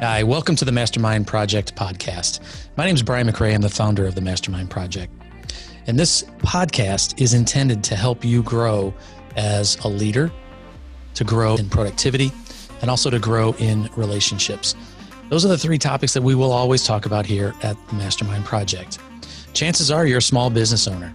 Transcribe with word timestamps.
Hi, 0.00 0.22
welcome 0.22 0.54
to 0.54 0.64
the 0.64 0.70
Mastermind 0.70 1.26
Project 1.26 1.74
podcast. 1.74 2.38
My 2.76 2.86
name 2.86 2.94
is 2.94 3.02
Brian 3.02 3.26
McRae. 3.26 3.52
I'm 3.52 3.62
the 3.62 3.68
founder 3.68 4.06
of 4.06 4.14
the 4.14 4.20
Mastermind 4.20 4.70
Project. 4.70 5.12
And 5.88 5.98
this 5.98 6.22
podcast 6.38 7.20
is 7.20 7.34
intended 7.34 7.82
to 7.82 7.96
help 7.96 8.24
you 8.24 8.44
grow 8.44 8.94
as 9.34 9.76
a 9.78 9.88
leader, 9.88 10.30
to 11.14 11.24
grow 11.24 11.56
in 11.56 11.68
productivity, 11.68 12.30
and 12.80 12.92
also 12.92 13.10
to 13.10 13.18
grow 13.18 13.56
in 13.58 13.90
relationships. 13.96 14.76
Those 15.30 15.44
are 15.44 15.48
the 15.48 15.58
three 15.58 15.78
topics 15.78 16.14
that 16.14 16.22
we 16.22 16.36
will 16.36 16.52
always 16.52 16.84
talk 16.84 17.04
about 17.04 17.26
here 17.26 17.52
at 17.64 17.76
the 17.88 17.94
Mastermind 17.96 18.44
Project. 18.44 19.00
Chances 19.52 19.90
are 19.90 20.06
you're 20.06 20.18
a 20.18 20.22
small 20.22 20.48
business 20.48 20.86
owner 20.86 21.12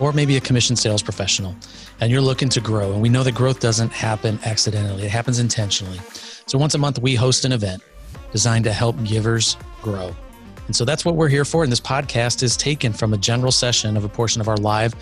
or 0.00 0.12
maybe 0.12 0.36
a 0.36 0.40
commission 0.40 0.74
sales 0.74 1.04
professional 1.04 1.54
and 2.00 2.10
you're 2.10 2.20
looking 2.20 2.48
to 2.48 2.60
grow. 2.60 2.92
And 2.92 3.00
we 3.00 3.08
know 3.08 3.22
that 3.22 3.36
growth 3.36 3.60
doesn't 3.60 3.92
happen 3.92 4.40
accidentally, 4.44 5.04
it 5.04 5.12
happens 5.12 5.38
intentionally. 5.38 6.00
So 6.46 6.58
once 6.58 6.74
a 6.74 6.78
month, 6.78 6.98
we 6.98 7.14
host 7.14 7.44
an 7.44 7.52
event 7.52 7.80
designed 8.32 8.64
to 8.64 8.72
help 8.72 9.00
givers 9.04 9.56
grow. 9.82 10.14
And 10.66 10.74
so 10.74 10.84
that's 10.84 11.04
what 11.04 11.14
we're 11.16 11.28
here 11.28 11.44
for. 11.44 11.62
And 11.62 11.72
this 11.72 11.80
podcast 11.80 12.42
is 12.42 12.56
taken 12.56 12.92
from 12.92 13.12
a 13.12 13.18
general 13.18 13.52
session 13.52 13.96
of 13.96 14.04
a 14.04 14.08
portion 14.08 14.40
of 14.40 14.48
our 14.48 14.56
live 14.56 14.94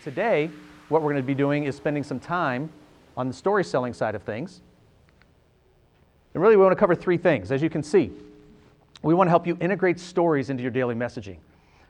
Today, 0.10 0.50
what 0.88 1.04
we're 1.04 1.12
going 1.12 1.22
to 1.22 1.28
be 1.28 1.36
doing 1.36 1.66
is 1.66 1.76
spending 1.76 2.02
some 2.02 2.20
time 2.20 2.68
on 3.16 3.28
the 3.28 3.34
story 3.34 3.64
selling 3.64 3.94
side 3.94 4.16
of 4.16 4.24
things. 4.24 4.62
And 6.34 6.42
really, 6.42 6.56
we 6.56 6.64
want 6.64 6.72
to 6.72 6.80
cover 6.80 6.96
three 6.96 7.18
things. 7.18 7.52
As 7.52 7.62
you 7.62 7.70
can 7.70 7.84
see, 7.84 8.12
we 9.04 9.14
want 9.14 9.28
to 9.28 9.30
help 9.30 9.46
you 9.46 9.56
integrate 9.62 10.00
stories 10.00 10.50
into 10.50 10.64
your 10.64 10.72
daily 10.72 10.96
messaging. 10.96 11.38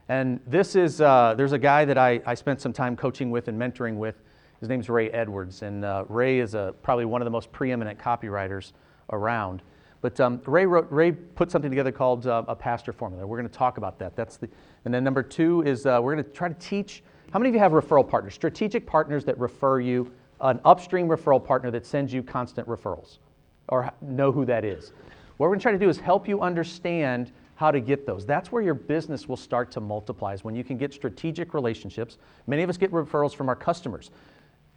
And 0.10 0.42
this 0.46 0.76
is, 0.76 1.00
uh, 1.00 1.34
there's 1.38 1.54
a 1.54 1.58
guy 1.58 1.86
that 1.86 1.98
I, 1.98 2.20
I 2.26 2.34
spent 2.34 2.60
some 2.60 2.74
time 2.74 2.98
coaching 2.98 3.32
with 3.32 3.48
and 3.48 3.58
mentoring 3.58 3.96
with. 3.96 4.16
His 4.60 4.68
name's 4.68 4.90
Ray 4.90 5.10
Edwards. 5.12 5.62
And 5.62 5.86
uh, 5.86 6.04
Ray 6.10 6.40
is 6.40 6.56
a, 6.56 6.76
probably 6.84 7.06
one 7.06 7.22
of 7.22 7.26
the 7.26 7.32
most 7.32 7.50
preeminent 7.54 8.00
copywriters 8.00 8.74
around. 9.14 9.62
But 10.02 10.20
um, 10.20 10.42
Ray, 10.46 10.66
wrote, 10.66 10.92
Ray 10.92 11.14
put 11.14 11.52
something 11.52 11.72
together 11.72 11.94
called 11.94 12.28
uh, 12.28 12.44
a 12.50 12.56
pastor 12.56 12.92
formula. 12.92 13.26
We're 13.26 13.38
going 13.38 13.50
to 13.50 13.58
talk 13.58 13.78
about 13.78 13.98
that. 14.00 14.18
That's 14.18 14.36
the, 14.36 14.50
and 14.84 14.94
then 14.94 15.06
number 15.06 15.24
two 15.24 15.62
is 15.62 15.86
uh, 15.86 16.00
we're 16.02 16.16
going 16.16 16.26
to 16.26 16.32
try 16.32 16.50
to 16.50 16.56
teach 16.56 17.02
how 17.32 17.40
many 17.40 17.50
of 17.50 17.56
you 17.56 17.60
have 17.60 17.74
referral 17.74 18.08
partners, 18.08 18.34
strategic 18.34 18.88
partners 18.88 19.24
that 19.26 19.38
refer 19.40 19.80
you, 19.80 20.12
an 20.42 20.60
upstream 20.66 21.08
referral 21.08 21.44
partner 21.44 21.70
that 21.72 21.86
sends 21.86 22.14
you 22.14 22.24
constant 22.24 22.68
referrals, 22.68 23.20
or 23.68 23.92
know 24.02 24.32
who 24.32 24.46
that 24.46 24.66
is? 24.66 24.94
What 25.38 25.48
we're 25.48 25.50
going 25.50 25.60
to 25.60 25.64
try 25.64 25.72
to 25.72 25.78
do 25.78 25.90
is 25.90 26.00
help 26.00 26.28
you 26.28 26.42
understand 26.42 27.32
how 27.56 27.72
to 27.72 27.80
get 27.80 28.06
those. 28.06 28.26
That's 28.26 28.52
where 28.52 28.62
your 28.62 28.74
business 28.74 29.28
will 29.28 29.38
start 29.38 29.70
to 29.72 29.82
multiply, 29.82 30.34
is 30.34 30.44
when 30.44 30.56
you 30.56 30.64
can 30.64 30.78
get 30.78 30.94
strategic 30.94 31.54
relationships. 31.54 32.18
Many 32.48 32.64
of 32.64 32.70
us 32.70 32.78
get 32.78 32.92
referrals 32.92 33.36
from 33.36 33.50
our 33.50 33.56
customers. 33.56 34.12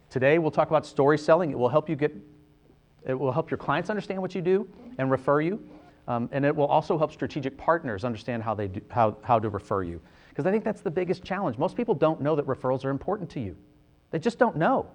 Today, 0.09 0.37
we'll 0.37 0.51
talk 0.51 0.69
about 0.69 0.85
story 0.85 1.17
selling. 1.17 1.51
It 1.51 1.57
will 1.57 1.69
help 1.69 1.89
you 1.89 1.95
get, 1.95 2.13
it 3.05 3.13
will 3.13 3.31
help 3.31 3.49
your 3.49 3.57
clients 3.57 3.89
understand 3.89 4.21
what 4.21 4.35
you 4.35 4.41
do 4.41 4.67
and 4.99 5.09
refer 5.09 5.41
you. 5.41 5.63
Um, 6.07 6.29
and 6.33 6.45
it 6.45 6.55
will 6.55 6.67
also 6.67 6.97
help 6.97 7.13
strategic 7.13 7.57
partners 7.57 8.03
understand 8.03 8.43
how, 8.43 8.53
they 8.53 8.67
do, 8.67 8.81
how, 8.89 9.17
how 9.23 9.39
to 9.39 9.49
refer 9.49 9.83
you. 9.83 10.01
Because 10.33 10.47
I 10.47 10.51
think 10.51 10.63
that's 10.63 10.81
the 10.81 10.89
biggest 10.89 11.23
challenge. 11.23 11.59
Most 11.59 11.77
people 11.77 11.93
don't 11.93 12.19
know 12.19 12.35
that 12.35 12.47
referrals 12.47 12.83
are 12.85 12.89
important 12.89 13.29
to 13.31 13.39
you, 13.39 13.55
they 14.09 14.19
just 14.19 14.39
don't 14.39 14.57
know. 14.57 14.87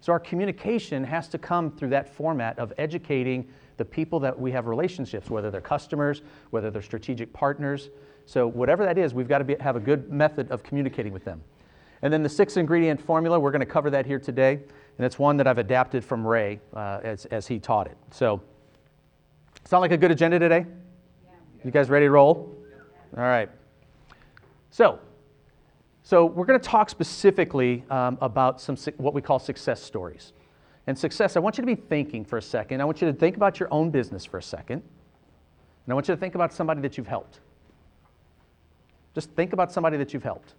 So 0.00 0.12
our 0.12 0.18
communication 0.18 1.04
has 1.04 1.28
to 1.28 1.38
come 1.38 1.70
through 1.70 1.90
that 1.90 2.12
format 2.12 2.58
of 2.58 2.72
educating 2.76 3.48
the 3.76 3.84
people 3.84 4.18
that 4.20 4.38
we 4.38 4.50
have 4.50 4.66
relationships, 4.66 5.30
whether 5.30 5.48
they're 5.48 5.60
customers, 5.60 6.22
whether 6.50 6.72
they're 6.72 6.82
strategic 6.82 7.32
partners. 7.32 7.88
So 8.26 8.48
whatever 8.48 8.84
that 8.84 8.98
is, 8.98 9.14
we've 9.14 9.28
got 9.28 9.38
to 9.38 9.44
be, 9.44 9.54
have 9.60 9.76
a 9.76 9.80
good 9.80 10.10
method 10.10 10.50
of 10.50 10.64
communicating 10.64 11.12
with 11.12 11.24
them. 11.24 11.40
And 12.02 12.12
then 12.12 12.24
the 12.24 12.28
six 12.28 12.56
ingredient 12.56 13.00
formula, 13.00 13.38
we're 13.38 13.52
going 13.52 13.60
to 13.60 13.66
cover 13.66 13.90
that 13.90 14.04
here 14.04 14.18
today. 14.18 14.54
And 14.98 15.06
it's 15.06 15.20
one 15.20 15.36
that 15.36 15.46
I've 15.46 15.58
adapted 15.58 16.04
from 16.04 16.26
Ray 16.26 16.58
uh, 16.74 16.98
as, 17.04 17.26
as 17.26 17.46
he 17.46 17.60
taught 17.60 17.86
it. 17.86 17.96
So, 18.10 18.42
sound 19.64 19.82
like 19.82 19.92
a 19.92 19.96
good 19.96 20.10
agenda 20.10 20.40
today? 20.40 20.66
You 21.64 21.70
guys 21.70 21.88
ready 21.88 22.06
to 22.06 22.10
roll? 22.10 22.56
All 23.16 23.22
right. 23.22 23.48
So, 24.72 24.98
so 26.02 26.24
we're 26.24 26.46
going 26.46 26.58
to 26.58 26.66
talk 26.66 26.88
specifically 26.88 27.84
um, 27.90 28.16
about 28.22 28.58
some 28.58 28.76
what 28.96 29.12
we 29.12 29.20
call 29.20 29.38
success 29.38 29.82
stories. 29.82 30.32
And 30.86 30.98
success, 30.98 31.36
I 31.36 31.40
want 31.40 31.58
you 31.58 31.62
to 31.62 31.66
be 31.66 31.74
thinking 31.74 32.24
for 32.24 32.38
a 32.38 32.42
second. 32.42 32.80
I 32.80 32.86
want 32.86 33.02
you 33.02 33.06
to 33.06 33.12
think 33.12 33.36
about 33.36 33.60
your 33.60 33.68
own 33.70 33.90
business 33.90 34.24
for 34.24 34.38
a 34.38 34.42
second. 34.42 34.82
And 35.84 35.92
I 35.92 35.94
want 35.94 36.08
you 36.08 36.14
to 36.14 36.20
think 36.20 36.34
about 36.34 36.54
somebody 36.54 36.80
that 36.80 36.96
you've 36.96 37.06
helped. 37.06 37.40
Just 39.14 39.30
think 39.32 39.52
about 39.52 39.70
somebody 39.70 39.98
that 39.98 40.14
you've 40.14 40.22
helped. 40.22 40.54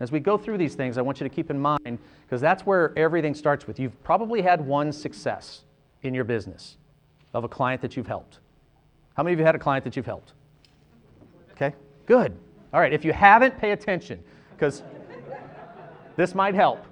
As 0.00 0.10
we 0.10 0.18
go 0.18 0.36
through 0.36 0.58
these 0.58 0.74
things, 0.74 0.98
I 0.98 1.02
want 1.02 1.20
you 1.20 1.28
to 1.28 1.32
keep 1.32 1.48
in 1.48 1.58
mind, 1.58 2.00
because 2.26 2.40
that's 2.40 2.66
where 2.66 2.92
everything 2.98 3.34
starts 3.34 3.68
with. 3.68 3.78
You've 3.78 4.02
probably 4.02 4.42
had 4.42 4.60
one 4.60 4.90
success 4.90 5.62
in 6.02 6.12
your 6.12 6.24
business 6.24 6.76
of 7.32 7.44
a 7.44 7.48
client 7.48 7.80
that 7.82 7.96
you've 7.96 8.08
helped. 8.08 8.40
How 9.16 9.22
many 9.22 9.34
of 9.34 9.38
you 9.38 9.46
had 9.46 9.54
a 9.54 9.60
client 9.60 9.84
that 9.84 9.94
you've 9.94 10.06
helped? 10.06 10.32
Okay, 11.52 11.72
good. 12.06 12.36
All 12.74 12.80
right, 12.80 12.92
if 12.92 13.04
you 13.04 13.12
haven't, 13.12 13.56
pay 13.56 13.70
attention 13.70 14.20
because 14.50 14.82
this 16.16 16.34
might 16.34 16.56
help. 16.56 16.84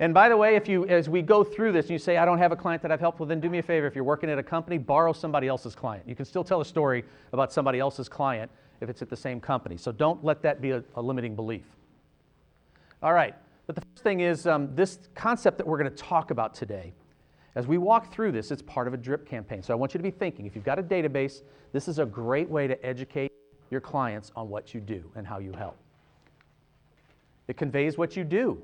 And 0.00 0.12
by 0.12 0.28
the 0.28 0.36
way, 0.36 0.56
if 0.56 0.68
you, 0.68 0.84
as 0.86 1.08
we 1.08 1.22
go 1.22 1.44
through 1.44 1.70
this, 1.70 1.84
and 1.84 1.92
you 1.92 2.00
say, 2.00 2.16
I 2.16 2.24
don't 2.24 2.38
have 2.38 2.50
a 2.50 2.56
client 2.56 2.82
that 2.82 2.90
I've 2.90 2.98
helped, 2.98 3.20
well, 3.20 3.28
then 3.28 3.38
do 3.38 3.48
me 3.48 3.58
a 3.58 3.62
favor. 3.62 3.86
If 3.86 3.94
you're 3.94 4.02
working 4.02 4.28
at 4.28 4.36
a 4.36 4.42
company, 4.42 4.76
borrow 4.76 5.12
somebody 5.12 5.46
else's 5.46 5.76
client. 5.76 6.02
You 6.08 6.16
can 6.16 6.24
still 6.24 6.42
tell 6.42 6.60
a 6.60 6.64
story 6.64 7.04
about 7.32 7.52
somebody 7.52 7.78
else's 7.78 8.08
client 8.08 8.50
if 8.80 8.88
it's 8.88 9.02
at 9.02 9.08
the 9.08 9.16
same 9.16 9.40
company. 9.40 9.76
So 9.76 9.92
don't 9.92 10.24
let 10.24 10.42
that 10.42 10.60
be 10.60 10.72
a, 10.72 10.82
a 10.96 11.00
limiting 11.00 11.36
belief. 11.36 11.66
All 13.04 13.12
right, 13.12 13.36
but 13.68 13.76
the 13.76 13.82
first 13.82 14.02
thing 14.02 14.18
is 14.18 14.48
um, 14.48 14.74
this 14.74 14.98
concept 15.14 15.58
that 15.58 15.66
we're 15.66 15.78
going 15.78 15.90
to 15.90 15.96
talk 15.96 16.32
about 16.32 16.54
today. 16.54 16.92
As 17.54 17.68
we 17.68 17.78
walk 17.78 18.12
through 18.12 18.32
this, 18.32 18.50
it's 18.50 18.62
part 18.62 18.88
of 18.88 18.94
a 18.94 18.96
drip 18.96 19.28
campaign. 19.28 19.62
So 19.62 19.72
I 19.72 19.76
want 19.76 19.94
you 19.94 19.98
to 19.98 20.02
be 20.02 20.10
thinking 20.10 20.44
if 20.44 20.56
you've 20.56 20.64
got 20.64 20.80
a 20.80 20.82
database, 20.82 21.42
this 21.72 21.86
is 21.86 22.00
a 22.00 22.04
great 22.04 22.50
way 22.50 22.66
to 22.66 22.84
educate 22.84 23.30
your 23.74 23.80
clients 23.80 24.30
on 24.36 24.48
what 24.48 24.72
you 24.72 24.80
do 24.80 25.10
and 25.16 25.26
how 25.26 25.40
you 25.40 25.52
help. 25.52 25.76
It 27.48 27.56
conveys 27.56 27.98
what 27.98 28.16
you 28.16 28.22
do. 28.22 28.62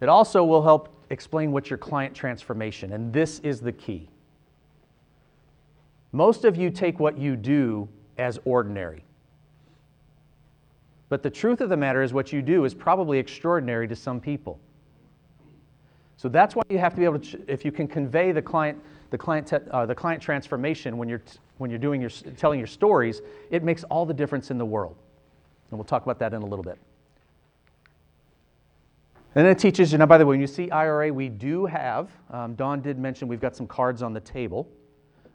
It 0.00 0.08
also 0.08 0.44
will 0.44 0.62
help 0.62 0.94
explain 1.08 1.52
what's 1.52 1.70
your 1.70 1.78
client 1.78 2.14
transformation, 2.14 2.92
and 2.92 3.12
this 3.12 3.38
is 3.38 3.60
the 3.60 3.72
key. 3.72 4.08
Most 6.10 6.44
of 6.44 6.56
you 6.56 6.70
take 6.70 6.98
what 6.98 7.16
you 7.16 7.36
do 7.36 7.88
as 8.18 8.40
ordinary. 8.44 9.04
But 11.08 11.22
the 11.22 11.30
truth 11.30 11.60
of 11.60 11.68
the 11.68 11.76
matter 11.76 12.02
is, 12.02 12.12
what 12.12 12.32
you 12.32 12.42
do 12.42 12.64
is 12.64 12.74
probably 12.74 13.18
extraordinary 13.18 13.86
to 13.88 13.96
some 13.96 14.20
people. 14.20 14.58
So 16.16 16.28
that's 16.28 16.56
why 16.56 16.62
you 16.68 16.78
have 16.78 16.94
to 16.94 16.98
be 16.98 17.04
able 17.04 17.20
to, 17.20 17.40
if 17.46 17.64
you 17.64 17.70
can 17.70 17.86
convey 17.86 18.32
the 18.32 18.42
client, 18.42 18.82
the 19.10 19.18
client, 19.18 19.46
te- 19.46 19.70
uh, 19.70 19.86
the 19.86 19.94
client 19.94 20.22
transformation 20.22 20.98
when 20.98 21.08
you're, 21.08 21.18
t- 21.18 21.38
when 21.58 21.70
you're 21.70 21.78
doing 21.78 22.00
your, 22.00 22.10
telling 22.10 22.58
your 22.58 22.66
stories, 22.66 23.22
it 23.50 23.62
makes 23.62 23.84
all 23.84 24.04
the 24.04 24.14
difference 24.14 24.50
in 24.50 24.58
the 24.58 24.66
world. 24.66 24.96
And 25.70 25.78
we'll 25.78 25.84
talk 25.84 26.02
about 26.02 26.18
that 26.20 26.34
in 26.34 26.42
a 26.42 26.46
little 26.46 26.62
bit. 26.62 26.78
And 29.34 29.44
then 29.44 29.52
it 29.52 29.58
teaches 29.58 29.92
you, 29.92 29.98
now, 29.98 30.06
by 30.06 30.18
the 30.18 30.24
way, 30.24 30.30
when 30.30 30.40
you 30.40 30.46
see 30.46 30.70
IRA, 30.70 31.12
we 31.12 31.28
do 31.28 31.66
have, 31.66 32.10
um, 32.30 32.54
Dawn 32.54 32.80
did 32.80 32.98
mention 32.98 33.28
we've 33.28 33.40
got 33.40 33.54
some 33.54 33.66
cards 33.66 34.02
on 34.02 34.12
the 34.12 34.20
table, 34.20 34.68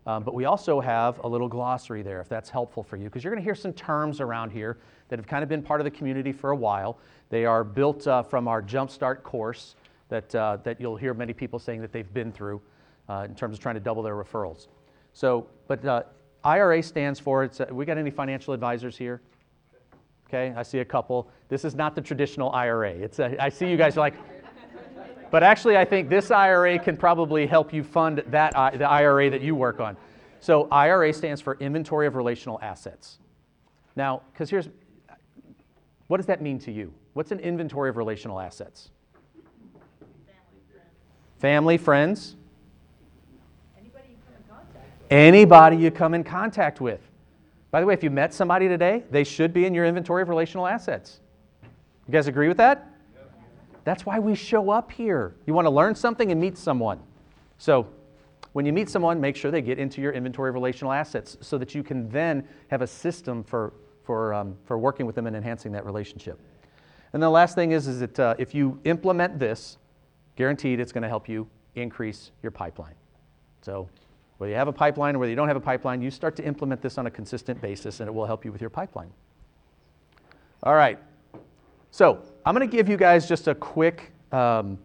um, 0.05 0.23
but 0.23 0.33
we 0.33 0.45
also 0.45 0.81
have 0.81 1.19
a 1.23 1.27
little 1.27 1.47
glossary 1.47 2.01
there 2.01 2.19
if 2.19 2.27
that's 2.27 2.49
helpful 2.49 2.83
for 2.83 2.97
you, 2.97 3.05
because 3.05 3.23
you're 3.23 3.31
going 3.31 3.41
to 3.41 3.45
hear 3.45 3.55
some 3.55 3.71
terms 3.71 4.19
around 4.19 4.49
here 4.49 4.77
that 5.07 5.19
have 5.19 5.27
kind 5.27 5.43
of 5.43 5.49
been 5.49 5.61
part 5.61 5.79
of 5.79 5.85
the 5.85 5.91
community 5.91 6.33
for 6.33 6.49
a 6.49 6.55
while. 6.55 6.97
They 7.29 7.45
are 7.45 7.63
built 7.63 8.05
uh, 8.07 8.23
from 8.23 8.47
our 8.47 8.61
Jumpstart 8.61 9.23
course 9.23 9.75
that, 10.09 10.33
uh, 10.35 10.57
that 10.63 10.81
you'll 10.81 10.97
hear 10.97 11.13
many 11.13 11.33
people 11.33 11.59
saying 11.59 11.81
that 11.81 11.91
they've 11.91 12.13
been 12.13 12.31
through 12.31 12.61
uh, 13.09 13.25
in 13.27 13.35
terms 13.35 13.55
of 13.55 13.61
trying 13.61 13.75
to 13.75 13.81
double 13.81 14.03
their 14.03 14.15
referrals. 14.15 14.67
So, 15.13 15.47
but 15.67 15.83
uh, 15.85 16.03
IRA 16.43 16.81
stands 16.81 17.19
for, 17.19 17.43
it's, 17.43 17.59
uh, 17.59 17.67
we 17.71 17.85
got 17.85 17.97
any 17.97 18.11
financial 18.11 18.53
advisors 18.53 18.97
here? 18.97 19.21
Okay, 20.27 20.53
I 20.57 20.63
see 20.63 20.79
a 20.79 20.85
couple. 20.85 21.29
This 21.49 21.63
is 21.63 21.75
not 21.75 21.95
the 21.95 22.01
traditional 22.01 22.51
IRA. 22.51 22.91
It's 22.91 23.19
a, 23.19 23.41
I 23.41 23.49
see 23.49 23.67
you 23.67 23.77
guys 23.77 23.97
are 23.97 23.99
like, 23.99 24.15
but 25.29 25.43
actually 25.43 25.77
I 25.77 25.85
think 25.85 26.09
this 26.09 26.31
IRA 26.31 26.79
can 26.79 26.97
probably 26.97 27.45
help 27.45 27.73
you 27.73 27.83
fund 27.83 28.23
that, 28.27 28.53
the 28.77 28.89
IRA 28.89 29.29
that 29.29 29.41
you 29.41 29.55
work 29.55 29.79
on. 29.79 29.95
So 30.39 30.67
IRA 30.71 31.13
stands 31.13 31.39
for 31.39 31.55
Inventory 31.59 32.07
of 32.07 32.15
Relational 32.15 32.59
Assets. 32.61 33.19
Now, 33.95 34.23
because 34.31 34.49
here's, 34.49 34.69
what 36.07 36.17
does 36.17 36.25
that 36.25 36.41
mean 36.41 36.59
to 36.59 36.71
you? 36.71 36.93
What's 37.13 37.31
an 37.31 37.39
inventory 37.39 37.89
of 37.89 37.97
relational 37.97 38.39
assets? 38.39 38.89
family, 41.43 41.77
friends, 41.77 42.37
anybody 45.13 45.77
you 45.77 45.91
come 45.91 46.15
in 46.15 46.23
contact 46.23 46.81
with. 46.81 46.99
By 47.69 47.79
the 47.79 47.85
way, 47.85 47.93
if 47.93 48.03
you 48.03 48.09
met 48.09 48.33
somebody 48.33 48.67
today, 48.67 49.03
they 49.11 49.23
should 49.23 49.53
be 49.53 49.65
in 49.65 49.73
your 49.73 49.85
inventory 49.85 50.23
of 50.23 50.29
relational 50.29 50.65
assets. 50.65 51.19
You 52.07 52.11
guys 52.11 52.27
agree 52.27 52.47
with 52.47 52.57
that? 52.57 52.89
That's 53.83 54.05
why 54.05 54.17
we 54.17 54.33
show 54.33 54.71
up 54.71 54.91
here. 54.91 55.35
You 55.45 55.53
want 55.53 55.65
to 55.65 55.69
learn 55.69 55.93
something 55.93 56.31
and 56.31 56.41
meet 56.41 56.57
someone. 56.57 56.99
So, 57.57 57.87
when 58.53 58.65
you 58.65 58.73
meet 58.73 58.89
someone, 58.89 59.19
make 59.19 59.35
sure 59.35 59.49
they 59.51 59.61
get 59.61 59.79
into 59.79 60.01
your 60.01 60.13
inventory 60.13 60.49
of 60.49 60.55
relational 60.55 60.91
assets 60.91 61.37
so 61.41 61.57
that 61.57 61.73
you 61.73 61.81
can 61.83 62.07
then 62.09 62.47
have 62.67 62.81
a 62.81 62.87
system 62.87 63.43
for, 63.43 63.73
for, 64.03 64.33
um, 64.33 64.55
for 64.65 64.77
working 64.77 65.05
with 65.05 65.15
them 65.15 65.25
and 65.25 65.35
enhancing 65.35 65.71
that 65.71 65.85
relationship. 65.85 66.39
And 67.13 67.21
the 67.21 67.29
last 67.29 67.55
thing 67.55 67.71
is, 67.71 67.87
is 67.87 67.99
that 67.99 68.19
uh, 68.19 68.35
if 68.37 68.53
you 68.53 68.79
implement 68.83 69.39
this, 69.39 69.77
guaranteed 70.35 70.79
it's 70.79 70.91
going 70.91 71.01
to 71.01 71.07
help 71.07 71.27
you 71.27 71.47
increase 71.75 72.31
your 72.43 72.51
pipeline. 72.51 72.95
So, 73.61 73.89
whether 74.37 74.51
you 74.51 74.57
have 74.57 74.67
a 74.67 74.73
pipeline 74.73 75.15
or 75.15 75.19
whether 75.19 75.29
you 75.29 75.35
don't 75.35 75.47
have 75.47 75.57
a 75.57 75.61
pipeline, 75.61 76.01
you 76.01 76.11
start 76.11 76.35
to 76.37 76.45
implement 76.45 76.81
this 76.81 76.97
on 76.97 77.07
a 77.07 77.11
consistent 77.11 77.61
basis 77.61 77.99
and 77.99 78.07
it 78.07 78.11
will 78.11 78.25
help 78.25 78.43
you 78.43 78.51
with 78.51 78.61
your 78.61 78.69
pipeline. 78.69 79.11
All 80.63 80.75
right. 80.75 80.99
So, 81.91 82.23
I'm 82.45 82.55
going 82.55 82.67
to 82.67 82.75
give 82.75 82.89
you 82.89 82.97
guys 82.97 83.27
just 83.27 83.47
a 83.47 83.55
quick 83.55 84.11
um, 84.31 84.79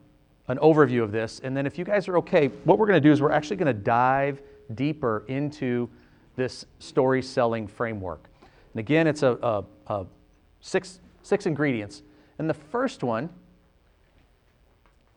an 0.49 0.59
overview 0.59 1.03
of 1.03 1.13
this. 1.13 1.41
And 1.43 1.57
then, 1.57 1.67
if 1.67 1.79
you 1.79 1.85
guys 1.85 2.09
are 2.09 2.19
okay, 2.19 2.49
what 2.65 2.79
we're 2.79 2.87
going 2.87 3.01
to 3.01 3.07
do 3.07 3.13
is 3.13 3.23
we're 3.23 3.33
actually 3.33 3.57
going 3.57 3.75
to 3.75 3.83
dive 3.83 4.43
deeper 4.75 5.25
into 5.29 5.89
this 6.37 6.67
story 6.79 7.23
selling 7.23 7.67
framework. 7.67 8.29
And 8.73 8.81
again, 8.81 9.07
it's 9.07 9.23
a, 9.23 9.39
a, 9.43 9.65
a 9.87 10.07
six, 10.61 11.01
six 11.23 11.47
ingredients. 11.47 12.03
And 12.39 12.49
the 12.49 12.55
first 12.55 13.03
one 13.03 13.29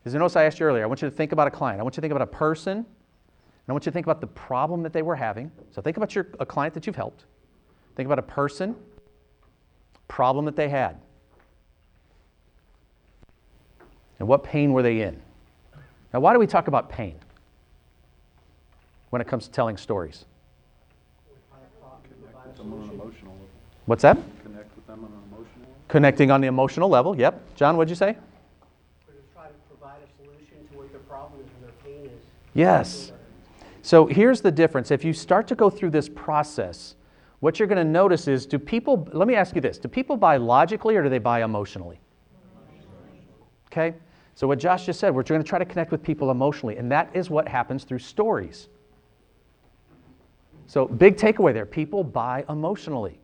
is 0.04 0.14
a 0.14 0.18
notice 0.18 0.36
I 0.36 0.44
asked 0.44 0.58
you 0.58 0.66
earlier, 0.66 0.82
I 0.82 0.86
want 0.86 1.02
you 1.02 1.08
to 1.08 1.14
think 1.14 1.32
about 1.32 1.46
a 1.46 1.50
client. 1.50 1.80
I 1.80 1.82
want 1.82 1.94
you 1.94 2.00
to 2.00 2.00
think 2.02 2.12
about 2.12 2.22
a 2.22 2.32
person, 2.32 2.84
I 3.72 3.74
want 3.74 3.86
you 3.86 3.90
to 3.90 3.94
think 3.94 4.04
about 4.04 4.20
the 4.20 4.26
problem 4.26 4.82
that 4.82 4.92
they 4.92 5.00
were 5.00 5.16
having. 5.16 5.50
So 5.70 5.80
think 5.80 5.96
about 5.96 6.14
your, 6.14 6.26
a 6.38 6.44
client 6.44 6.74
that 6.74 6.86
you've 6.86 6.94
helped. 6.94 7.24
Think 7.96 8.06
about 8.06 8.18
a 8.18 8.22
person, 8.22 8.76
problem 10.08 10.44
that 10.44 10.56
they 10.56 10.68
had. 10.68 10.98
And 14.18 14.28
what 14.28 14.44
pain 14.44 14.74
were 14.74 14.82
they 14.82 15.00
in? 15.00 15.18
Now, 16.12 16.20
why 16.20 16.34
do 16.34 16.38
we 16.38 16.46
talk 16.46 16.68
about 16.68 16.90
pain 16.90 17.14
when 19.08 19.22
it 19.22 19.26
comes 19.26 19.46
to 19.46 19.50
telling 19.50 19.78
stories? 19.78 20.26
What's 23.86 24.02
that? 24.02 24.18
Connect 24.42 24.76
with 24.76 24.86
them 24.86 25.02
on 25.02 25.12
an 25.12 25.22
emotional 25.32 25.62
level. 25.62 25.76
Connecting 25.88 26.30
on 26.30 26.42
the 26.42 26.46
emotional 26.46 26.90
level. 26.90 27.18
Yep. 27.18 27.56
John, 27.56 27.78
what'd 27.78 27.88
you 27.88 27.96
say? 27.96 28.18
Try 29.32 29.46
to 29.46 29.52
provide 29.70 30.00
a 30.02 30.22
solution 30.22 30.58
to 30.72 30.76
what 30.76 30.92
their 30.92 31.00
problem 31.00 31.40
is 31.40 31.46
and 31.54 31.64
their 31.64 31.72
pain 31.82 32.10
is. 32.14 32.22
Yes. 32.52 33.12
So 33.82 34.06
here's 34.06 34.40
the 34.40 34.50
difference. 34.50 34.90
If 34.90 35.04
you 35.04 35.12
start 35.12 35.48
to 35.48 35.54
go 35.56 35.68
through 35.68 35.90
this 35.90 36.08
process, 36.08 36.94
what 37.40 37.58
you're 37.58 37.68
going 37.68 37.84
to 37.84 37.90
notice 37.90 38.28
is 38.28 38.46
do 38.46 38.58
people, 38.58 39.08
let 39.12 39.26
me 39.26 39.34
ask 39.34 39.56
you 39.56 39.60
this, 39.60 39.76
do 39.76 39.88
people 39.88 40.16
buy 40.16 40.36
logically 40.36 40.96
or 40.96 41.02
do 41.02 41.08
they 41.08 41.18
buy 41.18 41.42
emotionally? 41.42 42.00
Okay? 43.66 43.94
So, 44.34 44.46
what 44.46 44.58
Josh 44.58 44.86
just 44.86 45.00
said, 45.00 45.14
we're 45.14 45.24
going 45.24 45.42
to 45.42 45.48
try 45.48 45.58
to 45.58 45.64
connect 45.64 45.90
with 45.90 46.02
people 46.02 46.30
emotionally, 46.30 46.76
and 46.76 46.90
that 46.90 47.10
is 47.14 47.28
what 47.28 47.46
happens 47.46 47.84
through 47.84 47.98
stories. 47.98 48.68
So, 50.66 50.86
big 50.86 51.16
takeaway 51.16 51.52
there 51.52 51.66
people 51.66 52.02
buy 52.02 52.44
emotionally. 52.48 53.18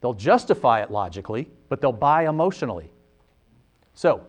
They'll 0.00 0.14
justify 0.14 0.82
it 0.82 0.90
logically, 0.90 1.48
but 1.68 1.80
they'll 1.80 1.92
buy 1.92 2.28
emotionally. 2.28 2.90
So, 3.94 4.22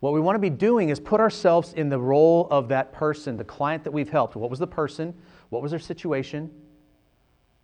what 0.00 0.14
we 0.14 0.20
want 0.20 0.34
to 0.34 0.40
be 0.40 0.50
doing 0.50 0.88
is 0.88 0.98
put 0.98 1.20
ourselves 1.20 1.74
in 1.74 1.88
the 1.88 1.98
role 1.98 2.48
of 2.50 2.68
that 2.68 2.92
person, 2.92 3.36
the 3.36 3.44
client 3.44 3.84
that 3.84 3.90
we've 3.90 4.08
helped. 4.08 4.34
What 4.34 4.50
was 4.50 4.58
the 4.58 4.66
person? 4.66 5.14
What 5.50 5.62
was 5.62 5.70
their 5.70 5.80
situation? 5.80 6.50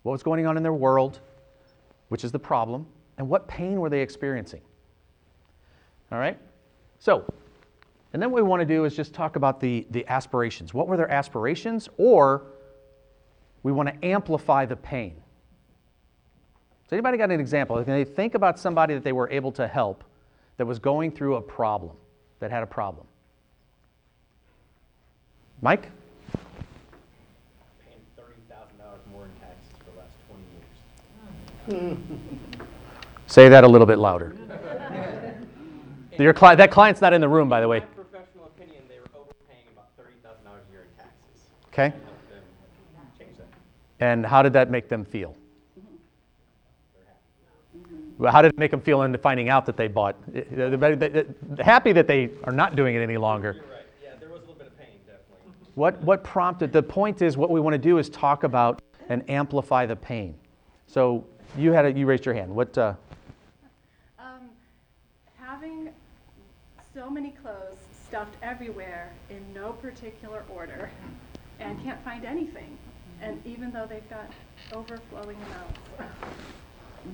What 0.03 0.11
was 0.11 0.23
going 0.23 0.45
on 0.45 0.55
in 0.55 0.63
their 0.63 0.73
world? 0.73 1.19
Which 2.09 2.23
is 2.23 2.31
the 2.31 2.39
problem? 2.39 2.85
And 3.17 3.27
what 3.27 3.47
pain 3.47 3.79
were 3.79 3.89
they 3.89 4.01
experiencing? 4.01 4.61
All 6.11 6.19
right? 6.19 6.37
So, 6.99 7.25
and 8.13 8.21
then 8.21 8.31
what 8.31 8.43
we 8.43 8.47
want 8.47 8.61
to 8.61 8.65
do 8.65 8.85
is 8.85 8.95
just 8.95 9.13
talk 9.13 9.35
about 9.35 9.59
the, 9.59 9.87
the 9.89 10.07
aspirations. 10.07 10.73
What 10.73 10.87
were 10.87 10.95
their 10.95 11.11
aspirations? 11.11 11.89
Or 11.97 12.45
we 13.63 13.71
want 13.71 13.89
to 13.89 14.05
amplify 14.05 14.65
the 14.65 14.75
pain. 14.75 15.15
So, 16.89 16.95
anybody 16.95 17.17
got 17.17 17.31
an 17.31 17.39
example? 17.39 17.83
Can 17.83 17.93
they 17.93 18.05
think 18.05 18.35
about 18.35 18.57
somebody 18.57 18.93
that 18.93 19.03
they 19.03 19.11
were 19.11 19.29
able 19.29 19.51
to 19.53 19.67
help 19.67 20.03
that 20.55 20.65
was 20.65 20.79
going 20.79 21.11
through 21.11 21.35
a 21.35 21.41
problem, 21.41 21.95
that 22.39 22.51
had 22.51 22.63
a 22.63 22.67
problem? 22.67 23.05
Mike? 25.61 25.89
paying 27.83 27.99
thirty 28.15 28.41
thousand 28.49 28.77
dollars 28.77 28.99
more 29.11 29.25
in 29.25 29.31
taxes 29.39 29.73
for 29.79 29.91
the 29.91 29.97
last 29.99 30.13
twenty 31.67 31.87
years. 31.89 31.97
Say 33.27 33.49
that 33.49 33.63
a 33.63 33.67
little 33.67 33.87
bit 33.87 33.97
louder. 33.97 34.35
Your 36.19 36.33
cli- 36.33 36.55
that 36.55 36.71
client's 36.71 36.99
not 37.01 37.13
in 37.13 37.21
the 37.21 37.29
room, 37.29 37.47
by 37.49 37.61
the 37.61 37.67
way. 37.67 37.77
In 37.77 37.83
my 37.83 37.89
professional 37.89 38.45
opinion, 38.45 38.81
they 38.89 38.99
were 38.99 39.05
overpaying 39.15 39.65
about 39.73 39.89
thirty 39.97 40.15
thousand 40.23 40.45
dollars 40.45 40.63
a 40.69 40.71
year 40.71 40.81
in 40.81 40.87
taxes. 40.97 41.45
Okay? 41.71 41.89
Help 41.89 42.29
them 42.29 42.41
change 43.19 43.37
that. 43.37 43.47
And 43.99 44.25
how 44.25 44.41
did 44.41 44.53
that 44.53 44.71
make 44.71 44.89
them 44.89 45.05
feel? 45.05 45.35
Well, 48.17 48.31
how 48.31 48.41
did 48.41 48.53
it 48.53 48.57
make 48.57 48.71
them 48.71 48.81
feel 48.81 49.03
into 49.03 49.17
finding 49.17 49.49
out 49.49 49.65
that 49.67 49.77
they 49.77 49.87
bought? 49.87 50.15
They're 50.27 51.25
Happy 51.59 51.91
that 51.91 52.07
they 52.07 52.31
are 52.45 52.51
not 52.51 52.75
doing 52.75 52.95
it 52.95 52.99
any 52.99 53.17
longer. 53.17 53.53
You're 53.53 53.63
right, 53.63 53.85
yeah, 54.03 54.09
there 54.19 54.29
was 54.29 54.39
a 54.39 54.41
little 54.41 54.55
bit 54.55 54.67
of 54.67 54.77
pain, 54.77 54.87
definitely. 55.05 55.53
What, 55.75 56.01
what 56.01 56.23
prompted, 56.23 56.73
the 56.73 56.81
point 56.81 57.21
is, 57.21 57.37
what 57.37 57.51
we 57.51 57.59
want 57.59 57.73
to 57.75 57.77
do 57.77 57.99
is 57.99 58.09
talk 58.09 58.43
about 58.43 58.81
and 59.09 59.27
amplify 59.29 59.85
the 59.85 59.95
pain. 59.95 60.33
So 60.87 61.25
you 61.57 61.73
had 61.73 61.85
a, 61.85 61.91
you 61.91 62.07
raised 62.07 62.25
your 62.25 62.33
hand. 62.33 62.53
What, 62.53 62.75
uh, 62.77 62.95
Um, 64.17 64.49
having 65.39 65.89
so 66.93 67.09
many 67.09 67.31
clothes 67.41 67.77
stuffed 68.07 68.35
everywhere 68.41 69.13
in 69.29 69.41
no 69.53 69.73
particular 69.73 70.43
order 70.49 70.89
and 71.59 71.81
can't 71.83 72.03
find 72.03 72.25
anything. 72.25 72.77
And 73.21 73.41
even 73.45 73.71
though 73.71 73.85
they've 73.85 74.09
got 74.09 74.31
overflowing 74.73 75.37
amounts. 75.37 75.79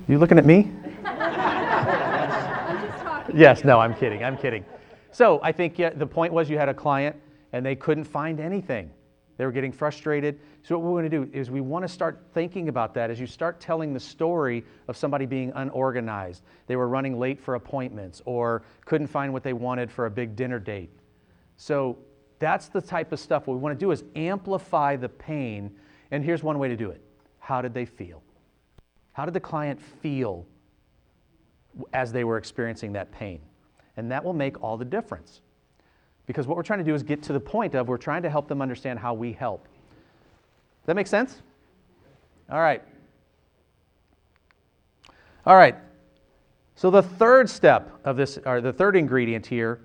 You 0.08 0.18
looking 0.18 0.38
at 0.38 0.46
me? 0.46 0.70
I'm 1.04 2.86
just 2.86 3.02
talking. 3.02 3.38
Yes, 3.38 3.64
no, 3.64 3.80
I'm 3.80 3.94
kidding. 3.94 4.24
I'm 4.24 4.36
kidding. 4.36 4.64
So 5.12 5.40
I 5.42 5.52
think 5.52 5.78
yeah, 5.78 5.90
the 5.90 6.06
point 6.06 6.32
was 6.32 6.50
you 6.50 6.58
had 6.58 6.68
a 6.68 6.74
client 6.74 7.16
and 7.52 7.64
they 7.64 7.76
couldn't 7.76 8.04
find 8.04 8.40
anything. 8.40 8.90
They 9.36 9.44
were 9.44 9.52
getting 9.52 9.72
frustrated. 9.72 10.40
So 10.62 10.76
what 10.78 10.86
we 10.86 10.92
want 10.92 11.10
to 11.10 11.24
do 11.24 11.30
is 11.32 11.50
we 11.50 11.60
want 11.60 11.84
to 11.84 11.88
start 11.88 12.24
thinking 12.34 12.68
about 12.68 12.94
that 12.94 13.10
as 13.10 13.20
you 13.20 13.26
start 13.26 13.60
telling 13.60 13.92
the 13.92 14.00
story 14.00 14.64
of 14.88 14.96
somebody 14.96 15.26
being 15.26 15.52
unorganized. 15.54 16.42
They 16.66 16.76
were 16.76 16.88
running 16.88 17.18
late 17.18 17.40
for 17.40 17.54
appointments 17.54 18.22
or 18.24 18.62
couldn't 18.84 19.06
find 19.06 19.32
what 19.32 19.42
they 19.44 19.52
wanted 19.52 19.90
for 19.90 20.06
a 20.06 20.10
big 20.10 20.34
dinner 20.34 20.58
date. 20.58 20.90
So 21.56 21.98
that's 22.40 22.68
the 22.68 22.80
type 22.80 23.12
of 23.12 23.20
stuff. 23.20 23.46
What 23.46 23.54
we 23.54 23.60
want 23.60 23.78
to 23.78 23.84
do 23.84 23.92
is 23.92 24.02
amplify 24.16 24.96
the 24.96 25.08
pain. 25.08 25.76
And 26.10 26.24
here's 26.24 26.42
one 26.42 26.58
way 26.58 26.68
to 26.68 26.76
do 26.76 26.90
it. 26.90 27.00
How 27.38 27.62
did 27.62 27.72
they 27.72 27.84
feel? 27.84 28.23
How 29.14 29.24
did 29.24 29.34
the 29.34 29.40
client 29.40 29.80
feel 29.80 30.46
as 31.92 32.12
they 32.12 32.24
were 32.24 32.36
experiencing 32.36 32.92
that 32.92 33.10
pain. 33.12 33.40
And 33.96 34.10
that 34.10 34.24
will 34.24 34.32
make 34.32 34.62
all 34.62 34.76
the 34.76 34.84
difference. 34.84 35.40
Because 36.26 36.46
what 36.46 36.56
we're 36.56 36.62
trying 36.62 36.78
to 36.78 36.84
do 36.84 36.94
is 36.94 37.02
get 37.02 37.22
to 37.24 37.32
the 37.32 37.40
point 37.40 37.74
of 37.74 37.88
we're 37.88 37.96
trying 37.96 38.22
to 38.22 38.30
help 38.30 38.48
them 38.48 38.62
understand 38.62 38.98
how 38.98 39.14
we 39.14 39.32
help. 39.32 39.68
That 40.86 40.96
make 40.96 41.06
sense? 41.06 41.40
All 42.50 42.60
right. 42.60 42.82
All 45.46 45.56
right. 45.56 45.76
So 46.76 46.90
the 46.90 47.02
third 47.02 47.48
step 47.48 47.90
of 48.04 48.16
this, 48.16 48.38
or 48.44 48.60
the 48.60 48.72
third 48.72 48.96
ingredient 48.96 49.46
here, 49.46 49.80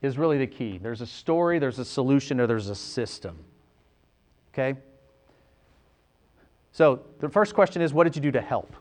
is 0.00 0.18
really 0.18 0.38
the 0.38 0.46
key. 0.46 0.78
There's 0.78 1.00
a 1.00 1.06
story, 1.06 1.58
there's 1.58 1.78
a 1.78 1.84
solution, 1.84 2.40
or 2.40 2.46
there's 2.46 2.68
a 2.68 2.74
system. 2.74 3.38
Okay? 4.52 4.76
So 6.72 7.02
the 7.20 7.28
first 7.28 7.54
question 7.54 7.82
is 7.82 7.92
what 7.92 8.04
did 8.04 8.16
you 8.16 8.22
do 8.22 8.32
to 8.32 8.40
help? 8.40 8.74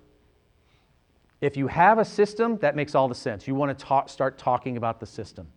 If 1.42 1.58
you 1.58 1.68
have 1.68 2.00
a 2.00 2.06
system, 2.06 2.58
that 2.60 2.76
makes 2.76 2.96
all 2.96 3.08
the 3.08 3.16
sense. 3.16 3.48
You 3.48 3.56
want 3.56 3.78
to 3.78 3.86
talk, 3.86 4.10
start 4.10 4.38
talking 4.38 4.78
about 4.78 5.00
the 5.00 5.06
system. 5.06 5.48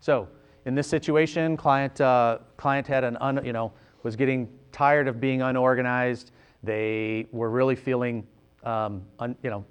So, 0.00 0.28
in 0.64 0.74
this 0.74 0.86
situation, 0.86 1.56
client, 1.56 2.00
uh, 2.00 2.38
client 2.56 2.86
had 2.86 3.02
an 3.02 3.16
un, 3.20 3.44
you 3.44 3.52
know, 3.52 3.72
was 4.02 4.16
getting 4.16 4.48
tired 4.70 5.08
of 5.08 5.20
being 5.20 5.42
unorganized. 5.42 6.30
They 6.62 7.26
were 7.32 7.50
really 7.50 7.74
feeling, 7.74 8.26
um, 8.62 9.02
un, 9.18 9.34
you 9.42 9.50
know, 9.50 9.64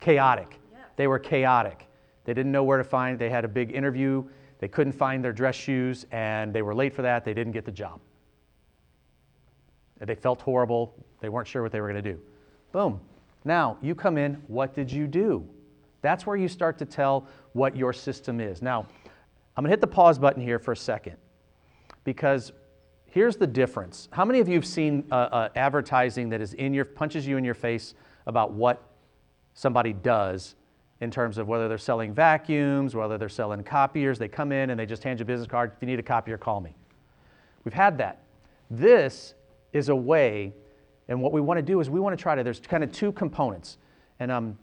chaotic. 0.00 0.58
They 0.96 1.06
were 1.06 1.18
chaotic. 1.18 1.88
They 2.24 2.34
didn't 2.34 2.52
know 2.52 2.62
where 2.62 2.78
to 2.78 2.84
find. 2.84 3.18
They 3.18 3.30
had 3.30 3.44
a 3.44 3.48
big 3.48 3.74
interview. 3.74 4.24
They 4.58 4.68
couldn't 4.68 4.92
find 4.92 5.24
their 5.24 5.32
dress 5.32 5.56
shoes, 5.56 6.06
and 6.12 6.52
they 6.52 6.62
were 6.62 6.74
late 6.74 6.94
for 6.94 7.02
that. 7.02 7.24
They 7.24 7.34
didn't 7.34 7.52
get 7.52 7.64
the 7.64 7.72
job. 7.72 8.00
They 10.00 10.14
felt 10.14 10.40
horrible. 10.40 10.94
They 11.20 11.28
weren't 11.28 11.46
sure 11.46 11.62
what 11.62 11.72
they 11.72 11.80
were 11.80 11.90
going 11.90 12.02
to 12.02 12.12
do. 12.12 12.20
Boom. 12.72 13.00
Now, 13.44 13.76
you 13.80 13.94
come 13.94 14.18
in, 14.18 14.34
what 14.48 14.74
did 14.74 14.90
you 14.90 15.06
do? 15.06 15.46
That's 16.02 16.26
where 16.26 16.36
you 16.36 16.48
start 16.48 16.78
to 16.78 16.84
tell 16.84 17.26
what 17.52 17.76
your 17.76 17.92
system 17.92 18.40
is. 18.40 18.62
Now, 18.62 18.86
I'm 19.56 19.64
going 19.64 19.70
to 19.70 19.70
hit 19.70 19.80
the 19.80 19.86
pause 19.86 20.18
button 20.18 20.42
here 20.42 20.58
for 20.58 20.72
a 20.72 20.76
second 20.76 21.16
because 22.04 22.52
here's 23.06 23.36
the 23.36 23.46
difference. 23.46 24.08
How 24.12 24.24
many 24.24 24.40
of 24.40 24.48
you 24.48 24.54
have 24.54 24.66
seen 24.66 25.04
uh, 25.10 25.14
uh, 25.14 25.48
advertising 25.56 26.30
that 26.30 26.40
is 26.40 26.54
in 26.54 26.72
your 26.72 26.84
punches 26.84 27.26
you 27.26 27.36
in 27.36 27.44
your 27.44 27.54
face 27.54 27.94
about 28.26 28.52
what 28.52 28.82
somebody 29.54 29.92
does 29.92 30.54
in 31.00 31.10
terms 31.10 31.38
of 31.38 31.48
whether 31.48 31.68
they're 31.68 31.78
selling 31.78 32.14
vacuums, 32.14 32.94
whether 32.94 33.18
they're 33.18 33.28
selling 33.28 33.62
copiers? 33.62 34.18
They 34.18 34.28
come 34.28 34.52
in 34.52 34.70
and 34.70 34.78
they 34.78 34.86
just 34.86 35.02
hand 35.02 35.18
you 35.18 35.24
a 35.24 35.26
business 35.26 35.48
card. 35.48 35.72
If 35.76 35.82
you 35.82 35.86
need 35.86 35.98
a 35.98 36.02
copier, 36.02 36.38
call 36.38 36.60
me. 36.60 36.74
We've 37.64 37.74
had 37.74 37.98
that. 37.98 38.22
This 38.70 39.34
is 39.72 39.88
a 39.88 39.96
way, 39.96 40.52
and 41.08 41.20
what 41.20 41.32
we 41.32 41.40
want 41.40 41.58
to 41.58 41.62
do 41.62 41.80
is 41.80 41.90
we 41.90 42.00
want 42.00 42.16
to 42.16 42.22
try 42.22 42.34
to. 42.34 42.42
There's 42.42 42.60
kind 42.60 42.84
of 42.84 42.92
two 42.92 43.12
components, 43.12 43.78
and 44.18 44.30
um, 44.30 44.58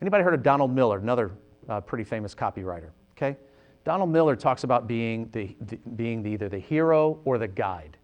anybody 0.00 0.24
heard 0.24 0.34
of 0.34 0.42
Donald 0.42 0.74
Miller, 0.74 0.98
another 0.98 1.32
uh, 1.68 1.80
pretty 1.80 2.04
famous 2.04 2.34
copywriter? 2.34 2.90
Okay, 3.16 3.36
Donald 3.84 4.10
Miller 4.10 4.36
talks 4.36 4.64
about 4.64 4.86
being 4.86 5.28
the, 5.32 5.56
the 5.66 5.76
being 5.96 6.22
the, 6.22 6.30
either 6.30 6.48
the 6.48 6.58
hero 6.58 7.20
or 7.24 7.38
the 7.38 7.48
guide. 7.48 7.96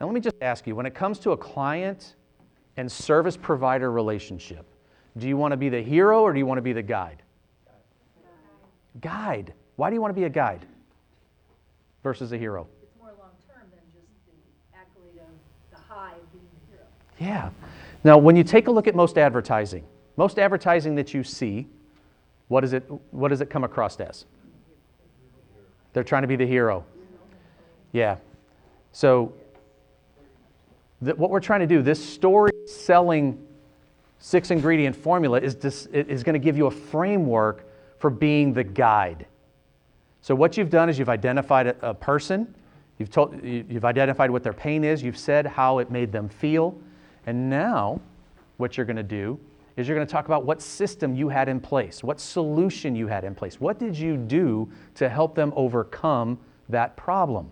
Now 0.00 0.06
let 0.06 0.14
me 0.14 0.20
just 0.20 0.36
ask 0.40 0.66
you: 0.66 0.74
when 0.74 0.86
it 0.86 0.94
comes 0.94 1.18
to 1.20 1.32
a 1.32 1.36
client 1.36 2.16
and 2.76 2.90
service 2.90 3.36
provider 3.36 3.92
relationship, 3.92 4.66
do 5.18 5.28
you 5.28 5.36
want 5.36 5.52
to 5.52 5.56
be 5.56 5.68
the 5.68 5.82
hero 5.82 6.22
or 6.22 6.32
do 6.32 6.38
you 6.38 6.46
want 6.46 6.58
to 6.58 6.62
be 6.62 6.72
the 6.72 6.82
guide? 6.82 7.22
Guide. 9.00 9.52
Why 9.76 9.90
do 9.90 9.94
you 9.94 10.00
want 10.00 10.14
to 10.14 10.20
be 10.20 10.24
a 10.24 10.30
guide 10.30 10.66
versus 12.02 12.32
a 12.32 12.38
hero? 12.38 12.66
It's 12.82 12.92
more 12.98 13.12
long-term 13.18 13.68
than 13.70 13.80
just 13.92 14.08
the 14.26 14.76
accolade 14.76 15.20
of 15.20 15.32
the 15.70 15.78
high 15.78 16.12
of 16.12 16.32
being 16.32 16.44
the 16.52 16.76
hero. 16.76 16.86
Yeah. 17.20 17.50
Now, 18.02 18.16
when 18.18 18.34
you 18.34 18.42
take 18.42 18.66
a 18.66 18.70
look 18.70 18.88
at 18.88 18.96
most 18.96 19.18
advertising, 19.18 19.84
most 20.16 20.38
advertising 20.38 20.94
that 20.96 21.14
you 21.14 21.22
see, 21.22 21.68
what, 22.48 22.64
is 22.64 22.72
it, 22.72 22.90
what 23.12 23.28
does 23.28 23.42
it 23.42 23.50
come 23.50 23.62
across 23.62 24.00
as? 24.00 24.24
They're 25.92 26.02
trying 26.02 26.22
to 26.22 26.28
be 26.28 26.36
the 26.36 26.46
hero. 26.46 26.84
Yeah. 27.92 28.16
So, 28.92 29.32
th- 31.04 31.16
what 31.16 31.30
we're 31.30 31.40
trying 31.40 31.60
to 31.60 31.66
do, 31.66 31.82
this 31.82 32.02
story 32.02 32.52
selling 32.66 33.46
six 34.18 34.50
ingredient 34.50 34.96
formula 34.96 35.40
is, 35.40 35.54
dis- 35.54 35.86
is 35.86 36.22
going 36.22 36.34
to 36.34 36.44
give 36.44 36.56
you 36.56 36.66
a 36.66 36.70
framework 36.70 37.66
for 37.98 38.08
being 38.08 38.52
the 38.54 38.64
guide. 38.64 39.26
So, 40.22 40.34
what 40.34 40.56
you've 40.56 40.70
done 40.70 40.88
is 40.88 40.98
you've 40.98 41.08
identified 41.08 41.66
a, 41.66 41.90
a 41.90 41.94
person, 41.94 42.54
you've, 42.98 43.10
told, 43.10 43.44
you- 43.44 43.64
you've 43.68 43.84
identified 43.84 44.30
what 44.30 44.42
their 44.42 44.52
pain 44.52 44.84
is, 44.84 45.02
you've 45.02 45.18
said 45.18 45.46
how 45.46 45.78
it 45.80 45.90
made 45.90 46.12
them 46.12 46.28
feel, 46.28 46.78
and 47.26 47.50
now 47.50 48.00
what 48.56 48.76
you're 48.76 48.86
going 48.86 48.96
to 48.96 49.02
do 49.02 49.38
is 49.76 49.88
you're 49.88 49.96
going 49.96 50.06
to 50.06 50.12
talk 50.12 50.26
about 50.26 50.44
what 50.44 50.60
system 50.60 51.14
you 51.14 51.28
had 51.28 51.48
in 51.48 51.60
place, 51.60 52.02
what 52.02 52.20
solution 52.20 52.94
you 52.94 53.06
had 53.06 53.24
in 53.24 53.34
place. 53.34 53.60
What 53.60 53.78
did 53.78 53.96
you 53.96 54.16
do 54.16 54.70
to 54.96 55.08
help 55.08 55.34
them 55.34 55.52
overcome 55.56 56.38
that 56.68 56.96
problem? 56.96 57.50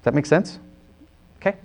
Does 0.00 0.04
that 0.04 0.14
make 0.14 0.26
sense? 0.26 0.58
Okay. 1.36 1.56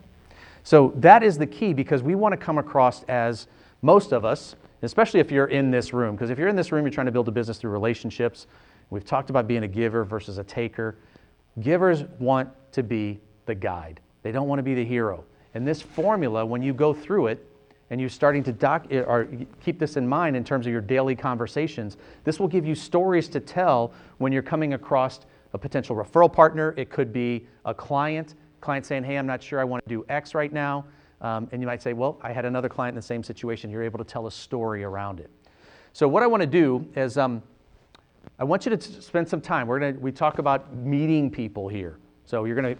So 0.63 0.94
that 0.98 1.24
is 1.24 1.38
the 1.38 1.48
key 1.48 1.74
because 1.74 2.04
we 2.04 2.15
want 2.15 2.34
to 2.34 2.38
come 2.38 2.58
across 2.58 3.04
as 3.04 3.48
most 3.82 4.12
of 4.12 4.25
us, 4.25 4.56
especially 4.82 5.20
if 5.20 5.32
you're 5.32 5.48
in 5.48 5.72
this 5.72 5.94
room, 5.94 6.15
because 6.15 6.30
if 6.30 6.38
you're 6.38 6.50
in 6.50 6.56
this 6.56 6.72
room, 6.72 6.84
you're 6.86 6.92
trying 6.92 7.06
to 7.06 7.12
build 7.12 7.27
a 7.27 7.32
business 7.32 7.58
through 7.58 7.72
relationships. 7.72 8.48
We've 8.89 9.06
talked 9.06 9.30
about 9.30 9.48
being 9.48 9.63
a 9.63 9.68
giver 9.68 10.04
versus 10.04 10.38
a 10.38 10.44
taker. 10.44 10.98
Givers 11.62 12.04
want 12.20 12.50
to 12.74 12.84
be 12.84 13.22
the 13.46 13.56
guide, 13.56 14.01
they 14.25 14.32
don't 14.32 14.48
want 14.48 14.58
to 14.58 14.63
be 14.63 14.74
the 14.74 14.84
hero. 14.84 15.24
And 15.53 15.67
this 15.67 15.84
formula, 15.84 16.44
when 16.44 16.63
you 16.63 16.74
go 16.74 16.96
through 16.96 17.27
it, 17.27 17.48
and 17.91 18.01
you're 18.01 18.10
starting 18.10 18.41
to 18.46 18.51
doc, 18.51 18.88
or 18.91 19.27
keep 19.63 19.77
this 19.77 19.98
in 19.98 20.08
mind 20.08 20.36
in 20.36 20.44
terms 20.44 20.65
of 20.65 20.72
your 20.72 20.82
daily 20.82 21.15
conversations, 21.15 21.98
this 22.24 22.39
will 22.39 22.48
give 22.48 22.65
you 22.65 22.74
stories 22.74 23.27
to 23.27 23.39
tell 23.39 23.94
when 24.17 24.32
you're 24.32 24.41
coming 24.41 24.74
across 24.74 25.20
a 25.53 25.60
potential 25.60 25.96
referral 25.96 26.34
partner. 26.34 26.74
It 26.75 26.89
could 26.89 27.13
be 27.13 27.46
a 27.65 27.74
client, 27.75 28.34
client 28.62 28.88
saying, 28.88 29.03
"Hey, 29.03 29.15
I'm 29.15 29.27
not 29.27 29.44
sure 29.44 29.60
I 29.60 29.63
want 29.63 29.84
to 29.84 29.89
do 29.89 30.03
X 30.10 30.34
right 30.34 30.51
now," 30.51 30.86
um, 31.22 31.48
and 31.51 31.62
you 31.62 31.67
might 31.67 31.84
say, 31.84 31.94
"Well, 31.94 32.17
I 32.24 32.34
had 32.34 32.46
another 32.46 32.67
client 32.67 32.94
in 32.94 32.96
the 32.96 33.03
same 33.03 33.22
situation." 33.22 33.70
You're 33.70 33.84
able 33.84 34.00
to 34.00 34.03
tell 34.03 34.25
a 34.25 34.32
story 34.32 34.84
around 34.84 35.20
it. 35.20 35.29
So 35.94 36.08
what 36.08 36.24
I 36.24 36.27
want 36.27 36.41
to 36.41 36.48
do 36.48 36.84
is, 36.96 37.20
um, 37.20 37.44
I 38.39 38.44
want 38.44 38.65
you 38.65 38.75
to 38.75 38.82
spend 38.82 39.29
some 39.29 39.39
time. 39.39 39.67
We're 39.67 39.79
gonna 39.79 40.00
we 40.00 40.12
talk 40.12 40.39
about 40.39 40.75
meeting 40.75 41.29
people 41.29 41.67
here. 41.67 42.00
So 42.25 42.46
you're 42.46 42.55
gonna 42.55 42.75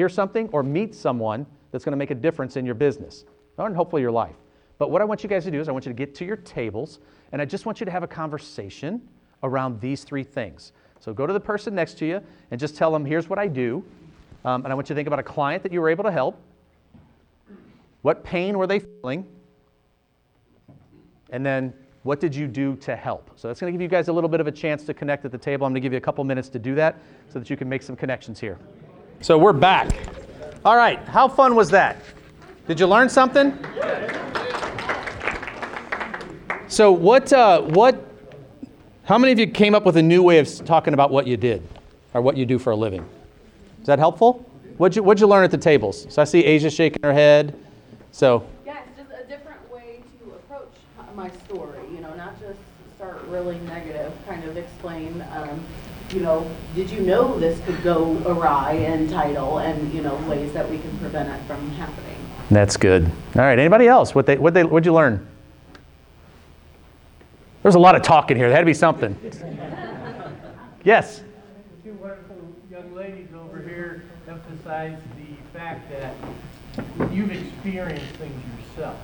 hear 0.00 0.08
something 0.08 0.48
or 0.50 0.62
meet 0.62 0.94
someone 0.94 1.44
that's 1.70 1.84
going 1.84 1.92
to 1.92 1.98
make 1.98 2.10
a 2.10 2.14
difference 2.14 2.56
in 2.56 2.64
your 2.64 2.74
business 2.74 3.26
and 3.58 3.76
hopefully 3.76 4.00
your 4.00 4.10
life. 4.10 4.36
But 4.78 4.90
what 4.90 5.02
I 5.02 5.04
want 5.04 5.22
you 5.22 5.28
guys 5.28 5.44
to 5.44 5.50
do 5.50 5.60
is 5.60 5.68
I 5.68 5.72
want 5.72 5.84
you 5.84 5.90
to 5.90 5.94
get 5.94 6.14
to 6.14 6.24
your 6.24 6.36
tables 6.36 7.00
and 7.32 7.42
I 7.42 7.44
just 7.44 7.66
want 7.66 7.80
you 7.80 7.84
to 7.84 7.92
have 7.92 8.02
a 8.02 8.06
conversation 8.06 9.06
around 9.42 9.78
these 9.78 10.02
three 10.02 10.24
things. 10.24 10.72
So 11.00 11.12
go 11.12 11.26
to 11.26 11.34
the 11.34 11.40
person 11.40 11.74
next 11.74 11.98
to 11.98 12.06
you 12.06 12.22
and 12.50 12.58
just 12.58 12.76
tell 12.76 12.90
them, 12.90 13.04
here's 13.04 13.28
what 13.28 13.38
I 13.38 13.46
do. 13.46 13.84
Um, 14.46 14.64
and 14.64 14.72
I 14.72 14.74
want 14.74 14.88
you 14.88 14.94
to 14.94 14.98
think 14.98 15.06
about 15.06 15.18
a 15.18 15.22
client 15.22 15.62
that 15.64 15.70
you 15.70 15.82
were 15.82 15.90
able 15.90 16.04
to 16.04 16.10
help. 16.10 16.40
What 18.00 18.24
pain 18.24 18.56
were 18.56 18.66
they 18.66 18.78
feeling? 18.78 19.26
And 21.28 21.44
then 21.44 21.74
what 22.04 22.20
did 22.20 22.34
you 22.34 22.46
do 22.46 22.74
to 22.76 22.96
help? 22.96 23.32
So 23.36 23.48
that's 23.48 23.60
going 23.60 23.70
to 23.70 23.74
give 23.74 23.82
you 23.82 23.88
guys 23.88 24.08
a 24.08 24.12
little 24.14 24.30
bit 24.30 24.40
of 24.40 24.46
a 24.46 24.52
chance 24.52 24.82
to 24.84 24.94
connect 24.94 25.26
at 25.26 25.30
the 25.30 25.36
table. 25.36 25.66
I'm 25.66 25.72
going 25.74 25.82
to 25.82 25.84
give 25.84 25.92
you 25.92 25.98
a 25.98 26.00
couple 26.08 26.24
minutes 26.24 26.48
to 26.48 26.58
do 26.58 26.74
that 26.76 26.96
so 27.28 27.38
that 27.38 27.50
you 27.50 27.56
can 27.58 27.68
make 27.68 27.82
some 27.82 27.96
connections 27.96 28.40
here. 28.40 28.58
So 29.22 29.36
we're 29.36 29.52
back. 29.52 29.90
All 30.64 30.76
right, 30.76 30.98
how 31.00 31.28
fun 31.28 31.54
was 31.54 31.68
that? 31.70 32.02
Did 32.66 32.80
you 32.80 32.86
learn 32.86 33.10
something? 33.10 33.58
So 36.68 36.90
what 36.90 37.30
uh, 37.30 37.60
what 37.60 38.02
how 39.04 39.18
many 39.18 39.32
of 39.32 39.38
you 39.38 39.46
came 39.46 39.74
up 39.74 39.84
with 39.84 39.98
a 39.98 40.02
new 40.02 40.22
way 40.22 40.38
of 40.38 40.64
talking 40.64 40.94
about 40.94 41.10
what 41.10 41.26
you 41.26 41.36
did 41.36 41.62
or 42.14 42.22
what 42.22 42.38
you 42.38 42.46
do 42.46 42.58
for 42.58 42.70
a 42.70 42.76
living? 42.76 43.06
Is 43.80 43.86
that 43.86 43.98
helpful? 43.98 44.46
What'd 44.78 44.96
you, 44.96 45.02
what'd 45.02 45.20
you 45.20 45.26
learn 45.26 45.44
at 45.44 45.50
the 45.50 45.58
tables? 45.58 46.06
So 46.08 46.22
I 46.22 46.24
see 46.24 46.42
Asia 46.42 46.70
shaking 46.70 47.02
her 47.02 47.12
head. 47.12 47.54
So 48.12 48.46
Yeah, 48.64 48.78
it's 48.88 48.96
just 48.96 49.10
a 49.22 49.28
different 49.28 49.70
way 49.70 50.00
to 50.24 50.30
approach 50.30 50.72
my 51.14 51.30
story, 51.44 51.80
you 51.92 52.00
know, 52.00 52.14
not 52.14 52.40
just 52.40 52.58
start 52.96 53.20
really 53.28 53.58
negative, 53.60 54.12
kind 54.26 54.44
of 54.44 54.56
explain, 54.56 55.22
um, 55.34 55.62
you 56.12 56.20
know, 56.20 56.50
did 56.74 56.90
you 56.90 57.00
know 57.00 57.38
this 57.38 57.60
could 57.64 57.82
go 57.82 58.20
awry 58.26 58.72
in 58.72 59.08
title 59.08 59.58
and, 59.58 59.92
you 59.92 60.02
know, 60.02 60.16
ways 60.28 60.52
that 60.52 60.68
we 60.68 60.78
can 60.78 60.98
prevent 60.98 61.28
it 61.28 61.40
from 61.46 61.70
happening. 61.72 62.16
that's 62.50 62.76
good. 62.76 63.04
All 63.04 63.42
right. 63.42 63.58
Anybody 63.58 63.86
else? 63.86 64.14
What 64.14 64.26
they 64.26 64.36
what 64.36 64.54
they 64.54 64.64
what'd 64.64 64.86
you 64.86 64.92
learn? 64.94 65.26
There's 67.62 67.74
a 67.74 67.78
lot 67.78 67.94
of 67.94 68.02
talking 68.02 68.36
here. 68.36 68.48
There 68.48 68.56
had 68.56 68.62
to 68.62 68.66
be 68.66 68.74
something. 68.74 69.16
yes. 70.84 71.22
Two 71.84 71.92
wonderful 71.94 72.36
young 72.70 72.94
ladies 72.94 73.28
over 73.34 73.60
here 73.62 74.02
emphasize 74.26 74.98
the 75.16 75.58
fact 75.58 75.90
that 75.90 76.14
you've 77.12 77.30
experienced 77.30 78.14
things 78.16 78.42
yourself, 78.58 78.98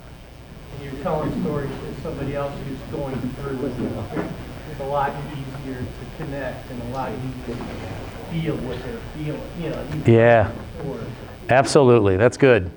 and 0.73 0.85
you're 0.85 1.03
telling 1.03 1.31
stories 1.43 1.71
to 1.71 2.01
somebody 2.03 2.35
else 2.35 2.55
who's 2.67 2.79
going 2.91 3.17
through 3.35 3.67
it. 3.67 4.31
It's 4.71 4.81
a 4.81 4.85
lot 4.85 5.13
easier 5.33 5.56
to 5.75 6.25
connect 6.25 6.71
and 6.71 6.83
a 6.83 6.85
lot 6.97 7.11
easier 7.13 7.57
to 7.57 7.63
feel 8.33 8.57
what 8.67 8.79
they're 8.83 8.99
feeling, 9.17 9.41
you 9.61 9.71
know. 9.71 9.85
you- 10.07 10.13
Yeah. 10.15 10.51
Absolutely. 11.49 12.17
That's 12.17 12.37
good. 12.37 12.71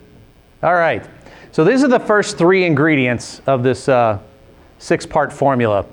All 0.64 0.76
right. 0.76 1.04
So 1.52 1.64
these 1.64 1.84
are 1.84 1.88
the 1.88 2.00
first 2.00 2.38
three 2.38 2.66
ingredients 2.66 3.42
of 3.48 3.64
this 3.64 3.90
uh, 3.90 4.20
six 4.78 5.06
part 5.06 5.34
formula. 5.34 5.86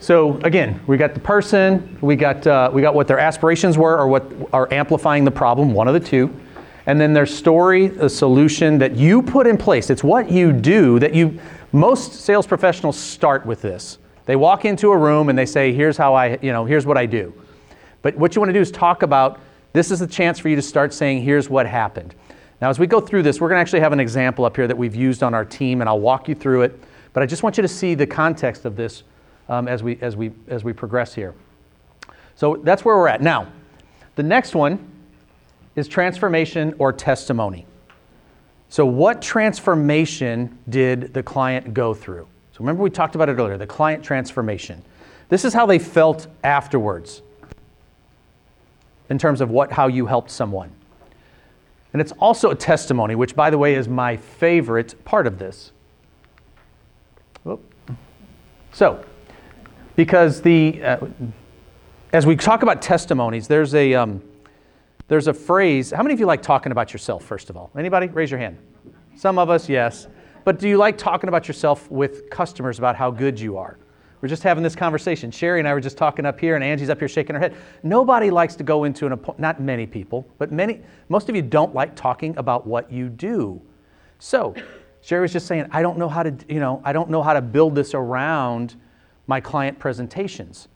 So 0.00 0.38
again, 0.44 0.80
we 0.86 0.98
got 0.98 1.14
the 1.14 1.20
person, 1.20 1.96
we 2.02 2.14
got, 2.16 2.46
uh, 2.46 2.70
we 2.72 2.82
got 2.82 2.94
what 2.94 3.08
their 3.08 3.18
aspirations 3.18 3.78
were 3.78 3.96
or 3.98 4.06
what 4.06 4.30
are 4.52 4.70
amplifying 4.72 5.24
the 5.24 5.30
problem, 5.30 5.72
one 5.72 5.88
of 5.88 5.94
the 5.94 6.00
two. 6.00 6.34
And 6.86 7.00
then 7.00 7.14
their 7.14 7.24
story, 7.24 7.86
the 7.88 8.10
solution 8.10 8.76
that 8.78 8.94
you 8.94 9.22
put 9.22 9.46
in 9.46 9.56
place. 9.56 9.88
It's 9.88 10.04
what 10.04 10.30
you 10.30 10.52
do 10.52 10.98
that 10.98 11.14
you, 11.14 11.38
most 11.72 12.12
sales 12.12 12.46
professionals 12.46 12.98
start 12.98 13.46
with 13.46 13.62
this. 13.62 13.96
They 14.26 14.36
walk 14.36 14.64
into 14.64 14.90
a 14.90 14.96
room 14.96 15.28
and 15.28 15.38
they 15.38 15.46
say, 15.46 15.72
here's 15.72 15.96
how 15.96 16.14
I, 16.14 16.38
you 16.40 16.52
know, 16.52 16.64
here's 16.64 16.86
what 16.86 16.96
I 16.96 17.06
do. 17.06 17.32
But 18.02 18.16
what 18.16 18.34
you 18.34 18.40
want 18.40 18.50
to 18.50 18.54
do 18.54 18.60
is 18.60 18.70
talk 18.70 19.02
about 19.02 19.40
this 19.72 19.90
is 19.90 19.98
the 19.98 20.06
chance 20.06 20.38
for 20.38 20.48
you 20.48 20.56
to 20.56 20.62
start 20.62 20.94
saying, 20.94 21.22
here's 21.22 21.50
what 21.50 21.66
happened. 21.66 22.14
Now, 22.60 22.70
as 22.70 22.78
we 22.78 22.86
go 22.86 23.00
through 23.00 23.24
this, 23.24 23.40
we're 23.40 23.48
going 23.48 23.56
to 23.56 23.60
actually 23.60 23.80
have 23.80 23.92
an 23.92 24.00
example 24.00 24.44
up 24.44 24.56
here 24.56 24.66
that 24.66 24.76
we've 24.76 24.94
used 24.94 25.22
on 25.22 25.34
our 25.34 25.44
team, 25.44 25.80
and 25.80 25.88
I'll 25.88 26.00
walk 26.00 26.28
you 26.28 26.34
through 26.34 26.62
it. 26.62 26.80
But 27.12 27.22
I 27.22 27.26
just 27.26 27.42
want 27.42 27.56
you 27.56 27.62
to 27.62 27.68
see 27.68 27.94
the 27.94 28.06
context 28.06 28.64
of 28.64 28.76
this 28.76 29.02
um, 29.48 29.68
as, 29.68 29.82
we, 29.82 29.98
as, 30.00 30.16
we, 30.16 30.32
as 30.48 30.64
we 30.64 30.72
progress 30.72 31.12
here. 31.12 31.34
So 32.36 32.56
that's 32.56 32.84
where 32.84 32.96
we're 32.96 33.08
at. 33.08 33.20
Now, 33.20 33.48
the 34.16 34.22
next 34.22 34.54
one 34.54 34.90
is 35.76 35.88
transformation 35.88 36.74
or 36.78 36.92
testimony. 36.92 37.66
So, 38.68 38.86
what 38.86 39.20
transformation 39.22 40.58
did 40.68 41.14
the 41.14 41.22
client 41.22 41.74
go 41.74 41.94
through? 41.94 42.26
So, 42.54 42.60
remember 42.60 42.84
we 42.84 42.90
talked 42.90 43.16
about 43.16 43.28
it 43.28 43.32
earlier 43.32 43.58
the 43.58 43.66
client 43.66 44.04
transformation. 44.04 44.80
This 45.28 45.44
is 45.44 45.52
how 45.52 45.66
they 45.66 45.80
felt 45.80 46.28
afterwards 46.44 47.20
in 49.10 49.18
terms 49.18 49.40
of 49.40 49.50
what, 49.50 49.72
how 49.72 49.88
you 49.88 50.06
helped 50.06 50.30
someone. 50.30 50.70
And 51.92 52.00
it's 52.00 52.12
also 52.12 52.50
a 52.50 52.54
testimony, 52.54 53.16
which, 53.16 53.34
by 53.34 53.50
the 53.50 53.58
way, 53.58 53.74
is 53.74 53.88
my 53.88 54.16
favorite 54.16 55.04
part 55.04 55.26
of 55.26 55.38
this. 55.38 55.72
So, 58.72 59.04
because 59.96 60.40
the 60.40 60.82
uh, 60.82 61.06
as 62.14 62.24
we 62.24 62.36
talk 62.36 62.62
about 62.62 62.80
testimonies, 62.80 63.48
there's 63.48 63.74
a, 63.74 63.92
um, 63.94 64.22
there's 65.08 65.26
a 65.26 65.34
phrase. 65.34 65.90
How 65.90 66.04
many 66.04 66.14
of 66.14 66.20
you 66.20 66.26
like 66.26 66.42
talking 66.42 66.70
about 66.70 66.92
yourself, 66.92 67.24
first 67.24 67.50
of 67.50 67.56
all? 67.56 67.72
Anybody? 67.76 68.06
Raise 68.06 68.30
your 68.30 68.38
hand. 68.38 68.56
Some 69.16 69.36
of 69.36 69.50
us, 69.50 69.68
yes. 69.68 70.06
But 70.44 70.58
do 70.58 70.68
you 70.68 70.76
like 70.76 70.98
talking 70.98 71.28
about 71.28 71.48
yourself 71.48 71.90
with 71.90 72.28
customers 72.30 72.78
about 72.78 72.96
how 72.96 73.10
good 73.10 73.40
you 73.40 73.56
are? 73.56 73.78
We're 74.20 74.28
just 74.28 74.42
having 74.42 74.62
this 74.62 74.76
conversation. 74.76 75.30
Sherry 75.30 75.58
and 75.58 75.68
I 75.68 75.74
were 75.74 75.80
just 75.80 75.98
talking 75.98 76.24
up 76.24 76.40
here, 76.40 76.54
and 76.54 76.64
Angie's 76.64 76.88
up 76.88 76.98
here 76.98 77.08
shaking 77.08 77.34
her 77.34 77.40
head. 77.40 77.54
Nobody 77.82 78.30
likes 78.30 78.54
to 78.56 78.64
go 78.64 78.84
into 78.84 79.06
an 79.06 79.12
appointment, 79.12 79.40
not 79.40 79.60
many 79.60 79.86
people, 79.86 80.26
but 80.38 80.50
many, 80.52 80.80
most 81.08 81.28
of 81.28 81.36
you 81.36 81.42
don't 81.42 81.74
like 81.74 81.94
talking 81.94 82.36
about 82.38 82.66
what 82.66 82.90
you 82.90 83.08
do. 83.08 83.60
So, 84.18 84.54
Sherry 85.02 85.22
was 85.22 85.32
just 85.32 85.46
saying, 85.46 85.66
I 85.70 85.82
don't 85.82 85.98
know 85.98 86.08
how 86.08 86.22
to, 86.22 86.34
you 86.48 86.60
know, 86.60 86.80
I 86.84 86.94
don't 86.94 87.10
know 87.10 87.22
how 87.22 87.34
to 87.34 87.42
build 87.42 87.74
this 87.74 87.92
around 87.92 88.76
my 89.26 89.40
client 89.40 89.78
presentations. 89.78 90.68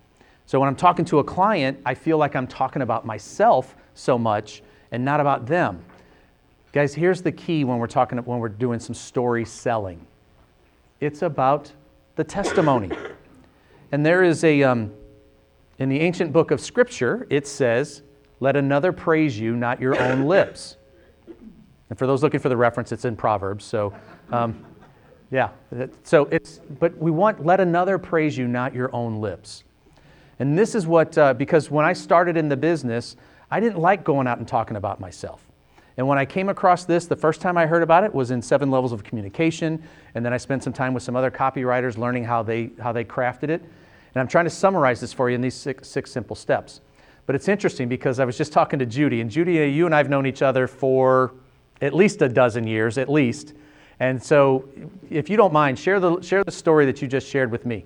So 0.44 0.58
when 0.60 0.68
I'm 0.68 0.76
talking 0.76 1.04
to 1.06 1.18
a 1.18 1.24
client, 1.24 1.78
I 1.84 1.94
feel 1.94 2.18
like 2.18 2.36
I'm 2.36 2.46
talking 2.46 2.82
about 2.82 3.06
myself 3.06 3.76
so 3.94 4.18
much 4.18 4.62
and 4.92 5.04
not 5.04 5.20
about 5.20 5.46
them. 5.46 5.84
Guys, 6.78 6.94
here's 6.94 7.22
the 7.22 7.32
key 7.32 7.64
when 7.64 7.78
we're 7.78 7.88
talking 7.88 8.18
when 8.18 8.38
we're 8.38 8.48
doing 8.48 8.78
some 8.78 8.94
story 8.94 9.44
selling. 9.44 10.06
It's 11.00 11.22
about 11.22 11.72
the 12.14 12.22
testimony. 12.22 12.92
And 13.90 14.06
there 14.06 14.22
is 14.22 14.44
a 14.44 14.62
um, 14.62 14.92
in 15.80 15.88
the 15.88 15.98
ancient 15.98 16.32
book 16.32 16.52
of 16.52 16.60
Scripture, 16.60 17.26
it 17.30 17.48
says, 17.48 18.02
"Let 18.38 18.54
another 18.54 18.92
praise 18.92 19.36
you, 19.36 19.56
not 19.56 19.80
your 19.80 20.00
own 20.00 20.26
lips." 20.26 20.76
And 21.90 21.98
for 21.98 22.06
those 22.06 22.22
looking 22.22 22.38
for 22.38 22.48
the 22.48 22.56
reference, 22.56 22.92
it's 22.92 23.04
in 23.04 23.16
Proverbs. 23.16 23.64
So, 23.64 23.92
um, 24.30 24.64
yeah. 25.32 25.48
So 26.04 26.26
it's 26.26 26.60
but 26.78 26.96
we 26.96 27.10
want 27.10 27.44
let 27.44 27.58
another 27.58 27.98
praise 27.98 28.38
you, 28.38 28.46
not 28.46 28.72
your 28.72 28.94
own 28.94 29.20
lips. 29.20 29.64
And 30.38 30.56
this 30.56 30.76
is 30.76 30.86
what 30.86 31.18
uh, 31.18 31.34
because 31.34 31.72
when 31.72 31.84
I 31.84 31.92
started 31.92 32.36
in 32.36 32.48
the 32.48 32.56
business, 32.56 33.16
I 33.50 33.58
didn't 33.58 33.80
like 33.80 34.04
going 34.04 34.28
out 34.28 34.38
and 34.38 34.46
talking 34.46 34.76
about 34.76 35.00
myself. 35.00 35.47
And 35.98 36.06
when 36.06 36.16
I 36.16 36.24
came 36.24 36.48
across 36.48 36.84
this, 36.84 37.06
the 37.06 37.16
first 37.16 37.40
time 37.40 37.58
I 37.58 37.66
heard 37.66 37.82
about 37.82 38.04
it 38.04 38.14
was 38.14 38.30
in 38.30 38.40
Seven 38.40 38.70
Levels 38.70 38.92
of 38.92 39.02
Communication, 39.04 39.82
and 40.14 40.24
then 40.24 40.32
I 40.32 40.36
spent 40.36 40.62
some 40.62 40.72
time 40.72 40.94
with 40.94 41.02
some 41.02 41.16
other 41.16 41.30
copywriters 41.30 41.98
learning 41.98 42.24
how 42.24 42.42
they 42.42 42.70
how 42.80 42.92
they 42.92 43.04
crafted 43.04 43.50
it. 43.50 43.60
And 44.14 44.20
I'm 44.22 44.28
trying 44.28 44.44
to 44.44 44.50
summarize 44.50 45.00
this 45.00 45.12
for 45.12 45.28
you 45.28 45.34
in 45.34 45.40
these 45.40 45.54
six, 45.54 45.88
six 45.88 46.10
simple 46.10 46.36
steps. 46.36 46.80
But 47.26 47.34
it's 47.34 47.46
interesting 47.46 47.88
because 47.88 48.20
I 48.20 48.24
was 48.24 48.38
just 48.38 48.52
talking 48.52 48.78
to 48.78 48.86
Judy, 48.86 49.20
and 49.20 49.30
Judy, 49.30 49.52
you 49.70 49.86
and 49.86 49.94
I 49.94 49.98
have 49.98 50.08
known 50.08 50.24
each 50.24 50.40
other 50.40 50.66
for 50.66 51.34
at 51.82 51.94
least 51.94 52.22
a 52.22 52.28
dozen 52.28 52.66
years, 52.66 52.96
at 52.96 53.10
least. 53.10 53.52
And 54.00 54.22
so, 54.22 54.68
if 55.10 55.28
you 55.28 55.36
don't 55.36 55.52
mind, 55.52 55.78
share 55.78 56.00
the, 56.00 56.20
share 56.22 56.44
the 56.44 56.52
story 56.52 56.86
that 56.86 57.02
you 57.02 57.08
just 57.08 57.28
shared 57.28 57.50
with 57.50 57.66
me. 57.66 57.84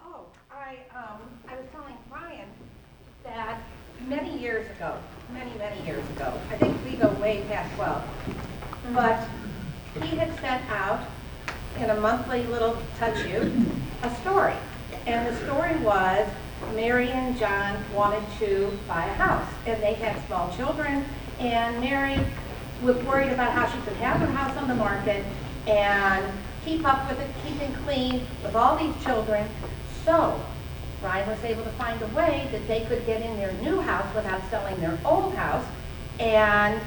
Oh, 0.00 0.24
I, 0.50 0.78
um, 0.96 1.20
I 1.46 1.56
was 1.56 1.66
telling 1.70 1.94
Brian 2.10 2.48
that 3.24 3.60
many 4.08 4.38
years 4.38 4.68
ago, 4.70 4.96
many, 5.32 5.52
many 5.58 5.84
years 5.86 6.08
ago, 6.10 6.32
I 6.50 6.56
think 6.56 6.76
we 6.84 6.96
go 6.96 7.08
way 7.20 7.44
past 7.48 7.74
12, 7.76 8.04
but 8.94 9.28
he 10.02 10.16
had 10.16 10.32
sent 10.40 10.70
out 10.70 11.06
in 11.78 11.90
a 11.90 12.00
monthly 12.00 12.44
little 12.44 12.78
touch 12.98 13.26
you 13.26 13.52
a 14.02 14.14
story. 14.16 14.54
And 15.06 15.26
the 15.26 15.36
story 15.44 15.76
was 15.78 16.28
Mary 16.74 17.10
and 17.10 17.36
John 17.38 17.76
wanted 17.92 18.22
to 18.38 18.78
buy 18.88 19.04
a 19.04 19.14
house, 19.14 19.48
and 19.66 19.82
they 19.82 19.94
had 19.94 20.24
small 20.26 20.54
children, 20.56 21.04
and 21.40 21.80
Mary 21.80 22.18
was 22.82 22.96
worried 23.04 23.32
about 23.32 23.52
how 23.52 23.66
she 23.66 23.78
could 23.84 23.96
have 23.96 24.20
her 24.20 24.26
house 24.26 24.56
on 24.56 24.68
the 24.68 24.74
market 24.74 25.24
and 25.66 26.24
keep 26.64 26.86
up 26.86 27.08
with 27.08 27.20
it, 27.20 27.30
keeping 27.46 27.72
clean 27.84 28.26
with 28.42 28.54
all 28.54 28.76
these 28.76 28.94
children. 29.04 29.46
So 30.04 30.40
Brian 31.00 31.28
was 31.28 31.42
able 31.44 31.64
to 31.64 31.70
find 31.70 32.00
a 32.00 32.06
way 32.08 32.48
that 32.52 32.66
they 32.68 32.84
could 32.86 33.04
get 33.06 33.20
in 33.22 33.36
their 33.36 33.52
new 33.54 33.80
house 33.80 34.14
without 34.14 34.40
selling 34.50 34.80
their 34.80 34.98
old 35.04 35.34
house. 35.34 35.64
And 36.20 36.80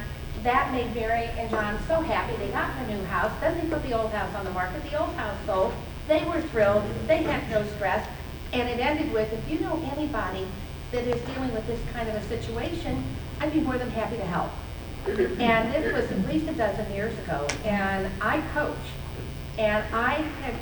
that 0.48 0.72
made 0.72 0.96
Mary 0.96 1.26
and 1.38 1.50
John 1.50 1.78
so 1.90 2.00
happy. 2.00 2.34
They 2.38 2.48
got 2.48 2.74
the 2.80 2.94
new 2.94 3.04
house. 3.08 3.34
Then 3.42 3.60
they 3.60 3.68
put 3.68 3.84
the 3.84 3.92
old 3.92 4.12
house 4.12 4.34
on 4.34 4.46
the 4.46 4.52
market. 4.52 4.82
The 4.90 4.98
old 4.98 5.14
house 5.16 5.36
sold. 5.46 5.74
They 6.08 6.24
were 6.24 6.42
thrilled. 6.42 6.84
They 7.06 7.22
had 7.24 7.50
no 7.50 7.68
stress. 7.76 8.08
And 8.54 8.70
it 8.70 8.80
ended 8.80 9.12
with, 9.12 9.32
if 9.34 9.50
you 9.52 9.60
know 9.60 9.78
anybody 9.92 10.48
that 10.94 11.04
is 11.04 11.22
dealing 11.34 11.54
with 11.54 11.68
this 11.68 11.82
kind 11.92 12.08
of 12.08 12.16
a 12.16 12.24
situation, 12.30 13.04
I'd 13.42 13.52
be 13.52 13.60
more 13.60 13.78
than 13.78 13.92
happy 13.92 14.16
to 14.16 14.24
help. 14.24 14.50
And 15.06 15.74
this 15.74 15.92
was 15.92 16.10
at 16.10 16.28
least 16.30 16.48
a 16.48 16.54
dozen 16.54 16.94
years 16.94 17.18
ago. 17.20 17.46
And 17.66 18.10
I 18.22 18.40
coach. 18.54 18.78
And 19.58 19.84
I 19.94 20.14
had 20.44 20.54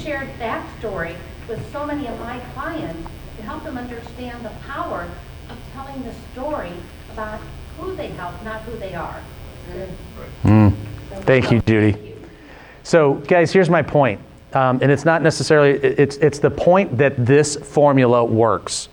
shared 0.00 0.28
that 0.38 0.64
story 0.78 1.16
with 1.48 1.60
so 1.72 1.84
many 1.84 2.06
of 2.06 2.16
my 2.20 2.38
clients 2.54 3.10
to 3.38 3.42
help 3.42 3.64
them 3.64 3.76
understand 3.76 4.44
the 4.44 4.52
power 4.68 5.08
of 5.50 5.58
telling 5.74 6.04
the 6.04 6.14
story 6.32 6.74
about 7.10 7.40
who 7.82 7.96
they 7.96 8.08
help, 8.08 8.42
not 8.44 8.62
who 8.62 8.76
they 8.78 8.94
are. 8.94 9.20
Mm. 10.44 10.74
Thank 11.22 11.50
you, 11.50 11.60
Judy. 11.60 12.14
So, 12.84 13.14
guys, 13.14 13.52
here's 13.52 13.70
my 13.70 13.82
point. 13.82 14.20
Um, 14.52 14.80
and 14.82 14.92
it's 14.92 15.04
not 15.04 15.22
necessarily, 15.22 15.72
it's, 15.72 16.16
it's 16.16 16.38
the 16.38 16.50
point 16.50 16.98
that 16.98 17.24
this 17.24 17.56
formula 17.56 18.24
works. 18.24 18.88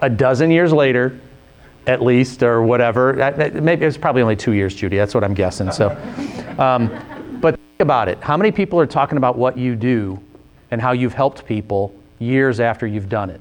A 0.00 0.08
dozen 0.08 0.50
years 0.50 0.72
later, 0.72 1.18
at 1.86 2.02
least, 2.02 2.42
or 2.42 2.62
whatever, 2.62 3.14
maybe 3.54 3.84
it's 3.84 3.96
probably 3.96 4.22
only 4.22 4.36
two 4.36 4.52
years, 4.52 4.74
Judy, 4.74 4.96
that's 4.96 5.14
what 5.14 5.24
I'm 5.24 5.34
guessing. 5.34 5.70
So, 5.72 5.90
um, 6.58 6.88
but 7.40 7.56
think 7.56 7.80
about 7.80 8.08
it. 8.08 8.18
How 8.22 8.36
many 8.36 8.52
people 8.52 8.78
are 8.78 8.86
talking 8.86 9.18
about 9.18 9.36
what 9.36 9.58
you 9.58 9.76
do 9.76 10.20
and 10.70 10.80
how 10.80 10.92
you've 10.92 11.14
helped 11.14 11.46
people 11.46 11.94
years 12.18 12.60
after 12.60 12.86
you've 12.86 13.08
done 13.08 13.30
it? 13.30 13.40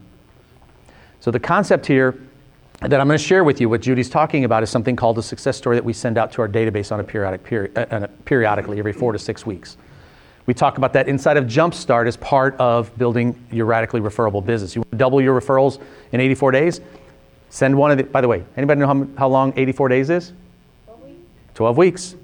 So, 1.19 1.31
the 1.31 1.39
concept 1.39 1.85
here 1.85 2.19
that 2.87 3.01
I'm 3.01 3.07
going 3.07 3.17
to 3.17 3.23
share 3.23 3.43
with 3.43 3.59
you, 3.59 3.67
what 3.67 3.81
Judy's 3.81 4.09
talking 4.09 4.43
about, 4.43 4.61
is 4.61 4.69
something 4.69 4.95
called 4.95 5.17
a 5.17 5.23
success 5.23 5.57
story 5.57 5.75
that 5.75 5.83
we 5.83 5.93
send 5.93 6.17
out 6.17 6.31
to 6.33 6.41
our 6.41 6.47
database 6.47 6.91
on 6.91 6.99
a 6.99 7.03
periodic 7.03 7.43
peri- 7.43 7.75
uh, 7.75 8.07
periodically 8.25 8.79
every 8.79 8.93
four 8.93 9.11
to 9.11 9.19
six 9.19 9.45
weeks. 9.45 9.77
We 10.45 10.53
talk 10.53 10.77
about 10.77 10.93
that 10.93 11.07
inside 11.07 11.37
of 11.37 11.45
Jumpstart 11.45 12.07
as 12.07 12.17
part 12.17 12.55
of 12.57 12.95
building 12.97 13.35
your 13.51 13.65
radically 13.65 14.01
referable 14.01 14.41
business. 14.41 14.75
You 14.75 14.81
want 14.81 14.91
to 14.91 14.97
double 14.97 15.19
your 15.19 15.39
referrals 15.39 15.81
in 16.11 16.19
84 16.19 16.51
days? 16.51 16.81
Send 17.49 17.75
one 17.75 17.89
of 17.89 17.97
the, 17.97 18.03
by 18.03 18.21
the 18.21 18.27
way, 18.27 18.43
anybody 18.55 18.79
know 18.81 18.87
how, 18.87 19.07
how 19.17 19.27
long 19.27 19.53
84 19.55 19.89
days 19.89 20.09
is? 20.11 20.33
12 20.85 21.01
weeks. 21.01 21.19
12 21.55 21.77
weeks. 21.77 22.15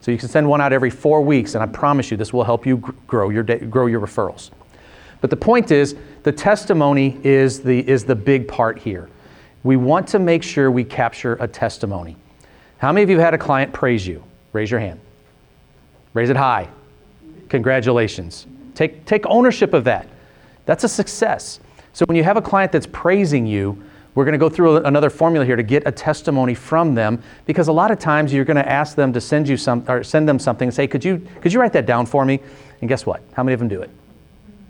So 0.00 0.10
you 0.10 0.18
can 0.18 0.28
send 0.28 0.48
one 0.48 0.60
out 0.60 0.72
every 0.72 0.90
four 0.90 1.20
weeks, 1.20 1.54
and 1.54 1.62
I 1.62 1.66
promise 1.66 2.10
you 2.10 2.16
this 2.16 2.32
will 2.32 2.42
help 2.42 2.66
you 2.66 2.78
grow 3.06 3.28
your, 3.28 3.44
grow 3.44 3.86
your 3.86 4.00
referrals. 4.00 4.50
But 5.20 5.30
the 5.30 5.36
point 5.36 5.70
is, 5.70 5.94
the 6.24 6.32
testimony 6.32 7.20
is 7.22 7.62
the, 7.62 7.86
is 7.88 8.04
the 8.04 8.16
big 8.16 8.48
part 8.48 8.78
here. 8.78 9.08
We 9.62 9.76
want 9.76 10.08
to 10.08 10.18
make 10.18 10.42
sure 10.42 10.70
we 10.70 10.84
capture 10.84 11.34
a 11.34 11.46
testimony. 11.46 12.16
How 12.78 12.92
many 12.92 13.02
of 13.02 13.10
you 13.10 13.16
have 13.16 13.26
had 13.26 13.34
a 13.34 13.38
client 13.38 13.72
praise 13.72 14.06
you? 14.06 14.24
Raise 14.52 14.70
your 14.70 14.80
hand. 14.80 15.00
Raise 16.14 16.30
it 16.30 16.36
high. 16.36 16.68
Congratulations. 17.48 18.46
Take, 18.74 19.04
take 19.04 19.26
ownership 19.26 19.74
of 19.74 19.84
that. 19.84 20.08
That's 20.64 20.84
a 20.84 20.88
success. 20.88 21.60
So 21.92 22.04
when 22.06 22.16
you 22.16 22.24
have 22.24 22.36
a 22.36 22.42
client 22.42 22.72
that's 22.72 22.86
praising 22.86 23.46
you, 23.46 23.82
we're 24.14 24.24
going 24.24 24.32
to 24.32 24.38
go 24.38 24.48
through 24.48 24.78
another 24.78 25.10
formula 25.10 25.46
here 25.46 25.56
to 25.56 25.62
get 25.62 25.86
a 25.86 25.92
testimony 25.92 26.54
from 26.54 26.94
them 26.94 27.22
because 27.46 27.68
a 27.68 27.72
lot 27.72 27.90
of 27.90 27.98
times 27.98 28.32
you're 28.32 28.44
going 28.44 28.56
to 28.56 28.68
ask 28.68 28.96
them 28.96 29.12
to 29.12 29.20
send 29.20 29.48
you 29.48 29.56
some 29.56 29.84
or 29.88 30.02
send 30.02 30.28
them 30.28 30.38
something 30.38 30.68
and 30.68 30.74
say, 30.74 30.88
"Could 30.88 31.04
you 31.04 31.26
could 31.40 31.52
you 31.52 31.60
write 31.60 31.72
that 31.74 31.86
down 31.86 32.06
for 32.06 32.24
me?" 32.24 32.40
And 32.80 32.88
guess 32.88 33.06
what? 33.06 33.22
How 33.34 33.44
many 33.44 33.54
of 33.54 33.60
them 33.60 33.68
do 33.68 33.80
it? 33.82 33.90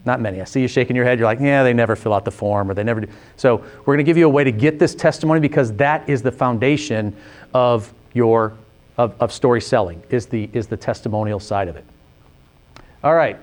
Not 0.05 0.21
many. 0.21 0.41
I 0.41 0.45
see 0.45 0.63
you 0.63 0.69
shaking 0.69 0.97
your 0.97 1.05
head. 1.05 1.19
You're 1.19 1.27
like, 1.27 1.41
"Yeah, 1.41 1.63
they 1.63 1.75
never 1.75 1.95
fill 1.95 2.15
out 2.15 2.25
the 2.25 2.31
form 2.31 2.71
or 2.71 2.75
they 2.75 2.85
never 2.85 3.03
do." 3.03 3.09
So, 3.37 3.57
we're 3.57 3.95
going 3.95 3.99
to 3.99 4.05
give 4.05 4.17
you 4.17 4.27
a 4.27 4.31
way 4.31 4.45
to 4.45 4.53
get 4.53 4.79
this 4.79 4.95
testimony 4.95 5.41
because 5.41 5.73
that 5.75 6.09
is 6.09 6.23
the 6.23 6.33
foundation 6.33 7.15
of 7.53 7.93
your 8.15 8.55
of, 8.97 9.15
of 9.21 9.33
story 9.33 9.61
selling 9.61 10.03
is 10.11 10.27
the 10.27 10.49
is 10.53 10.67
the 10.67 10.77
testimonial 10.77 11.39
side 11.39 11.69
of 11.69 11.77
it. 11.77 11.85
All 13.05 13.15
right. 13.15 13.39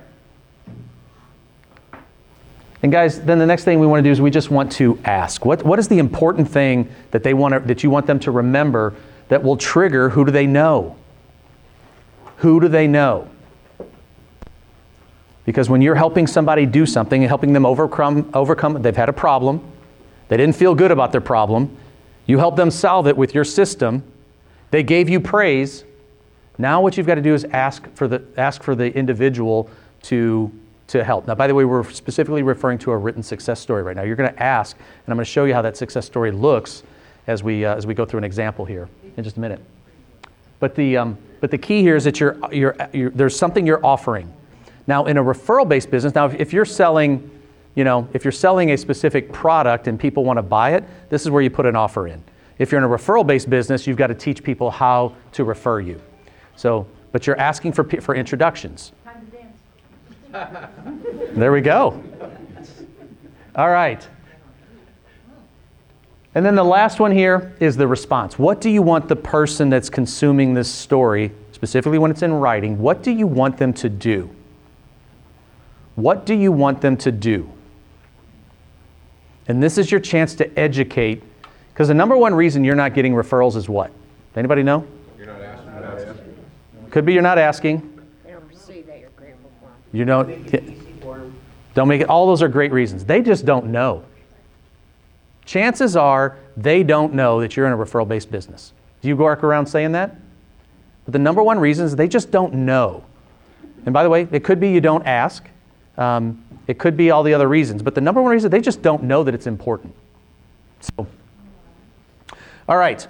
And 2.82 2.92
guys, 2.92 3.20
then 3.20 3.38
the 3.38 3.46
next 3.46 3.64
thing 3.64 3.80
we 3.80 3.86
want 3.86 3.98
to 4.00 4.08
do 4.08 4.12
is 4.12 4.20
we 4.20 4.30
just 4.30 4.50
want 4.50 4.70
to 4.72 4.98
ask. 5.04 5.44
What, 5.44 5.64
what 5.64 5.80
is 5.80 5.88
the 5.88 5.98
important 5.98 6.48
thing 6.48 6.88
that 7.10 7.24
they 7.24 7.34
want 7.34 7.54
to, 7.54 7.60
that 7.60 7.82
you 7.82 7.90
want 7.90 8.06
them 8.06 8.20
to 8.20 8.30
remember 8.30 8.94
that 9.28 9.42
will 9.42 9.56
trigger 9.56 10.10
who 10.10 10.24
do 10.24 10.30
they 10.30 10.46
know? 10.46 10.96
Who 12.38 12.60
do 12.60 12.68
they 12.68 12.86
know? 12.86 13.28
Because 15.48 15.70
when 15.70 15.80
you're 15.80 15.94
helping 15.94 16.26
somebody 16.26 16.66
do 16.66 16.84
something 16.84 17.22
and 17.22 17.28
helping 17.30 17.54
them 17.54 17.64
overcome, 17.64 18.30
overcome, 18.34 18.82
they've 18.82 18.94
had 18.94 19.08
a 19.08 19.14
problem, 19.14 19.64
they 20.28 20.36
didn't 20.36 20.54
feel 20.54 20.74
good 20.74 20.90
about 20.90 21.10
their 21.10 21.22
problem, 21.22 21.74
you 22.26 22.36
help 22.36 22.54
them 22.54 22.70
solve 22.70 23.06
it 23.06 23.16
with 23.16 23.34
your 23.34 23.44
system, 23.44 24.02
they 24.72 24.82
gave 24.82 25.08
you 25.08 25.20
praise. 25.20 25.84
Now 26.58 26.82
what 26.82 26.98
you've 26.98 27.06
got 27.06 27.14
to 27.14 27.22
do 27.22 27.32
is 27.32 27.44
ask 27.44 27.88
for 27.94 28.06
the, 28.06 28.22
ask 28.36 28.62
for 28.62 28.74
the 28.74 28.94
individual 28.94 29.70
to 30.02 30.52
to 30.88 31.02
help. 31.02 31.26
Now, 31.26 31.34
by 31.34 31.46
the 31.46 31.54
way, 31.54 31.64
we're 31.64 31.90
specifically 31.92 32.42
referring 32.42 32.76
to 32.80 32.90
a 32.90 32.96
written 32.98 33.22
success 33.22 33.58
story 33.58 33.82
right 33.82 33.96
now. 33.96 34.02
You're 34.02 34.16
going 34.16 34.30
to 34.30 34.42
ask, 34.42 34.76
and 34.76 34.86
I'm 35.06 35.16
going 35.16 35.24
to 35.24 35.30
show 35.30 35.46
you 35.46 35.54
how 35.54 35.62
that 35.62 35.78
success 35.78 36.04
story 36.04 36.30
looks 36.30 36.82
as 37.26 37.42
we, 37.42 37.64
uh, 37.64 37.74
as 37.74 37.86
we 37.86 37.94
go 37.94 38.04
through 38.04 38.18
an 38.18 38.24
example 38.24 38.66
here 38.66 38.90
in 39.16 39.24
just 39.24 39.38
a 39.38 39.40
minute. 39.40 39.60
But 40.60 40.74
the, 40.74 40.98
um, 40.98 41.16
but 41.40 41.50
the 41.50 41.58
key 41.58 41.80
here 41.80 41.96
is 41.96 42.04
that 42.04 42.20
you're, 42.20 42.36
you're, 42.52 42.76
you're, 42.92 43.10
there's 43.10 43.36
something 43.36 43.66
you're 43.66 43.84
offering. 43.84 44.30
Now, 44.88 45.04
in 45.04 45.18
a 45.18 45.22
referral 45.22 45.68
based 45.68 45.90
business, 45.90 46.14
now 46.14 46.26
if, 46.26 46.34
if 46.40 46.52
you're 46.52 46.64
selling, 46.64 47.30
you 47.74 47.84
know, 47.84 48.08
if 48.14 48.24
you're 48.24 48.32
selling 48.32 48.72
a 48.72 48.76
specific 48.78 49.30
product 49.30 49.86
and 49.86 50.00
people 50.00 50.24
want 50.24 50.38
to 50.38 50.42
buy 50.42 50.74
it, 50.74 50.82
this 51.10 51.22
is 51.22 51.30
where 51.30 51.42
you 51.42 51.50
put 51.50 51.66
an 51.66 51.76
offer 51.76 52.08
in. 52.08 52.24
If 52.58 52.72
you're 52.72 52.80
in 52.80 52.84
a 52.84 52.88
referral 52.88 53.24
based 53.24 53.50
business, 53.50 53.86
you've 53.86 53.98
got 53.98 54.08
to 54.08 54.14
teach 54.14 54.42
people 54.42 54.70
how 54.70 55.14
to 55.32 55.44
refer 55.44 55.80
you. 55.80 56.00
So, 56.56 56.86
but 57.12 57.26
you're 57.26 57.38
asking 57.38 57.74
for, 57.74 57.84
for 57.84 58.14
introductions. 58.14 58.92
Time 59.04 59.30
to 59.30 60.38
dance. 60.38 61.34
There 61.36 61.52
we 61.52 61.60
go. 61.60 62.02
All 63.54 63.68
right. 63.68 64.06
And 66.34 66.46
then 66.46 66.54
the 66.54 66.64
last 66.64 66.98
one 66.98 67.12
here 67.12 67.54
is 67.60 67.76
the 67.76 67.86
response. 67.86 68.38
What 68.38 68.60
do 68.60 68.70
you 68.70 68.80
want 68.80 69.08
the 69.08 69.16
person 69.16 69.68
that's 69.68 69.90
consuming 69.90 70.54
this 70.54 70.70
story, 70.70 71.32
specifically 71.52 71.98
when 71.98 72.10
it's 72.10 72.22
in 72.22 72.32
writing, 72.32 72.78
what 72.78 73.02
do 73.02 73.10
you 73.10 73.26
want 73.26 73.58
them 73.58 73.72
to 73.74 73.88
do? 73.88 74.30
What 75.98 76.24
do 76.24 76.32
you 76.32 76.52
want 76.52 76.80
them 76.80 76.96
to 76.98 77.10
do? 77.10 77.50
And 79.48 79.60
this 79.60 79.78
is 79.78 79.90
your 79.90 79.98
chance 79.98 80.36
to 80.36 80.56
educate, 80.56 81.24
because 81.72 81.88
the 81.88 81.94
number 81.94 82.16
one 82.16 82.32
reason 82.32 82.62
you're 82.62 82.76
not 82.76 82.94
getting 82.94 83.14
referrals 83.14 83.56
is 83.56 83.68
what? 83.68 83.90
Anybody 84.36 84.62
know? 84.62 84.86
You're 85.16 85.26
not 85.26 85.42
asking. 85.42 85.72
You're 85.72 85.80
not 85.80 85.98
asking. 85.98 86.34
Could 86.90 87.04
be 87.04 87.14
you're 87.14 87.22
not 87.22 87.36
asking. 87.36 88.00
They 88.24 88.30
don't 88.30 88.56
see 88.56 88.82
that 88.82 89.00
you're 89.00 89.10
grateful 89.16 89.50
for 89.58 89.66
them. 89.66 89.74
You 89.92 90.04
don't. 90.04 91.34
Don't 91.74 91.88
make 91.88 92.00
it. 92.00 92.08
All 92.08 92.28
those 92.28 92.42
are 92.42 92.48
great 92.48 92.70
reasons. 92.70 93.04
They 93.04 93.20
just 93.20 93.44
don't 93.44 93.66
know. 93.66 94.04
Chances 95.46 95.96
are 95.96 96.36
they 96.56 96.84
don't 96.84 97.12
know 97.12 97.40
that 97.40 97.56
you're 97.56 97.66
in 97.66 97.72
a 97.72 97.76
referral 97.76 98.06
based 98.06 98.30
business. 98.30 98.72
Do 99.02 99.08
you 99.08 99.16
walk 99.16 99.42
around 99.42 99.66
saying 99.66 99.90
that? 99.92 100.14
But 101.06 101.12
the 101.12 101.18
number 101.18 101.42
one 101.42 101.58
reason 101.58 101.86
is 101.86 101.96
they 101.96 102.06
just 102.06 102.30
don't 102.30 102.54
know. 102.54 103.04
And 103.84 103.92
by 103.92 104.04
the 104.04 104.10
way, 104.10 104.28
it 104.30 104.44
could 104.44 104.60
be 104.60 104.70
you 104.70 104.80
don't 104.80 105.04
ask. 105.04 105.44
Um, 105.98 106.42
it 106.66 106.78
could 106.78 106.96
be 106.96 107.10
all 107.10 107.22
the 107.22 107.34
other 107.34 107.48
reasons. 107.48 107.82
But 107.82 107.94
the 107.94 108.00
number 108.00 108.22
one 108.22 108.32
reason, 108.32 108.50
they 108.50 108.60
just 108.60 108.80
don't 108.80 109.02
know 109.02 109.24
that 109.24 109.34
it's 109.34 109.46
important. 109.46 109.94
So, 110.80 111.06
all 112.68 112.76
right. 112.76 113.06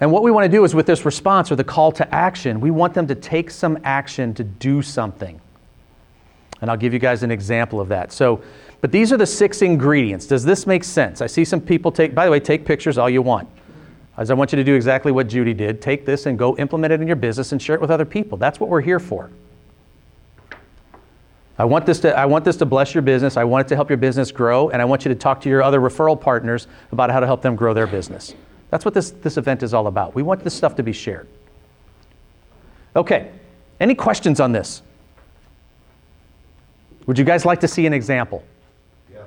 And 0.00 0.12
what 0.12 0.22
we 0.22 0.30
want 0.30 0.44
to 0.44 0.48
do 0.48 0.64
is 0.64 0.74
with 0.74 0.86
this 0.86 1.04
response 1.04 1.50
or 1.50 1.56
the 1.56 1.64
call 1.64 1.90
to 1.92 2.14
action, 2.14 2.60
we 2.60 2.70
want 2.70 2.94
them 2.94 3.06
to 3.08 3.14
take 3.14 3.50
some 3.50 3.78
action 3.84 4.32
to 4.34 4.44
do 4.44 4.80
something. 4.80 5.40
And 6.60 6.70
I'll 6.70 6.76
give 6.76 6.92
you 6.92 6.98
guys 6.98 7.22
an 7.22 7.30
example 7.30 7.80
of 7.80 7.88
that. 7.88 8.12
So, 8.12 8.42
but 8.80 8.92
these 8.92 9.12
are 9.12 9.16
the 9.16 9.26
six 9.26 9.62
ingredients. 9.62 10.26
Does 10.26 10.44
this 10.44 10.66
make 10.66 10.84
sense? 10.84 11.20
I 11.20 11.26
see 11.26 11.44
some 11.44 11.60
people 11.60 11.90
take, 11.90 12.14
by 12.14 12.26
the 12.26 12.30
way, 12.30 12.38
take 12.38 12.64
pictures 12.64 12.98
all 12.98 13.10
you 13.10 13.22
want. 13.22 13.48
As 14.16 14.30
I 14.30 14.34
want 14.34 14.52
you 14.52 14.56
to 14.56 14.64
do 14.64 14.74
exactly 14.74 15.10
what 15.10 15.26
Judy 15.26 15.54
did. 15.54 15.82
Take 15.82 16.06
this 16.06 16.26
and 16.26 16.38
go 16.38 16.56
implement 16.58 16.92
it 16.92 17.00
in 17.00 17.06
your 17.06 17.16
business 17.16 17.52
and 17.52 17.60
share 17.60 17.74
it 17.74 17.80
with 17.80 17.90
other 17.90 18.04
people. 18.04 18.38
That's 18.38 18.60
what 18.60 18.70
we're 18.70 18.82
here 18.82 19.00
for. 19.00 19.30
I 21.58 21.64
want 21.64 21.86
this 21.86 22.00
to, 22.00 22.16
I 22.16 22.26
want 22.26 22.44
this 22.44 22.56
to 22.56 22.66
bless 22.66 22.94
your 22.94 23.02
business. 23.02 23.36
I 23.36 23.44
want 23.44 23.66
it 23.66 23.68
to 23.68 23.76
help 23.76 23.88
your 23.88 23.96
business 23.96 24.32
grow. 24.32 24.70
And 24.70 24.82
I 24.82 24.84
want 24.84 25.04
you 25.04 25.08
to 25.10 25.14
talk 25.14 25.40
to 25.42 25.48
your 25.48 25.62
other 25.62 25.80
referral 25.80 26.20
partners 26.20 26.66
about 26.90 27.10
how 27.10 27.20
to 27.20 27.26
help 27.26 27.42
them 27.42 27.54
grow 27.54 27.74
their 27.74 27.86
business. 27.86 28.34
That's 28.70 28.84
what 28.84 28.94
this, 28.94 29.12
this 29.12 29.36
event 29.36 29.62
is 29.62 29.72
all 29.72 29.86
about. 29.86 30.14
We 30.14 30.22
want 30.22 30.42
this 30.42 30.54
stuff 30.54 30.74
to 30.76 30.82
be 30.82 30.92
shared. 30.92 31.28
Okay. 32.96 33.30
Any 33.80 33.94
questions 33.94 34.40
on 34.40 34.52
this? 34.52 34.82
Would 37.06 37.18
you 37.18 37.24
guys 37.24 37.44
like 37.44 37.60
to 37.60 37.68
see 37.68 37.86
an 37.86 37.92
example? 37.92 38.42
Yes. 39.12 39.24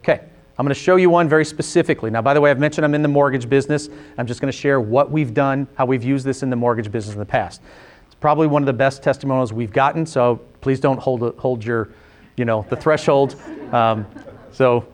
Okay, 0.00 0.20
I'm 0.58 0.66
going 0.66 0.74
to 0.74 0.80
show 0.80 0.96
you 0.96 1.08
one 1.08 1.28
very 1.28 1.44
specifically. 1.44 2.10
Now, 2.10 2.20
by 2.20 2.34
the 2.34 2.40
way, 2.40 2.50
I've 2.50 2.58
mentioned 2.58 2.84
I'm 2.84 2.94
in 2.94 3.02
the 3.02 3.08
mortgage 3.08 3.48
business. 3.48 3.88
I'm 4.18 4.26
just 4.26 4.40
going 4.40 4.52
to 4.52 4.56
share 4.56 4.80
what 4.80 5.10
we've 5.10 5.32
done, 5.32 5.66
how 5.76 5.86
we've 5.86 6.04
used 6.04 6.26
this 6.26 6.42
in 6.42 6.50
the 6.50 6.56
mortgage 6.56 6.90
business 6.90 7.14
in 7.14 7.18
the 7.18 7.24
past. 7.24 7.62
It's 8.06 8.14
probably 8.16 8.46
one 8.46 8.62
of 8.62 8.66
the 8.66 8.74
best 8.74 9.02
testimonials 9.02 9.52
we've 9.52 9.72
gotten, 9.72 10.04
so 10.04 10.40
please 10.64 10.80
don't 10.80 10.98
hold, 10.98 11.36
hold 11.38 11.62
your, 11.62 11.90
you 12.38 12.46
know, 12.46 12.64
the 12.70 12.76
threshold. 12.76 13.36
Um, 13.70 14.06
so, 14.50 14.88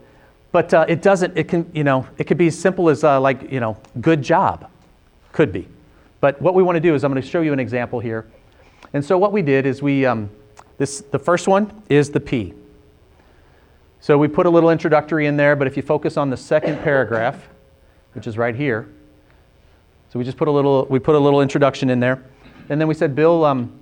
but 0.51 0.75
uh, 0.75 0.85
it 0.89 1.01
doesn't, 1.01 1.39
it 1.39 1.47
can, 1.47 1.71
you 1.73 1.85
know, 1.85 2.09
it 2.19 2.25
could 2.25 2.39
be 2.39 2.49
as 2.49 2.59
simple 2.59 2.89
as 2.89 3.05
uh, 3.05 3.21
like, 3.21 3.53
you 3.53 3.61
know, 3.61 3.77
good 4.01 4.21
job. 4.21 4.69
Could 5.31 5.53
be. 5.53 5.69
But 6.21 6.43
what 6.43 6.55
we 6.55 6.65
want 6.65 6.75
to 6.75 6.81
do 6.81 6.97
is 6.97 7.05
I'm 7.05 7.13
going 7.13 7.23
to 7.23 7.29
show 7.29 7.41
you 7.41 7.53
an 7.53 7.61
example 7.61 8.01
here. 8.01 8.27
And 8.95 9.05
so 9.05 9.17
what 9.17 9.31
we 9.31 9.43
did 9.43 9.65
is 9.65 9.81
we, 9.81 10.05
um, 10.05 10.29
this, 10.77 11.03
the 11.03 11.21
first 11.21 11.47
one 11.47 11.85
is 11.89 12.11
the 12.11 12.19
P. 12.19 12.53
So 14.01 14.19
we 14.19 14.27
put 14.27 14.47
a 14.47 14.51
little 14.51 14.71
introductory 14.71 15.29
in 15.29 15.37
there, 15.37 15.55
but 15.55 15.69
if 15.69 15.77
you 15.77 15.85
focus 15.85 16.17
on 16.17 16.31
the 16.31 16.37
second 16.37 16.81
paragraph, 16.83 17.49
which 18.15 18.27
is 18.27 18.37
right 18.37 18.57
here, 18.57 18.89
so 20.13 20.19
we 20.19 20.25
just 20.25 20.37
put 20.37 20.49
a 20.49 20.51
little, 20.51 20.85
we 20.91 20.99
put 20.99 21.15
a 21.15 21.19
little 21.21 21.41
introduction 21.41 21.91
in 21.91 22.01
there. 22.01 22.25
And 22.69 22.81
then 22.81 22.89
we 22.89 22.95
said, 22.95 23.15
Bill, 23.15 23.45
um, 23.45 23.80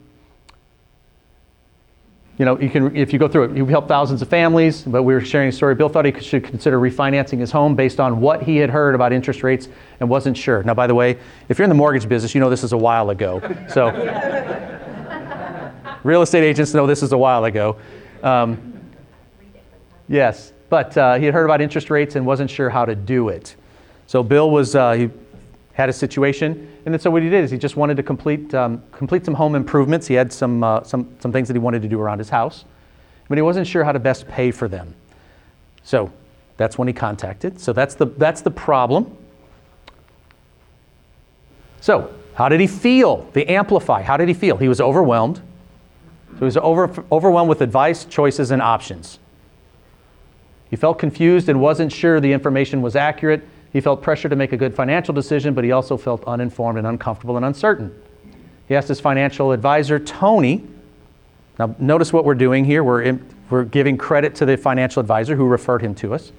you 2.39 2.45
know, 2.45 2.59
you 2.61 2.71
can, 2.71 2.95
if 2.95 3.13
you 3.13 3.19
go 3.19 3.27
through 3.27 3.45
it, 3.45 3.57
you 3.57 3.67
help 3.67 3.89
thousands 3.89 4.23
of 4.23 4.29
families, 4.29 4.83
but 4.83 5.03
we 5.03 5.13
were 5.13 5.21
sharing 5.21 5.49
a 5.49 5.53
story. 5.53 5.75
Bill 5.75 5.89
thought 5.89 6.05
he 6.05 6.21
should 6.21 6.45
consider 6.45 6.79
refinancing 6.79 7.39
his 7.39 7.51
home 7.51 7.75
based 7.75 7.99
on 7.99 8.21
what 8.21 8.43
he 8.43 8.59
had 8.59 8.71
heard 8.71 8.95
about 8.95 9.13
interest 9.13 9.43
rates 9.43 9.69
and 9.99 10.09
wasn't 10.09 10.37
sure. 10.37 10.63
Now, 10.63 10.75
by 10.75 10.87
the 10.87 10.95
way, 10.95 11.19
if 11.49 11.59
you're 11.59 11.65
in 11.65 11.69
the 11.69 11.75
mortgage 11.75 12.09
business, 12.09 12.37
you 12.37 12.41
know 12.41 12.49
this 12.49 12.63
is 12.63 12.73
a 12.73 12.77
while 12.77 13.11
ago. 13.11 13.43
So, 13.69 13.91
real 16.05 16.23
estate 16.23 16.45
agents 16.45 16.73
know 16.75 16.87
this 16.87 17.03
is 17.03 17.11
a 17.11 17.19
while 17.19 17.45
ago. 17.45 17.77
Um, 18.23 18.83
yes, 20.09 20.53
but 20.69 20.97
uh, 20.97 21.17
he 21.17 21.25
had 21.25 21.35
heard 21.35 21.45
about 21.45 21.61
interest 21.61 21.91
rates 21.91 22.15
and 22.15 22.25
wasn't 22.25 22.51
sure 22.51 22.71
how 22.71 22.85
to 22.85 22.95
do 22.95 23.31
it. 23.31 23.57
So, 24.07 24.23
Bill 24.23 24.49
was, 24.49 24.77
uh, 24.77 24.93
he 24.93 25.11
had 25.79 25.89
a 25.89 25.93
situation, 25.93 26.69
and 26.85 26.93
then 26.93 26.99
so 26.99 27.09
what 27.09 27.23
he 27.23 27.31
did 27.31 27.45
is 27.45 27.53
he 27.53 27.57
just 27.57 27.77
wanted 27.77 27.97
to 27.97 28.03
complete, 28.03 28.53
um, 28.53 28.83
complete 28.91 29.25
some 29.25 29.35
home 29.35 29.55
improvements. 29.55 30.09
He 30.09 30.15
had 30.15 30.33
some, 30.33 30.65
uh, 30.65 30.83
some, 30.83 31.09
some 31.21 31.31
things 31.31 31.47
that 31.47 31.55
he 31.55 31.61
wanted 31.61 31.83
to 31.83 31.89
do 31.89 32.01
around 32.01 32.19
his 32.19 32.29
house, 32.29 32.65
but 33.29 33.39
he 33.39 33.43
wasn't 33.43 33.65
sure 33.65 33.85
how 33.85 33.93
to 33.93 34.01
best 34.01 34.27
pay 34.27 34.51
for 34.51 34.67
them. 34.67 34.93
So 35.85 36.13
that's 36.57 36.77
when 36.79 36.89
he 36.89 36.95
contacted. 36.95 37.61
So 37.61 37.73
that's 37.73 37.95
the, 37.95 38.07
that's 38.07 38.41
the 38.41 38.51
problem. 38.51 39.17
So, 41.81 42.13
how 42.35 42.49
did 42.49 42.59
he 42.59 42.67
feel? 42.67 43.31
The 43.33 43.49
amplify. 43.49 44.03
How 44.03 44.17
did 44.17 44.27
he 44.27 44.35
feel? 44.35 44.57
He 44.57 44.69
was 44.69 44.81
overwhelmed. 44.81 45.37
So 45.37 46.39
he 46.41 46.45
was 46.45 46.57
over, 46.57 47.05
overwhelmed 47.13 47.49
with 47.49 47.61
advice, 47.61 48.05
choices, 48.05 48.51
and 48.51 48.61
options. 48.61 49.21
He 50.71 50.77
felt 50.77 50.99
confused 50.99 51.49
and 51.49 51.61
wasn't 51.61 51.93
sure 51.93 52.19
the 52.19 52.33
information 52.33 52.83
was 52.83 52.97
accurate. 52.97 53.43
He 53.73 53.81
felt 53.81 54.03
pressure 54.03 54.29
to 54.29 54.37
make 54.37 54.53
a 54.53 54.57
good 54.57 54.75
financial 54.75 55.15
decision, 55.15 55.55
but 55.55 55.65
he 55.65 55.73
also 55.73 55.97
felt 55.97 56.25
uninformed 56.25 56.79
and 56.79 56.87
uncomfortable 56.87 57.37
and 57.37 57.45
uncertain. 57.45 57.95
He 58.67 58.75
asked 58.75 58.89
his 58.89 59.01
financial 59.01 59.53
advisor, 59.53 59.99
Tony. 59.99 60.65
Now, 61.59 61.75
notice 61.79 62.13
what 62.13 62.25
we're 62.25 62.35
doing 62.35 62.65
here. 62.65 62.85
We're, 62.85 63.03
in, 63.03 63.27
we're 63.51 63.65
giving 63.65 63.99
credit 63.99 64.35
to 64.37 64.47
the 64.47 64.57
financial 64.57 65.01
advisor 65.01 65.37
who 65.37 65.47
referred 65.47 65.83
him 65.83 65.95
to 65.97 66.15
us. 66.15 66.33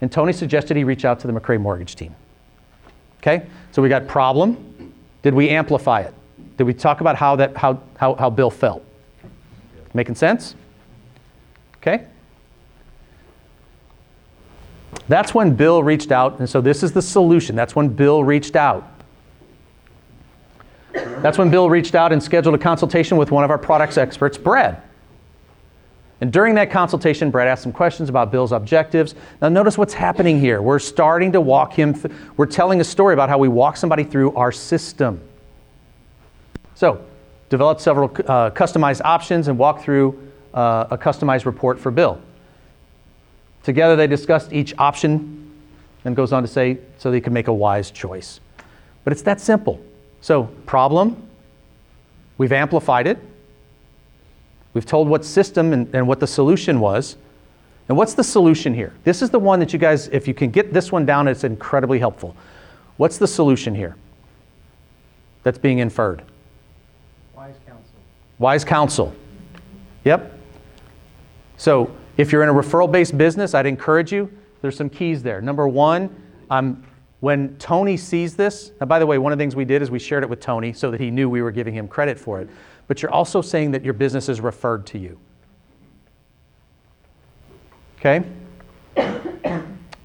And 0.00 0.10
Tony 0.10 0.32
suggested 0.32 0.76
he 0.76 0.84
reach 0.84 1.04
out 1.04 1.20
to 1.20 1.26
the 1.26 1.32
McRae 1.32 1.60
mortgage 1.60 1.94
team. 1.94 2.14
Okay? 3.18 3.46
So 3.70 3.80
we 3.80 3.88
got 3.88 4.06
problem. 4.06 4.92
Did 5.22 5.34
we 5.34 5.48
amplify 5.48 6.00
it? 6.00 6.14
Did 6.56 6.64
we 6.64 6.74
talk 6.74 7.00
about 7.00 7.16
how, 7.16 7.36
that, 7.36 7.56
how, 7.56 7.80
how, 7.96 8.14
how 8.14 8.28
Bill 8.28 8.50
felt? 8.50 8.84
Making 9.94 10.16
sense? 10.16 10.54
Okay? 11.76 12.06
That's 15.08 15.34
when 15.34 15.54
Bill 15.54 15.82
reached 15.82 16.12
out, 16.12 16.38
and 16.38 16.48
so 16.48 16.60
this 16.60 16.82
is 16.82 16.92
the 16.92 17.02
solution. 17.02 17.56
That's 17.56 17.74
when 17.74 17.88
Bill 17.88 18.24
reached 18.24 18.56
out. 18.56 18.88
That's 20.92 21.38
when 21.38 21.50
Bill 21.50 21.70
reached 21.70 21.94
out 21.94 22.12
and 22.12 22.22
scheduled 22.22 22.54
a 22.54 22.58
consultation 22.58 23.16
with 23.16 23.30
one 23.30 23.44
of 23.44 23.50
our 23.50 23.58
products 23.58 23.96
experts, 23.96 24.36
Brad. 24.36 24.82
And 26.20 26.32
during 26.32 26.54
that 26.54 26.70
consultation, 26.70 27.30
Brad 27.30 27.48
asked 27.48 27.64
some 27.64 27.72
questions 27.72 28.08
about 28.08 28.30
Bill's 28.30 28.52
objectives. 28.52 29.16
Now, 29.40 29.48
notice 29.48 29.76
what's 29.76 29.94
happening 29.94 30.38
here. 30.38 30.62
We're 30.62 30.78
starting 30.78 31.32
to 31.32 31.40
walk 31.40 31.72
him, 31.72 31.94
th- 31.94 32.14
we're 32.36 32.46
telling 32.46 32.80
a 32.80 32.84
story 32.84 33.14
about 33.14 33.28
how 33.28 33.38
we 33.38 33.48
walk 33.48 33.76
somebody 33.76 34.04
through 34.04 34.32
our 34.34 34.52
system. 34.52 35.20
So, 36.74 37.04
develop 37.48 37.80
several 37.80 38.08
uh, 38.08 38.50
customized 38.50 39.00
options 39.04 39.48
and 39.48 39.58
walk 39.58 39.82
through 39.82 40.30
uh, 40.54 40.86
a 40.90 40.98
customized 40.98 41.44
report 41.44 41.80
for 41.80 41.90
Bill. 41.90 42.20
Together, 43.62 43.96
they 43.96 44.06
discussed 44.06 44.52
each 44.52 44.74
option 44.78 45.50
and 46.04 46.16
goes 46.16 46.32
on 46.32 46.42
to 46.42 46.48
say 46.48 46.78
so 46.98 47.10
they 47.10 47.20
can 47.20 47.32
make 47.32 47.48
a 47.48 47.52
wise 47.52 47.90
choice. 47.90 48.40
But 49.04 49.12
it's 49.12 49.22
that 49.22 49.40
simple. 49.40 49.80
So, 50.20 50.44
problem, 50.66 51.28
we've 52.38 52.52
amplified 52.52 53.06
it. 53.06 53.18
We've 54.74 54.86
told 54.86 55.08
what 55.08 55.24
system 55.24 55.72
and, 55.72 55.94
and 55.94 56.08
what 56.08 56.20
the 56.20 56.26
solution 56.26 56.80
was. 56.80 57.16
And 57.88 57.98
what's 57.98 58.14
the 58.14 58.24
solution 58.24 58.72
here? 58.72 58.94
This 59.04 59.22
is 59.22 59.30
the 59.30 59.38
one 59.38 59.58
that 59.60 59.72
you 59.72 59.78
guys, 59.78 60.08
if 60.08 60.26
you 60.26 60.34
can 60.34 60.50
get 60.50 60.72
this 60.72 60.92
one 60.92 61.04
down, 61.04 61.28
it's 61.28 61.44
incredibly 61.44 61.98
helpful. 61.98 62.36
What's 62.96 63.18
the 63.18 63.26
solution 63.26 63.74
here 63.74 63.96
that's 65.42 65.58
being 65.58 65.78
inferred? 65.78 66.22
Wise 67.34 67.56
counsel. 67.66 67.94
Wise 68.38 68.64
counsel. 68.64 69.14
Yep. 70.04 70.38
So, 71.56 71.94
if 72.16 72.32
you're 72.32 72.42
in 72.42 72.48
a 72.48 72.54
referral 72.54 72.90
based 72.90 73.16
business, 73.16 73.54
I'd 73.54 73.66
encourage 73.66 74.12
you, 74.12 74.30
there's 74.60 74.76
some 74.76 74.90
keys 74.90 75.22
there. 75.22 75.40
Number 75.40 75.66
one, 75.66 76.14
um, 76.50 76.84
when 77.20 77.56
Tony 77.58 77.96
sees 77.96 78.34
this, 78.34 78.72
and 78.80 78.88
by 78.88 78.98
the 78.98 79.06
way, 79.06 79.16
one 79.16 79.32
of 79.32 79.38
the 79.38 79.42
things 79.42 79.54
we 79.54 79.64
did 79.64 79.80
is 79.80 79.90
we 79.90 79.98
shared 79.98 80.24
it 80.24 80.28
with 80.28 80.40
Tony 80.40 80.72
so 80.72 80.90
that 80.90 81.00
he 81.00 81.10
knew 81.10 81.28
we 81.28 81.40
were 81.40 81.52
giving 81.52 81.72
him 81.72 81.86
credit 81.86 82.18
for 82.18 82.40
it. 82.40 82.48
But 82.88 83.00
you're 83.00 83.12
also 83.12 83.40
saying 83.40 83.70
that 83.70 83.84
your 83.84 83.94
business 83.94 84.28
is 84.28 84.40
referred 84.40 84.86
to 84.86 84.98
you. 84.98 85.18
Okay? 87.98 88.24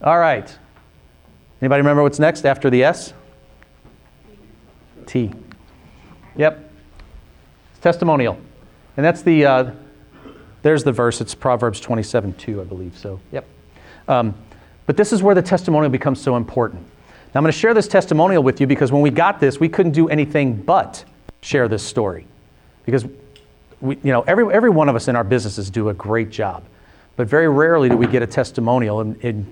All 0.02 0.20
right. 0.20 0.56
Anybody 1.60 1.82
remember 1.82 2.04
what's 2.04 2.20
next 2.20 2.46
after 2.46 2.70
the 2.70 2.84
S? 2.84 3.14
T. 5.08 5.32
Yep. 6.36 6.72
It's 7.72 7.80
testimonial. 7.80 8.38
And 8.96 9.04
that's 9.04 9.24
the, 9.24 9.46
uh, 9.46 9.72
there's 10.68 10.84
the 10.84 10.92
verse. 10.92 11.22
It's 11.22 11.34
Proverbs 11.34 11.80
27 11.80 12.34
2, 12.34 12.60
I 12.60 12.64
believe. 12.66 12.98
So, 12.98 13.22
yep. 13.32 13.46
Um, 14.10 14.36
but 14.86 14.98
this 14.98 15.14
is 15.14 15.24
where 15.24 15.34
the 15.34 15.42
testimonial 15.42 15.90
becomes 15.90 16.22
so 16.22 16.36
important. 16.36 16.84
Now, 16.84 17.40
I'm 17.40 17.44
going 17.44 17.54
to 17.54 17.58
share 17.58 17.74
this 17.74 17.88
testimonial 17.88 18.44
with 18.44 18.60
you 18.60 18.68
because 18.68 18.92
when 18.92 19.02
we 19.02 19.10
got 19.10 19.40
this, 19.40 19.62
we 19.62 19.70
couldn't 19.70 19.94
do 19.94 20.10
anything 20.10 20.58
but 20.58 21.06
share 21.42 21.70
this 21.70 21.84
story. 21.84 22.28
Because, 22.86 23.06
we, 23.80 23.96
you 24.04 24.12
know, 24.12 24.24
every, 24.24 24.54
every 24.54 24.70
one 24.70 24.90
of 24.90 24.96
us 24.98 25.08
in 25.08 25.16
our 25.16 25.24
businesses 25.24 25.70
do 25.70 25.88
a 25.88 25.94
great 25.94 26.32
job. 26.32 26.66
But 27.16 27.30
very 27.30 27.48
rarely 27.48 27.88
do 27.88 27.96
we 27.96 28.08
get 28.08 28.22
a 28.22 28.28
testimonial. 28.28 29.00
And, 29.00 29.24
and 29.24 29.46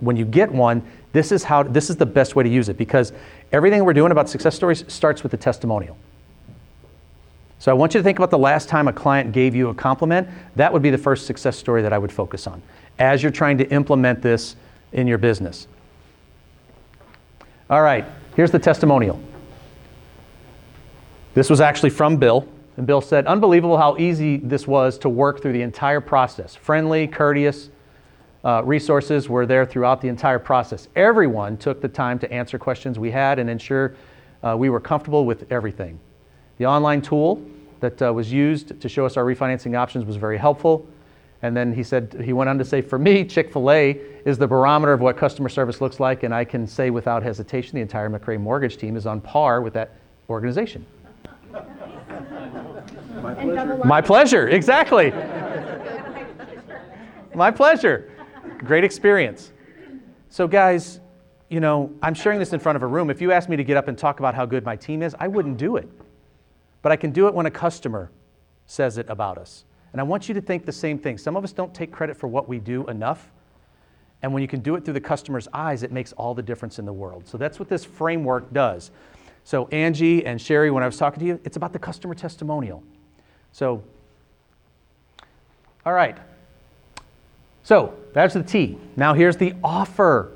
when 0.00 0.18
you 0.18 0.26
get 0.26 0.52
one, 0.52 0.82
this 1.12 1.32
is, 1.32 1.44
how, 1.44 1.62
this 1.62 1.88
is 1.88 1.96
the 1.96 2.06
best 2.06 2.36
way 2.36 2.44
to 2.44 2.50
use 2.50 2.68
it 2.68 2.76
because 2.76 3.14
everything 3.52 3.86
we're 3.86 3.94
doing 3.94 4.12
about 4.12 4.28
success 4.28 4.54
stories 4.54 4.84
starts 4.88 5.22
with 5.22 5.32
the 5.32 5.38
testimonial. 5.38 5.96
So 7.58 7.72
I 7.72 7.74
want 7.74 7.94
you 7.94 8.00
to 8.00 8.04
think 8.04 8.18
about 8.18 8.30
the 8.30 8.38
last 8.38 8.68
time 8.68 8.86
a 8.86 8.92
client 8.92 9.32
gave 9.32 9.54
you 9.54 9.68
a 9.68 9.74
compliment. 9.74 10.28
That 10.54 10.72
would 10.72 10.82
be 10.82 10.90
the 10.90 10.98
first 10.98 11.26
success 11.26 11.56
story 11.56 11.82
that 11.82 11.92
I 11.92 11.98
would 11.98 12.12
focus 12.12 12.46
on 12.46 12.62
as 12.98 13.22
you're 13.22 13.32
trying 13.32 13.58
to 13.58 13.68
implement 13.70 14.22
this 14.22 14.56
in 14.92 15.06
your 15.06 15.18
business. 15.18 15.68
All 17.70 17.82
right, 17.82 18.04
here's 18.34 18.50
the 18.50 18.58
testimonial. 18.58 19.20
This 21.34 21.50
was 21.50 21.60
actually 21.60 21.90
from 21.90 22.16
Bill, 22.16 22.48
and 22.76 22.86
Bill 22.86 23.00
said, 23.00 23.26
Unbelievable 23.26 23.76
how 23.76 23.96
easy 23.98 24.38
this 24.38 24.66
was 24.66 24.98
to 24.98 25.08
work 25.08 25.42
through 25.42 25.52
the 25.52 25.62
entire 25.62 26.00
process. 26.00 26.54
Friendly, 26.54 27.06
courteous, 27.06 27.70
uh, 28.44 28.62
resources 28.64 29.28
were 29.28 29.46
there 29.46 29.66
throughout 29.66 30.00
the 30.00 30.08
entire 30.08 30.38
process. 30.38 30.88
Everyone 30.96 31.56
took 31.56 31.80
the 31.80 31.88
time 31.88 32.18
to 32.20 32.32
answer 32.32 32.58
questions 32.58 32.98
we 32.98 33.10
had 33.10 33.38
and 33.38 33.50
ensure 33.50 33.94
uh, 34.42 34.56
we 34.56 34.70
were 34.70 34.80
comfortable 34.80 35.26
with 35.26 35.50
everything. 35.52 36.00
The 36.58 36.66
online 36.66 37.00
tool 37.02 37.42
that 37.80 38.02
uh, 38.02 38.12
was 38.12 38.32
used 38.32 38.80
to 38.80 38.88
show 38.88 39.06
us 39.06 39.16
our 39.16 39.24
refinancing 39.24 39.76
options 39.76 40.04
was 40.04 40.16
very 40.16 40.36
helpful. 40.36 40.86
And 41.42 41.56
then 41.56 41.72
he 41.72 41.84
said, 41.84 42.20
he 42.24 42.32
went 42.32 42.50
on 42.50 42.58
to 42.58 42.64
say, 42.64 42.80
for 42.82 42.98
me, 42.98 43.24
Chick 43.24 43.52
fil 43.52 43.70
A 43.70 43.90
is 44.24 44.38
the 44.38 44.46
barometer 44.46 44.92
of 44.92 45.00
what 45.00 45.16
customer 45.16 45.48
service 45.48 45.80
looks 45.80 46.00
like, 46.00 46.24
and 46.24 46.34
I 46.34 46.44
can 46.44 46.66
say 46.66 46.90
without 46.90 47.22
hesitation 47.22 47.76
the 47.76 47.80
entire 47.80 48.10
McRae 48.10 48.40
mortgage 48.40 48.76
team 48.76 48.96
is 48.96 49.06
on 49.06 49.20
par 49.20 49.62
with 49.62 49.72
that 49.74 49.92
organization. 50.28 50.84
My 53.22 53.34
pleasure. 53.34 53.80
My 53.84 54.00
pleasure, 54.00 54.48
exactly. 54.48 55.12
My 57.34 57.52
pleasure. 57.52 58.10
Great 58.58 58.82
experience. 58.82 59.52
So, 60.28 60.48
guys, 60.48 60.98
you 61.48 61.60
know, 61.60 61.92
I'm 62.02 62.14
sharing 62.14 62.40
this 62.40 62.52
in 62.52 62.58
front 62.58 62.74
of 62.74 62.82
a 62.82 62.86
room. 62.86 63.10
If 63.10 63.20
you 63.20 63.30
asked 63.30 63.48
me 63.48 63.56
to 63.56 63.64
get 63.64 63.76
up 63.76 63.86
and 63.86 63.96
talk 63.96 64.18
about 64.18 64.34
how 64.34 64.44
good 64.44 64.64
my 64.64 64.74
team 64.74 65.02
is, 65.02 65.14
I 65.20 65.28
wouldn't 65.28 65.56
do 65.56 65.76
it. 65.76 65.88
But 66.82 66.92
I 66.92 66.96
can 66.96 67.10
do 67.10 67.26
it 67.26 67.34
when 67.34 67.46
a 67.46 67.50
customer 67.50 68.10
says 68.66 68.98
it 68.98 69.08
about 69.08 69.38
us. 69.38 69.64
And 69.92 70.00
I 70.00 70.04
want 70.04 70.28
you 70.28 70.34
to 70.34 70.40
think 70.40 70.64
the 70.64 70.72
same 70.72 70.98
thing. 70.98 71.18
Some 71.18 71.36
of 71.36 71.44
us 71.44 71.52
don't 71.52 71.74
take 71.74 71.90
credit 71.90 72.16
for 72.16 72.28
what 72.28 72.48
we 72.48 72.58
do 72.58 72.86
enough. 72.86 73.30
And 74.22 74.32
when 74.32 74.42
you 74.42 74.48
can 74.48 74.60
do 74.60 74.74
it 74.74 74.84
through 74.84 74.94
the 74.94 75.00
customer's 75.00 75.48
eyes, 75.52 75.82
it 75.82 75.92
makes 75.92 76.12
all 76.12 76.34
the 76.34 76.42
difference 76.42 76.78
in 76.78 76.84
the 76.84 76.92
world. 76.92 77.26
So 77.26 77.38
that's 77.38 77.58
what 77.58 77.68
this 77.68 77.84
framework 77.84 78.52
does. 78.52 78.90
So, 79.44 79.66
Angie 79.68 80.26
and 80.26 80.38
Sherry, 80.38 80.70
when 80.70 80.82
I 80.82 80.86
was 80.86 80.98
talking 80.98 81.20
to 81.20 81.26
you, 81.26 81.40
it's 81.42 81.56
about 81.56 81.72
the 81.72 81.78
customer 81.78 82.14
testimonial. 82.14 82.82
So, 83.52 83.82
all 85.86 85.94
right. 85.94 86.18
So, 87.62 87.94
that's 88.12 88.34
the 88.34 88.42
T. 88.42 88.76
Now, 88.94 89.14
here's 89.14 89.38
the 89.38 89.54
offer. 89.64 90.32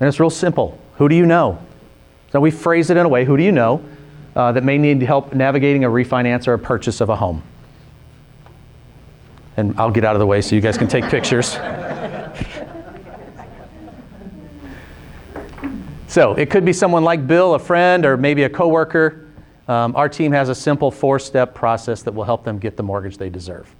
And 0.00 0.08
it's 0.08 0.18
real 0.18 0.30
simple. 0.30 0.78
Who 0.94 1.06
do 1.06 1.14
you 1.14 1.26
know? 1.26 1.58
So, 2.36 2.40
we 2.40 2.50
phrase 2.50 2.90
it 2.90 2.98
in 2.98 3.06
a 3.06 3.08
way 3.08 3.24
who 3.24 3.38
do 3.38 3.42
you 3.42 3.50
know 3.50 3.82
uh, 4.34 4.52
that 4.52 4.62
may 4.62 4.76
need 4.76 5.00
help 5.00 5.32
navigating 5.32 5.84
a 5.84 5.88
refinance 5.88 6.46
or 6.46 6.52
a 6.52 6.58
purchase 6.58 7.00
of 7.00 7.08
a 7.08 7.16
home? 7.16 7.42
And 9.56 9.74
I'll 9.80 9.90
get 9.90 10.04
out 10.04 10.16
of 10.16 10.20
the 10.20 10.26
way 10.26 10.42
so 10.42 10.54
you 10.54 10.60
guys 10.60 10.76
can 10.76 10.86
take 10.86 11.06
pictures. 11.06 11.52
so, 16.08 16.34
it 16.34 16.50
could 16.50 16.66
be 16.66 16.74
someone 16.74 17.04
like 17.04 17.26
Bill, 17.26 17.54
a 17.54 17.58
friend, 17.58 18.04
or 18.04 18.18
maybe 18.18 18.42
a 18.42 18.50
coworker. 18.50 19.30
Um, 19.66 19.96
our 19.96 20.10
team 20.10 20.30
has 20.32 20.50
a 20.50 20.54
simple 20.54 20.90
four 20.90 21.18
step 21.18 21.54
process 21.54 22.02
that 22.02 22.12
will 22.12 22.24
help 22.24 22.44
them 22.44 22.58
get 22.58 22.76
the 22.76 22.82
mortgage 22.82 23.16
they 23.16 23.30
deserve. 23.30 23.74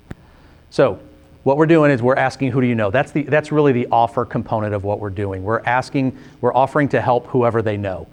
So, 0.70 0.98
what 1.42 1.58
we're 1.58 1.66
doing 1.66 1.90
is 1.90 2.00
we're 2.00 2.16
asking 2.16 2.52
who 2.52 2.62
do 2.62 2.66
you 2.66 2.74
know? 2.74 2.90
That's, 2.90 3.12
the, 3.12 3.24
that's 3.24 3.52
really 3.52 3.72
the 3.72 3.86
offer 3.92 4.24
component 4.24 4.72
of 4.72 4.82
what 4.82 4.98
we're 4.98 5.10
doing. 5.10 5.44
We're 5.44 5.60
asking, 5.60 6.16
we're 6.40 6.54
offering 6.54 6.88
to 6.88 7.02
help 7.02 7.26
whoever 7.26 7.60
they 7.60 7.76
know. 7.76 8.06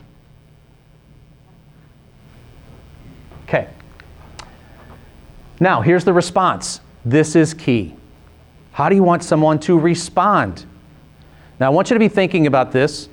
Okay. 3.53 3.69
Now, 5.59 5.81
here's 5.81 6.03
the 6.03 6.13
response. 6.13 6.81
This 7.05 7.35
is 7.35 7.53
key. 7.53 7.95
How 8.71 8.89
do 8.89 8.95
you 8.95 9.03
want 9.03 9.23
someone 9.23 9.59
to 9.59 9.77
respond? 9.77 10.65
Now, 11.59 11.67
I 11.67 11.69
want 11.69 11.91
you 11.91 11.93
to 11.93 11.99
be 11.99 12.07
thinking 12.07 12.47
about 12.47 12.71
this. 12.71 13.09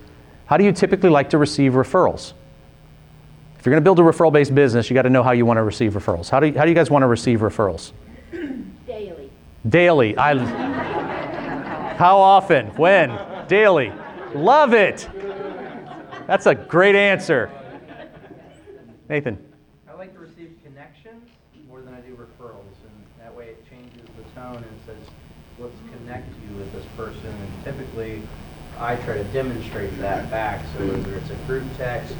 How 0.46 0.56
do 0.56 0.64
you 0.64 0.72
typically 0.72 1.10
like 1.10 1.28
to 1.30 1.38
receive 1.38 1.72
referrals? 1.72 2.32
If 3.58 3.66
you're 3.66 3.72
going 3.72 3.82
to 3.82 3.84
build 3.84 3.98
a 3.98 4.02
referral 4.02 4.32
based 4.32 4.54
business, 4.54 4.88
you 4.88 4.94
got 4.94 5.02
to 5.02 5.10
know 5.10 5.22
how 5.22 5.32
you 5.32 5.44
want 5.44 5.58
to 5.58 5.62
receive 5.62 5.92
referrals. 5.92 6.30
How 6.30 6.40
do 6.40 6.46
you, 6.46 6.54
how 6.54 6.64
do 6.64 6.70
you 6.70 6.74
guys 6.74 6.90
want 6.90 7.02
to 7.02 7.06
receive 7.06 7.40
referrals? 7.40 7.92
Daily. 8.86 9.30
Daily. 9.68 10.16
I, 10.16 10.34
how 11.98 12.16
often? 12.16 12.68
When? 12.76 13.10
Daily. 13.46 13.92
Love 14.34 14.72
it. 14.72 15.06
That's 16.26 16.46
a 16.46 16.54
great 16.54 16.96
answer. 16.96 17.50
Nathan. 19.10 19.38
I 19.86 19.92
like 19.92 20.14
to 20.14 20.20
receive 20.20 20.56
connections 20.64 21.28
more 21.68 21.82
than 21.82 21.92
I 21.92 22.00
do 22.00 22.16
referrals, 22.16 22.78
and 22.84 23.04
that 23.18 23.34
way 23.34 23.48
it 23.48 23.68
changes 23.68 24.08
the 24.16 24.40
tone 24.40 24.56
and 24.56 24.80
says, 24.86 24.96
let's 25.58 25.76
connect 25.92 26.28
you 26.48 26.56
with 26.56 26.72
this 26.72 26.86
person. 26.96 27.26
And 27.26 27.64
typically, 27.64 28.22
I 28.80 28.96
try 28.96 29.14
to 29.14 29.24
demonstrate 29.24 29.96
that 29.98 30.30
back. 30.30 30.64
So 30.76 30.86
whether 30.86 31.14
it's 31.16 31.30
a 31.30 31.34
group 31.46 31.64
text 31.76 32.14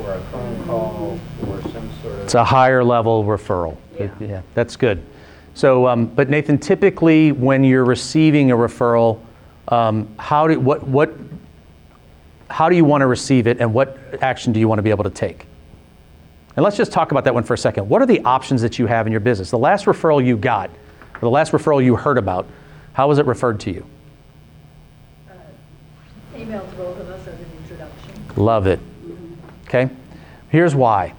or 0.00 0.12
a 0.12 0.20
phone 0.24 0.64
call 0.66 1.18
or 1.48 1.62
some 1.62 1.90
sort 2.02 2.14
of 2.14 2.20
It's 2.20 2.34
a 2.34 2.44
higher 2.44 2.84
level 2.84 3.24
referral. 3.24 3.76
Yeah. 3.98 4.10
yeah 4.20 4.42
that's 4.54 4.76
good. 4.76 5.02
So, 5.54 5.86
um, 5.88 6.06
but 6.06 6.28
Nathan, 6.28 6.58
typically 6.58 7.32
when 7.32 7.64
you're 7.64 7.84
receiving 7.84 8.50
a 8.50 8.56
referral, 8.56 9.20
um, 9.68 10.06
how 10.18 10.46
do 10.46 10.60
what 10.60 10.86
what 10.86 11.14
how 12.48 12.68
do 12.68 12.76
you 12.76 12.84
want 12.84 13.00
to 13.00 13.06
receive 13.06 13.46
it, 13.46 13.58
and 13.60 13.72
what 13.74 13.98
action 14.20 14.52
do 14.52 14.60
you 14.60 14.68
want 14.68 14.78
to 14.78 14.82
be 14.82 14.90
able 14.90 15.04
to 15.04 15.10
take? 15.10 15.46
And 16.54 16.62
let's 16.64 16.76
just 16.76 16.92
talk 16.92 17.10
about 17.10 17.24
that 17.24 17.34
one 17.34 17.42
for 17.42 17.54
a 17.54 17.58
second. 17.58 17.88
What 17.88 18.00
are 18.02 18.06
the 18.06 18.20
options 18.20 18.62
that 18.62 18.78
you 18.78 18.86
have 18.86 19.06
in 19.06 19.12
your 19.12 19.20
business? 19.20 19.50
The 19.50 19.58
last 19.58 19.86
referral 19.86 20.24
you 20.24 20.36
got, 20.36 20.70
or 21.14 21.20
the 21.20 21.30
last 21.30 21.52
referral 21.52 21.84
you 21.84 21.96
heard 21.96 22.18
about, 22.18 22.46
how 22.92 23.08
was 23.08 23.18
it 23.18 23.26
referred 23.26 23.60
to 23.60 23.72
you? 23.72 23.84
Uh, 25.28 25.34
Email 26.38 26.60
to 26.66 26.76
both 26.76 26.98
of 26.98 27.08
us 27.08 27.26
as 27.26 27.34
an 27.34 27.46
introduction. 27.62 28.25
Love 28.36 28.66
it. 28.66 28.80
Okay? 29.66 29.90
Here's 30.48 30.74
why. 30.74 31.14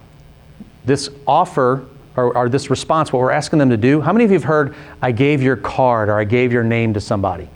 This 0.86 1.10
offer 1.26 1.86
or, 2.16 2.36
or, 2.36 2.50
this 2.50 2.72
response, 2.72 3.14
what 3.14 3.20
we're 3.20 3.32
asking 3.32 3.60
them 3.60 3.70
to 3.70 3.78
do, 3.78 4.02
how 4.02 4.12
many 4.12 4.26
of 4.26 4.32
you 4.32 4.38
have 4.38 4.44
heard, 4.44 4.76
I 5.04 5.12
gave 5.12 5.44
your 5.44 5.56
card 5.56 6.10
or 6.10 6.18
I 6.18 6.24
gave 6.24 6.52
your 6.52 6.64
name 6.64 6.96
to 6.96 7.02
somebody? 7.02 7.48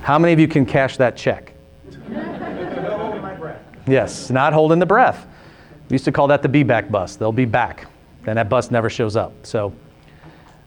How 0.00 0.18
many 0.18 0.32
of 0.32 0.40
you 0.40 0.48
can 0.48 0.64
cash 0.64 0.96
that 0.96 1.16
check? 1.16 1.52
Yes, 3.86 4.30
not 4.30 4.54
holding 4.54 4.78
the 4.78 4.86
breath. 4.86 5.26
We 5.88 5.94
used 5.94 6.06
to 6.06 6.12
call 6.12 6.28
that 6.28 6.42
the 6.42 6.48
be 6.48 6.62
back 6.62 6.90
bus. 6.90 7.16
They'll 7.16 7.32
be 7.32 7.44
back. 7.44 7.86
And 8.26 8.38
that 8.38 8.48
bus 8.48 8.70
never 8.70 8.88
shows 8.88 9.16
up. 9.16 9.32
So, 9.42 9.74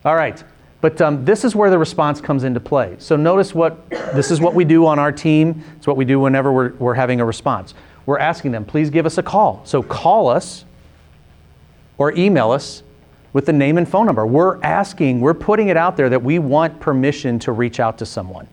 all 0.06 0.16
right. 0.16 0.44
But 0.80 1.02
um, 1.02 1.26
this 1.26 1.44
is 1.44 1.56
where 1.56 1.70
the 1.70 1.78
response 1.78 2.22
comes 2.22 2.44
into 2.44 2.60
play. 2.60 2.96
So 3.00 3.16
notice 3.16 3.56
what 3.56 3.90
this 3.90 4.30
is 4.30 4.40
what 4.40 4.54
we 4.54 4.63
do 4.63 4.86
on 4.86 5.00
our 5.00 5.12
team. 5.12 5.63
It's 5.78 5.88
what 5.88 5.98
we 5.98 6.06
do 6.06 6.20
whenever 6.20 6.52
we're, 6.52 6.74
we're 6.74 6.94
having 6.94 7.20
a 7.20 7.26
response. 7.26 7.74
We're 8.06 8.20
asking 8.20 8.52
them, 8.52 8.63
please 8.63 8.90
give 8.90 9.06
us 9.06 9.18
a 9.18 9.24
call. 9.24 9.62
So 9.66 9.82
call 9.82 10.30
us 10.30 10.66
or 11.98 12.13
email 12.13 12.52
us 12.52 12.84
with 13.34 13.46
the 13.46 13.54
name 13.54 13.78
and 13.78 13.88
phone 13.88 14.06
number. 14.06 14.26
We're 14.26 14.62
asking, 14.63 15.20
we're 15.20 15.34
putting 15.34 15.68
it 15.68 15.78
out 15.78 15.98
there 15.98 16.10
that 16.10 16.24
we 16.24 16.40
want 16.40 16.80
permission 16.80 17.40
to 17.40 17.52
reach 17.52 17.80
out 17.80 17.98
to 17.98 18.06
someone. 18.06 18.48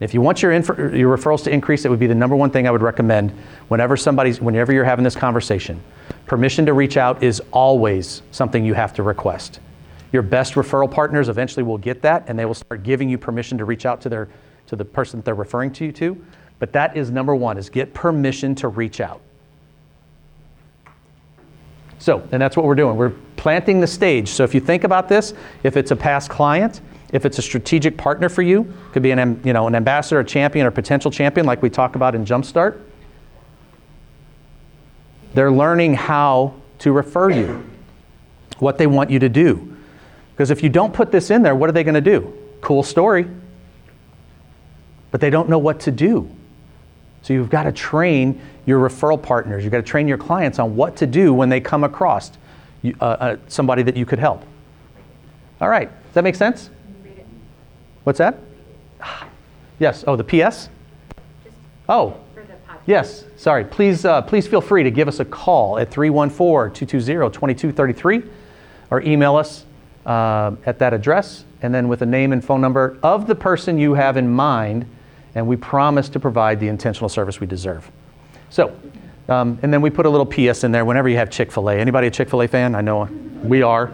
If 0.00 0.12
you 0.12 0.20
want 0.20 0.42
your, 0.42 0.50
inf- 0.50 0.68
your 0.68 1.16
referrals 1.16 1.44
to 1.44 1.50
increase, 1.52 1.84
it 1.84 1.88
would 1.88 2.00
be 2.00 2.08
the 2.08 2.14
number 2.14 2.34
one 2.34 2.50
thing 2.50 2.66
I 2.66 2.72
would 2.72 2.82
recommend 2.82 3.30
whenever 3.68 3.96
somebody's, 3.96 4.40
whenever 4.40 4.72
you're 4.72 4.82
having 4.82 5.04
this 5.04 5.14
conversation. 5.14 5.80
Permission 6.26 6.66
to 6.66 6.72
reach 6.72 6.96
out 6.96 7.22
is 7.22 7.40
always 7.52 8.22
something 8.32 8.64
you 8.64 8.74
have 8.74 8.92
to 8.94 9.04
request. 9.04 9.60
Your 10.12 10.22
best 10.22 10.54
referral 10.54 10.90
partners 10.90 11.28
eventually 11.28 11.62
will 11.62 11.78
get 11.78 12.02
that 12.02 12.24
and 12.26 12.38
they 12.38 12.44
will 12.44 12.54
start 12.54 12.82
giving 12.82 13.08
you 13.08 13.18
permission 13.18 13.58
to 13.58 13.64
reach 13.64 13.86
out 13.86 14.00
to 14.02 14.08
their 14.08 14.28
to 14.66 14.76
the 14.76 14.84
person 14.84 15.18
that 15.18 15.24
they're 15.24 15.34
referring 15.34 15.72
to 15.72 15.84
you 15.84 15.92
to. 15.92 16.24
But 16.58 16.72
that 16.72 16.96
is 16.96 17.10
number 17.10 17.34
one 17.34 17.58
is 17.58 17.68
get 17.68 17.92
permission 17.92 18.54
to 18.56 18.68
reach 18.68 19.00
out. 19.00 19.20
So, 21.98 22.26
and 22.32 22.40
that's 22.40 22.56
what 22.56 22.66
we're 22.66 22.74
doing. 22.74 22.96
We're 22.96 23.14
planting 23.36 23.80
the 23.80 23.86
stage. 23.86 24.28
So 24.28 24.44
if 24.44 24.54
you 24.54 24.60
think 24.60 24.84
about 24.84 25.08
this, 25.08 25.34
if 25.62 25.76
it's 25.76 25.90
a 25.90 25.96
past 25.96 26.30
client, 26.30 26.80
if 27.12 27.26
it's 27.26 27.38
a 27.38 27.42
strategic 27.42 27.96
partner 27.96 28.28
for 28.28 28.42
you, 28.42 28.72
could 28.92 29.02
be 29.02 29.10
an 29.10 29.40
you 29.44 29.52
know 29.52 29.66
an 29.66 29.74
ambassador, 29.74 30.20
a 30.20 30.24
champion, 30.24 30.66
or 30.66 30.70
potential 30.70 31.10
champion, 31.10 31.46
like 31.46 31.62
we 31.62 31.70
talk 31.70 31.94
about 31.94 32.14
in 32.14 32.24
Jumpstart. 32.24 32.80
They're 35.34 35.52
learning 35.52 35.94
how 35.94 36.54
to 36.80 36.92
refer 36.92 37.30
you, 37.30 37.64
what 38.58 38.78
they 38.78 38.86
want 38.86 39.10
you 39.10 39.18
to 39.18 39.28
do. 39.28 39.71
Because 40.42 40.50
if 40.50 40.60
you 40.60 40.70
don't 40.70 40.92
put 40.92 41.12
this 41.12 41.30
in 41.30 41.42
there, 41.42 41.54
what 41.54 41.70
are 41.70 41.72
they 41.72 41.84
going 41.84 41.94
to 41.94 42.00
do? 42.00 42.36
Cool 42.62 42.82
story, 42.82 43.28
but 45.12 45.20
they 45.20 45.30
don't 45.30 45.48
know 45.48 45.58
what 45.58 45.78
to 45.82 45.92
do. 45.92 46.28
So 47.22 47.32
you've 47.32 47.48
got 47.48 47.62
to 47.62 47.70
train 47.70 48.40
your 48.66 48.80
referral 48.80 49.22
partners. 49.22 49.62
You've 49.62 49.70
got 49.70 49.76
to 49.76 49.84
train 49.84 50.08
your 50.08 50.18
clients 50.18 50.58
on 50.58 50.74
what 50.74 50.96
to 50.96 51.06
do 51.06 51.32
when 51.32 51.48
they 51.48 51.60
come 51.60 51.84
across 51.84 52.32
you- 52.82 52.96
uh, 53.00 53.04
uh, 53.04 53.36
somebody 53.46 53.84
that 53.84 53.96
you 53.96 54.04
could 54.04 54.18
help. 54.18 54.42
All 55.60 55.68
right, 55.68 55.88
does 55.88 56.14
that 56.14 56.24
make 56.24 56.34
sense? 56.34 56.70
What's 58.02 58.18
that? 58.18 58.36
Yes. 59.78 60.02
Oh, 60.08 60.16
the 60.16 60.24
PS. 60.24 60.70
Oh, 61.88 62.16
yes. 62.86 63.22
Sorry. 63.36 63.64
Please, 63.64 64.04
uh, 64.04 64.22
please 64.22 64.48
feel 64.48 64.60
free 64.60 64.82
to 64.82 64.90
give 64.90 65.06
us 65.06 65.20
a 65.20 65.24
call 65.24 65.78
at 65.78 65.88
314-220-2233 65.92 68.28
or 68.90 69.02
email 69.02 69.36
us 69.36 69.66
uh, 70.06 70.52
at 70.66 70.78
that 70.78 70.92
address 70.92 71.44
and 71.62 71.72
then 71.72 71.88
with 71.88 72.02
a 72.02 72.06
name 72.06 72.32
and 72.32 72.44
phone 72.44 72.60
number 72.60 72.98
of 73.02 73.26
the 73.26 73.34
person 73.34 73.78
you 73.78 73.94
have 73.94 74.16
in 74.16 74.28
mind, 74.28 74.84
and 75.34 75.46
we 75.46 75.56
promise 75.56 76.08
to 76.10 76.20
provide 76.20 76.60
the 76.60 76.68
intentional 76.68 77.08
service 77.08 77.40
we 77.40 77.46
deserve. 77.46 77.90
So, 78.50 78.76
um, 79.28 79.58
and 79.62 79.72
then 79.72 79.80
we 79.80 79.88
put 79.88 80.04
a 80.04 80.10
little 80.10 80.26
PS 80.26 80.64
in 80.64 80.72
there 80.72 80.84
whenever 80.84 81.08
you 81.08 81.16
have 81.16 81.30
Chick-fil-A. 81.30 81.76
Anybody 81.76 82.08
a 82.08 82.10
Chick-fil-A 82.10 82.48
fan? 82.48 82.74
I 82.74 82.80
know 82.80 83.04
we 83.44 83.62
are. 83.62 83.92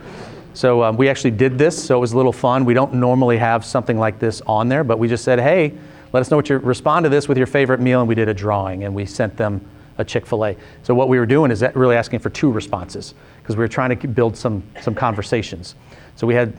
So 0.54 0.82
um, 0.82 0.96
we 0.96 1.08
actually 1.08 1.30
did 1.32 1.58
this, 1.58 1.80
so 1.80 1.98
it 1.98 2.00
was 2.00 2.12
a 2.12 2.16
little 2.16 2.32
fun. 2.32 2.64
We 2.64 2.74
don't 2.74 2.94
normally 2.94 3.36
have 3.36 3.64
something 3.64 3.98
like 3.98 4.18
this 4.18 4.40
on 4.46 4.68
there, 4.68 4.82
but 4.82 4.98
we 4.98 5.06
just 5.06 5.22
said, 5.22 5.38
hey, 5.38 5.74
let 6.12 6.20
us 6.20 6.30
know 6.30 6.38
what 6.38 6.48
you 6.48 6.56
respond 6.56 7.04
to 7.04 7.10
this 7.10 7.28
with 7.28 7.36
your 7.36 7.46
favorite 7.46 7.80
meal, 7.80 8.00
and 8.00 8.08
we 8.08 8.14
did 8.14 8.28
a 8.28 8.34
drawing, 8.34 8.84
and 8.84 8.94
we 8.94 9.04
sent 9.04 9.36
them 9.36 9.60
a 9.98 10.04
Chick-fil-A. 10.04 10.56
So 10.82 10.94
what 10.94 11.08
we 11.08 11.18
were 11.18 11.26
doing 11.26 11.50
is 11.50 11.60
that 11.60 11.76
really 11.76 11.96
asking 11.96 12.20
for 12.20 12.30
two 12.30 12.50
responses 12.50 13.14
because 13.42 13.56
we 13.56 13.60
were 13.60 13.68
trying 13.68 13.96
to 13.96 14.08
build 14.08 14.36
some 14.36 14.62
some 14.80 14.94
conversations. 14.94 15.74
So 16.18 16.26
we 16.26 16.34
had, 16.34 16.52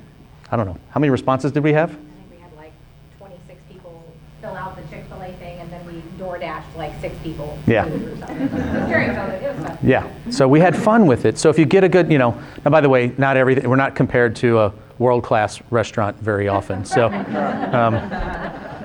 I 0.51 0.55
don't 0.55 0.65
know, 0.65 0.77
how 0.91 1.01
many 1.01 1.09
responses 1.11 1.51
did 1.51 1.63
we 1.65 1.73
have? 1.73 1.91
I 1.91 1.93
think 1.93 2.31
we 2.31 2.37
had 2.37 2.55
like 2.55 2.71
26 3.17 3.59
people 3.69 4.05
fill 4.39 4.55
out 4.55 4.77
the 4.77 4.83
Chick-fil-A 4.83 5.33
thing, 5.33 5.59
and 5.59 5.69
then 5.69 5.85
we 5.85 6.01
door 6.17 6.37
dashed 6.37 6.73
like 6.77 6.93
six 7.01 7.13
people. 7.21 7.59
Yeah. 7.67 7.83
food 7.83 8.03
or 8.03 8.15
something. 8.19 8.41
It 8.41 8.51
was 8.53 9.15
fun. 9.17 9.31
It 9.31 9.53
was 9.57 9.65
fun. 9.65 9.77
Yeah. 9.83 10.07
So 10.31 10.47
we 10.47 10.61
had 10.61 10.77
fun 10.77 11.07
with 11.07 11.25
it. 11.25 11.37
So 11.37 11.49
if 11.49 11.59
you 11.59 11.65
get 11.65 11.83
a 11.83 11.89
good, 11.89 12.09
you 12.09 12.17
know, 12.17 12.41
and 12.63 12.71
by 12.71 12.79
the 12.79 12.87
way, 12.87 13.11
not 13.17 13.35
everything, 13.35 13.69
we're 13.69 13.75
not 13.75 13.95
compared 13.95 14.33
to 14.37 14.59
a 14.59 14.73
world 14.97 15.25
class 15.25 15.61
restaurant 15.71 16.15
very 16.21 16.47
often. 16.47 16.85
So, 16.85 17.07
um, 17.73 17.95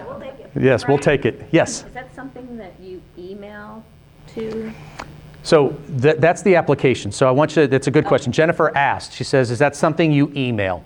We'll 0.08 0.18
take 0.18 0.40
it. 0.40 0.50
yes, 0.60 0.88
we'll 0.88 0.98
take 0.98 1.24
it. 1.24 1.46
Yes. 1.52 1.84
Is 1.84 1.92
that 1.94 2.12
something 2.16 2.56
that 2.56 2.74
you 2.80 3.00
email 3.16 3.84
to? 4.34 4.72
So 5.44 5.76
th- 6.00 6.16
that's 6.16 6.42
the 6.42 6.56
application. 6.56 7.12
So 7.12 7.28
I 7.28 7.30
want 7.30 7.54
you, 7.54 7.66
that's 7.66 7.86
a 7.86 7.90
good 7.90 8.06
question. 8.06 8.32
Jennifer 8.32 8.76
asked, 8.76 9.12
she 9.12 9.24
says, 9.24 9.50
is 9.50 9.58
that 9.60 9.76
something 9.76 10.10
you 10.10 10.32
email? 10.34 10.82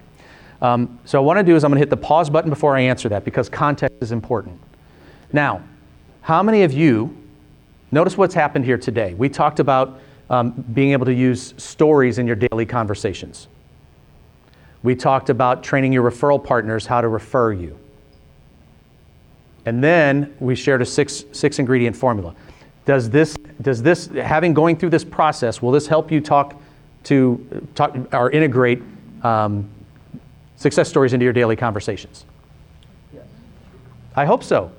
Um, 0.60 0.98
so 1.04 1.22
what 1.22 1.36
I 1.36 1.38
want 1.38 1.46
to 1.46 1.52
do 1.52 1.56
is 1.56 1.64
I'm 1.64 1.70
going 1.70 1.76
to 1.76 1.80
hit 1.80 1.90
the 1.90 1.96
pause 1.96 2.28
button 2.28 2.50
before 2.50 2.76
I 2.76 2.80
answer 2.80 3.08
that 3.08 3.24
because 3.24 3.48
context 3.48 3.96
is 4.02 4.10
important. 4.10 4.60
Now, 5.32 5.62
how 6.22 6.42
many 6.42 6.64
of 6.64 6.72
you, 6.72 7.16
notice 7.92 8.18
what's 8.18 8.34
happened 8.34 8.64
here 8.64 8.76
today? 8.76 9.14
We 9.14 9.28
talked 9.28 9.60
about 9.60 10.00
um, 10.28 10.50
being 10.74 10.90
able 10.90 11.06
to 11.06 11.14
use 11.14 11.54
stories 11.56 12.18
in 12.18 12.26
your 12.26 12.36
daily 12.36 12.66
conversations. 12.66 13.46
We 14.82 14.96
talked 14.96 15.30
about 15.30 15.62
training 15.62 15.92
your 15.92 16.08
referral 16.10 16.42
partners 16.42 16.84
how 16.84 17.00
to 17.00 17.08
refer 17.08 17.52
you. 17.52 17.78
And 19.66 19.84
then 19.84 20.34
we 20.40 20.56
shared 20.56 20.82
a 20.82 20.86
six, 20.86 21.24
six 21.30 21.60
ingredient 21.60 21.94
formula. 21.94 22.34
Does 22.88 23.10
this, 23.10 23.36
does 23.60 23.82
this, 23.82 24.06
having 24.06 24.54
going 24.54 24.74
through 24.74 24.88
this 24.88 25.04
process, 25.04 25.60
will 25.60 25.72
this 25.72 25.86
help 25.86 26.10
you 26.10 26.22
talk 26.22 26.58
to, 27.04 27.66
talk, 27.74 27.94
or 28.14 28.30
integrate 28.30 28.80
um, 29.22 29.68
success 30.56 30.88
stories 30.88 31.12
into 31.12 31.24
your 31.24 31.34
daily 31.34 31.54
conversations? 31.54 32.24
Yes. 33.12 33.26
I 34.16 34.24
hope 34.24 34.42
so. 34.42 34.72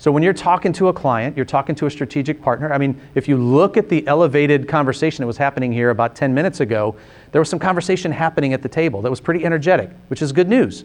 So 0.00 0.10
when 0.10 0.24
you're 0.24 0.32
talking 0.32 0.72
to 0.72 0.88
a 0.88 0.92
client, 0.92 1.36
you're 1.36 1.46
talking 1.46 1.76
to 1.76 1.86
a 1.86 1.90
strategic 1.92 2.42
partner. 2.42 2.72
I 2.72 2.78
mean, 2.78 3.00
if 3.14 3.28
you 3.28 3.36
look 3.36 3.76
at 3.76 3.88
the 3.88 4.04
elevated 4.08 4.66
conversation 4.66 5.22
that 5.22 5.28
was 5.28 5.36
happening 5.36 5.70
here 5.70 5.90
about 5.90 6.16
10 6.16 6.34
minutes 6.34 6.58
ago, 6.58 6.96
there 7.30 7.40
was 7.40 7.48
some 7.48 7.60
conversation 7.60 8.10
happening 8.10 8.54
at 8.54 8.62
the 8.62 8.68
table 8.68 9.02
that 9.02 9.10
was 9.10 9.20
pretty 9.20 9.44
energetic, 9.44 9.88
which 10.08 10.20
is 10.20 10.32
good 10.32 10.48
news. 10.48 10.84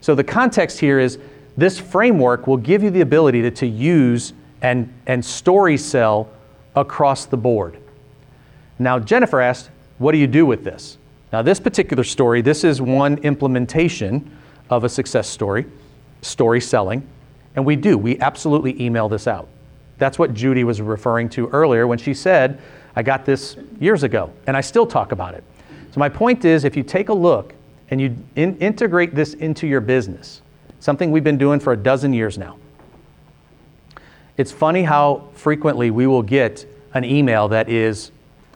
So 0.00 0.16
the 0.16 0.24
context 0.24 0.80
here 0.80 0.98
is 0.98 1.20
this 1.56 1.78
framework 1.78 2.48
will 2.48 2.56
give 2.56 2.82
you 2.82 2.90
the 2.90 3.02
ability 3.02 3.42
to, 3.42 3.52
to 3.52 3.68
use 3.68 4.32
and, 4.62 4.92
and 5.06 5.24
story 5.24 5.76
sell 5.76 6.30
across 6.74 7.26
the 7.26 7.36
board. 7.36 7.76
Now, 8.78 8.98
Jennifer 8.98 9.40
asked, 9.40 9.70
what 9.98 10.12
do 10.12 10.18
you 10.18 10.26
do 10.26 10.46
with 10.46 10.64
this? 10.64 10.98
Now, 11.32 11.42
this 11.42 11.60
particular 11.60 12.04
story, 12.04 12.40
this 12.40 12.64
is 12.64 12.80
one 12.80 13.18
implementation 13.18 14.36
of 14.70 14.84
a 14.84 14.88
success 14.88 15.28
story, 15.28 15.66
story 16.22 16.60
selling, 16.60 17.06
and 17.54 17.64
we 17.64 17.76
do. 17.76 17.98
We 17.98 18.18
absolutely 18.20 18.80
email 18.82 19.08
this 19.08 19.26
out. 19.26 19.48
That's 19.98 20.18
what 20.18 20.34
Judy 20.34 20.64
was 20.64 20.80
referring 20.80 21.28
to 21.30 21.48
earlier 21.48 21.86
when 21.86 21.98
she 21.98 22.14
said, 22.14 22.60
I 22.96 23.02
got 23.02 23.24
this 23.24 23.56
years 23.80 24.02
ago, 24.02 24.32
and 24.46 24.56
I 24.56 24.60
still 24.60 24.86
talk 24.86 25.12
about 25.12 25.34
it. 25.34 25.44
So, 25.92 26.00
my 26.00 26.08
point 26.08 26.44
is 26.44 26.64
if 26.64 26.76
you 26.76 26.82
take 26.82 27.08
a 27.08 27.14
look 27.14 27.54
and 27.90 28.00
you 28.00 28.16
in- 28.36 28.56
integrate 28.58 29.14
this 29.14 29.34
into 29.34 29.66
your 29.66 29.80
business, 29.80 30.42
something 30.80 31.10
we've 31.10 31.24
been 31.24 31.38
doing 31.38 31.60
for 31.60 31.72
a 31.72 31.76
dozen 31.76 32.12
years 32.12 32.38
now, 32.38 32.56
it's 34.36 34.52
funny 34.52 34.82
how 34.82 35.28
frequently 35.34 35.90
we 35.90 36.06
will 36.06 36.22
get 36.22 36.66
an 36.94 37.04
email 37.04 37.48
that 37.48 37.68
is 37.68 38.10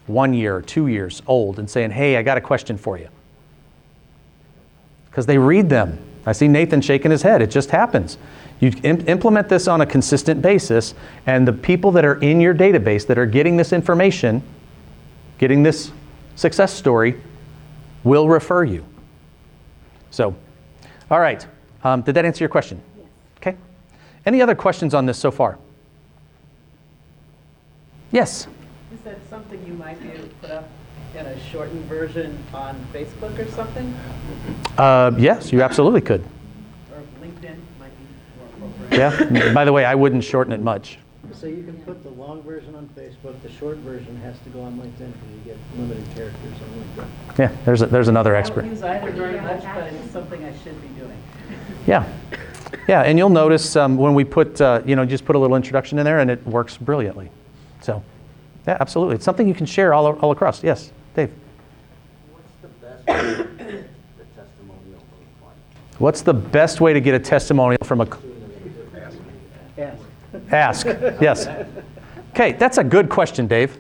one 0.07 0.33
year, 0.33 0.63
two 0.63 0.87
years 0.87 1.23
old, 1.27 1.59
and 1.59 1.69
saying, 1.69 1.91
Hey, 1.91 2.17
I 2.17 2.23
got 2.23 2.39
a 2.39 2.41
question 2.41 2.79
for 2.79 2.99
you. 2.99 3.09
Because 5.11 5.27
they 5.27 5.39
read 5.39 5.69
them. 5.69 5.99
I 6.25 6.33
see 6.33 6.49
Nathan 6.49 6.81
shaking 6.81 7.11
his 7.11 7.23
head. 7.23 7.41
It 7.43 7.51
just 7.51 7.71
happens. 7.71 8.19
You 8.61 8.73
im- 8.83 9.07
implement 9.09 9.49
this 9.49 9.69
on 9.69 9.81
a 9.81 9.87
consistent 9.87 10.43
basis, 10.43 10.95
and 11.27 11.47
the 11.47 11.53
people 11.53 11.93
that 11.93 12.05
are 12.05 12.17
in 12.17 12.41
your 12.41 12.55
database 12.55 13.07
that 13.07 13.19
are 13.19 13.27
getting 13.27 13.57
this 13.57 13.73
information, 13.73 14.43
getting 15.39 15.63
this 15.63 15.93
success 16.37 16.73
story, 16.73 17.21
will 18.03 18.29
refer 18.29 18.65
you. 18.65 18.85
So, 20.11 20.35
all 21.11 21.21
right. 21.21 21.47
Um, 21.85 22.03
did 22.03 22.15
that 22.15 22.25
answer 22.25 22.43
your 22.43 22.49
question? 22.49 22.81
Okay. 23.39 23.57
Any 24.25 24.41
other 24.43 24.55
questions 24.55 24.95
on 24.95 25.07
this 25.07 25.19
so 25.19 25.31
far? 25.31 25.59
Yes. 28.17 28.47
Is 28.95 29.01
that 29.05 29.19
something 29.29 29.63
you 29.67 29.75
might 29.75 30.01
be 30.01 30.09
able 30.09 30.27
to 30.27 30.35
put 30.37 30.51
up 30.51 30.71
in 31.15 31.27
a 31.27 31.39
shortened 31.39 31.85
version 31.85 32.43
on 32.55 32.75
Facebook 32.91 33.39
or 33.39 33.47
something? 33.51 33.95
Uh, 34.79 35.11
yes, 35.19 35.53
you 35.53 35.61
absolutely 35.61 36.01
could. 36.01 36.25
Or 36.95 37.03
LinkedIn 37.23 37.59
might 37.79 37.91
be 37.99 38.39
more 38.39 38.71
appropriate? 38.71 39.33
Yeah. 39.33 39.53
By 39.53 39.67
the 39.67 39.73
way, 39.75 39.85
I 39.85 39.95
wouldn't 39.95 40.25
shorten 40.25 40.55
it 40.55 40.63
much. 40.63 40.99
So 41.35 41.47
you 41.47 41.63
can 41.63 41.77
put 41.83 42.03
the 42.05 42.09
long 42.09 42.41
version 42.43 42.75
on 42.75 42.89
Facebook, 42.97 43.39
the 43.43 43.53
short 43.53 43.77
version 43.79 44.17
has 44.23 44.39
to 44.45 44.49
go 44.49 44.63
on 44.63 44.79
LinkedIn 44.79 45.13
because 45.13 45.31
you 45.35 45.41
get 45.45 45.59
limited 45.77 46.07
characters 46.15 46.55
on 46.63 47.05
LinkedIn. 47.05 47.39
Yeah. 47.39 47.53
There's 47.67 47.83
a, 47.83 47.87
there's 47.87 48.09
another 48.09 48.35
expert. 48.35 48.65
I 48.65 48.69
expert. 48.69 48.89
don't 48.89 49.03
use 49.03 49.05
either 49.05 49.13
very 49.13 49.41
much, 49.43 49.63
but 49.63 49.93
it's 49.93 50.11
something 50.11 50.43
I 50.43 50.57
should 50.61 50.81
be 50.81 50.89
doing. 50.99 51.23
Yeah. 51.87 52.11
Yeah, 52.89 53.03
and 53.03 53.19
you'll 53.19 53.29
notice 53.29 53.77
um, 53.77 53.99
when 53.99 54.15
we 54.15 54.25
put, 54.25 54.59
uh, 54.61 54.81
you 54.87 54.97
know, 54.97 55.05
just 55.05 55.27
put 55.27 55.37
a 55.37 55.39
little 55.39 55.55
introduction 55.55 55.99
in 55.99 56.05
there 56.07 56.21
and 56.21 56.31
it 56.31 56.45
works 56.47 56.79
brilliantly. 56.79 57.31
So, 57.81 58.03
yeah, 58.67 58.77
absolutely. 58.81 59.17
It's 59.17 59.25
something 59.25 59.47
you 59.47 59.55
can 59.55 59.67
share 59.67 59.95
all, 59.95 60.19
all 60.19 60.31
across. 60.31 60.63
Yes, 60.63 60.91
Dave. 61.15 61.31
What's 65.99 66.21
the 66.21 66.35
best 66.35 66.81
way 66.81 66.93
to 66.93 67.01
get 67.01 67.15
a 67.15 67.19
testimonial 67.19 67.83
from 67.85 68.03
a. 68.03 68.09
Ask. 70.51 70.87
Ask, 70.87 70.87
yes. 71.21 71.49
Okay, 72.31 72.53
that's 72.53 72.77
a 72.77 72.85
good 72.85 73.09
question, 73.09 73.47
Dave. 73.47 73.79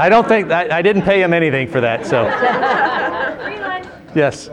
I 0.00 0.08
don't 0.08 0.26
think, 0.26 0.50
I, 0.50 0.78
I 0.78 0.82
didn't 0.82 1.02
pay 1.02 1.22
him 1.22 1.32
anything 1.32 1.68
for 1.68 1.80
that, 1.80 2.06
so. 2.06 2.26
Yes. 4.14 4.48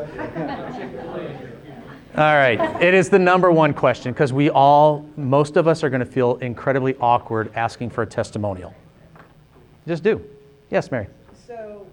All 2.15 2.33
right. 2.35 2.81
It 2.81 2.93
is 2.93 3.09
the 3.09 3.19
number 3.19 3.51
one 3.51 3.73
question 3.73 4.11
because 4.11 4.33
we 4.33 4.49
all, 4.49 5.05
most 5.17 5.55
of 5.57 5.67
us 5.67 5.83
are 5.83 5.89
going 5.89 5.99
to 5.99 6.05
feel 6.05 6.37
incredibly 6.37 6.95
awkward 6.99 7.51
asking 7.55 7.91
for 7.91 8.01
a 8.01 8.07
testimonial. 8.07 8.73
Just 9.87 10.03
do. 10.03 10.23
Yes, 10.69 10.91
Mary. 10.91 11.07
So 11.45 11.85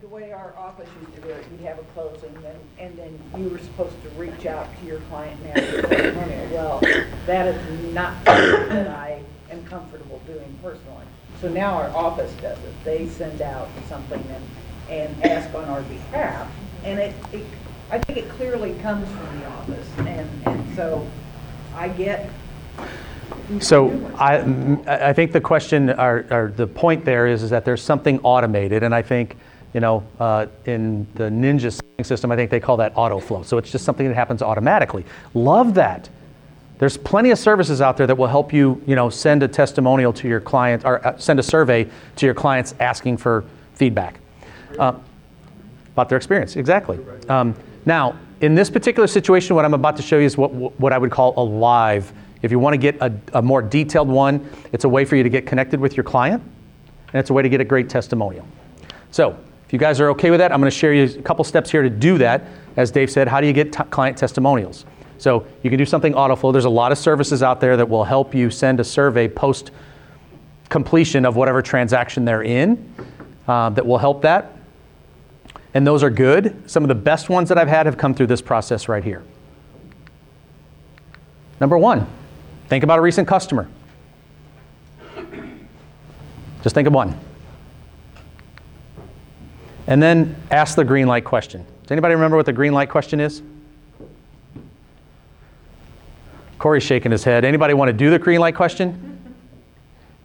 the 0.00 0.08
way 0.08 0.32
our 0.32 0.54
office 0.56 0.88
used 1.00 1.14
to 1.16 1.20
do 1.20 1.28
it, 1.28 1.44
you'd 1.50 1.60
have 1.60 1.78
a 1.78 1.82
closing, 1.94 2.32
then, 2.42 2.56
and 2.78 2.96
then 2.96 3.18
you 3.36 3.50
were 3.50 3.58
supposed 3.58 3.94
to 4.02 4.08
reach 4.10 4.46
out 4.46 4.66
to 4.80 4.86
your 4.86 5.00
client 5.10 5.38
and 5.44 5.58
ask 5.58 5.74
for 5.74 5.82
testimonial. 5.82 6.48
Well, 6.50 6.80
that 7.26 7.54
is 7.54 7.92
not 7.94 8.14
something 8.24 8.68
that 8.70 8.88
I 8.88 9.22
am 9.50 9.62
comfortable 9.66 10.20
doing 10.26 10.58
personally. 10.62 11.04
So 11.42 11.48
now 11.48 11.74
our 11.74 11.90
office 11.90 12.32
does 12.40 12.58
it. 12.58 12.84
They 12.84 13.08
send 13.08 13.42
out 13.42 13.68
something 13.88 14.24
and, 14.30 14.44
and 14.88 15.24
ask 15.24 15.54
on 15.54 15.64
our 15.64 15.82
behalf. 15.82 16.50
And 16.84 16.98
it, 16.98 17.14
it, 17.32 17.44
I 17.90 17.98
think 17.98 18.18
it 18.18 18.28
clearly 18.30 18.74
comes 18.74 19.08
from 19.08 19.40
the 19.40 19.46
office. 19.46 19.88
And, 19.98 20.28
and 20.46 20.76
so 20.76 21.06
I 21.74 21.88
get 21.88 22.30
So 23.60 23.90
I, 24.16 24.38
I 24.86 25.12
think 25.12 25.32
the 25.32 25.40
question, 25.40 25.90
or, 25.90 26.26
or 26.30 26.52
the 26.56 26.66
point 26.66 27.04
there 27.04 27.26
is, 27.26 27.42
is 27.42 27.50
that 27.50 27.64
there's 27.64 27.82
something 27.82 28.20
automated, 28.22 28.82
and 28.82 28.94
I 28.94 29.02
think, 29.02 29.36
you 29.74 29.80
know, 29.80 30.04
uh, 30.18 30.46
in 30.66 31.06
the 31.14 31.24
Ninja 31.24 31.80
system, 32.02 32.32
I 32.32 32.36
think 32.36 32.50
they 32.50 32.60
call 32.60 32.76
that 32.78 32.92
auto 32.96 33.18
flow. 33.18 33.42
So 33.42 33.58
it's 33.58 33.70
just 33.70 33.84
something 33.84 34.06
that 34.06 34.14
happens 34.14 34.42
automatically. 34.42 35.04
Love 35.34 35.74
that. 35.74 36.08
There's 36.78 36.96
plenty 36.96 37.30
of 37.30 37.38
services 37.38 37.80
out 37.80 37.96
there 37.96 38.06
that 38.06 38.16
will 38.16 38.26
help 38.26 38.52
you, 38.52 38.82
you 38.86 38.96
know, 38.96 39.10
send 39.10 39.42
a 39.42 39.48
testimonial 39.48 40.12
to 40.14 40.28
your 40.28 40.40
client 40.40 40.84
or 40.84 41.06
uh, 41.06 41.18
send 41.18 41.38
a 41.38 41.42
survey 41.42 41.86
to 42.16 42.26
your 42.26 42.34
clients 42.34 42.74
asking 42.80 43.18
for 43.18 43.44
feedback 43.74 44.18
uh, 44.78 44.94
about 45.92 46.08
their 46.08 46.16
experience. 46.16 46.56
Exactly. 46.56 46.98
Um, 47.28 47.54
now, 47.86 48.16
in 48.40 48.54
this 48.54 48.70
particular 48.70 49.06
situation, 49.06 49.54
what 49.54 49.64
I'm 49.64 49.74
about 49.74 49.96
to 49.96 50.02
show 50.02 50.18
you 50.18 50.24
is 50.24 50.36
what, 50.36 50.52
what 50.52 50.92
I 50.92 50.98
would 50.98 51.10
call 51.10 51.34
a 51.36 51.44
live. 51.44 52.12
If 52.42 52.50
you 52.50 52.58
want 52.58 52.74
to 52.74 52.78
get 52.78 52.96
a, 53.00 53.12
a 53.34 53.42
more 53.42 53.60
detailed 53.60 54.08
one, 54.08 54.48
it's 54.72 54.84
a 54.84 54.88
way 54.88 55.04
for 55.04 55.16
you 55.16 55.22
to 55.22 55.28
get 55.28 55.46
connected 55.46 55.78
with 55.78 55.96
your 55.96 56.04
client, 56.04 56.42
and 57.12 57.20
it's 57.20 57.30
a 57.30 57.34
way 57.34 57.42
to 57.42 57.48
get 57.48 57.60
a 57.60 57.64
great 57.64 57.88
testimonial. 57.88 58.46
So, 59.10 59.36
if 59.66 59.72
you 59.72 59.78
guys 59.78 60.00
are 60.00 60.08
okay 60.10 60.30
with 60.30 60.40
that, 60.40 60.50
I'm 60.50 60.60
going 60.60 60.70
to 60.70 60.76
share 60.76 60.92
you 60.92 61.04
a 61.04 61.22
couple 61.22 61.44
steps 61.44 61.70
here 61.70 61.82
to 61.82 61.90
do 61.90 62.18
that. 62.18 62.42
As 62.76 62.90
Dave 62.90 63.10
said, 63.10 63.28
how 63.28 63.40
do 63.40 63.46
you 63.46 63.52
get 63.52 63.72
t- 63.72 63.84
client 63.84 64.16
testimonials? 64.16 64.84
So, 65.18 65.46
you 65.62 65.70
can 65.70 65.78
do 65.78 65.84
something 65.84 66.14
autoflow. 66.14 66.50
There's 66.52 66.64
a 66.64 66.70
lot 66.70 66.92
of 66.92 66.98
services 66.98 67.42
out 67.42 67.60
there 67.60 67.76
that 67.76 67.88
will 67.88 68.04
help 68.04 68.34
you 68.34 68.50
send 68.50 68.80
a 68.80 68.84
survey 68.84 69.28
post 69.28 69.70
completion 70.70 71.26
of 71.26 71.36
whatever 71.36 71.60
transaction 71.60 72.24
they're 72.24 72.42
in 72.42 72.94
uh, 73.46 73.70
that 73.70 73.84
will 73.84 73.98
help 73.98 74.22
that. 74.22 74.56
And 75.74 75.86
those 75.86 76.02
are 76.02 76.10
good. 76.10 76.68
Some 76.68 76.82
of 76.82 76.88
the 76.88 76.94
best 76.94 77.28
ones 77.28 77.48
that 77.48 77.58
I've 77.58 77.68
had 77.68 77.86
have 77.86 77.96
come 77.96 78.14
through 78.14 78.26
this 78.26 78.42
process 78.42 78.88
right 78.88 79.04
here. 79.04 79.22
Number 81.60 81.78
one, 81.78 82.06
think 82.68 82.82
about 82.82 82.98
a 82.98 83.02
recent 83.02 83.28
customer. 83.28 83.68
Just 86.62 86.74
think 86.74 86.88
of 86.88 86.94
one. 86.94 87.18
And 89.86 90.02
then 90.02 90.36
ask 90.50 90.76
the 90.76 90.84
green 90.84 91.06
light 91.06 91.24
question. 91.24 91.64
Does 91.82 91.90
anybody 91.90 92.14
remember 92.14 92.36
what 92.36 92.46
the 92.46 92.52
green 92.52 92.72
light 92.72 92.88
question 92.88 93.20
is? 93.20 93.42
Corey's 96.58 96.82
shaking 96.82 97.10
his 97.10 97.24
head. 97.24 97.44
Anybody 97.44 97.74
want 97.74 97.88
to 97.88 97.92
do 97.92 98.10
the 98.10 98.18
green 98.18 98.40
light 98.40 98.54
question? 98.54 99.34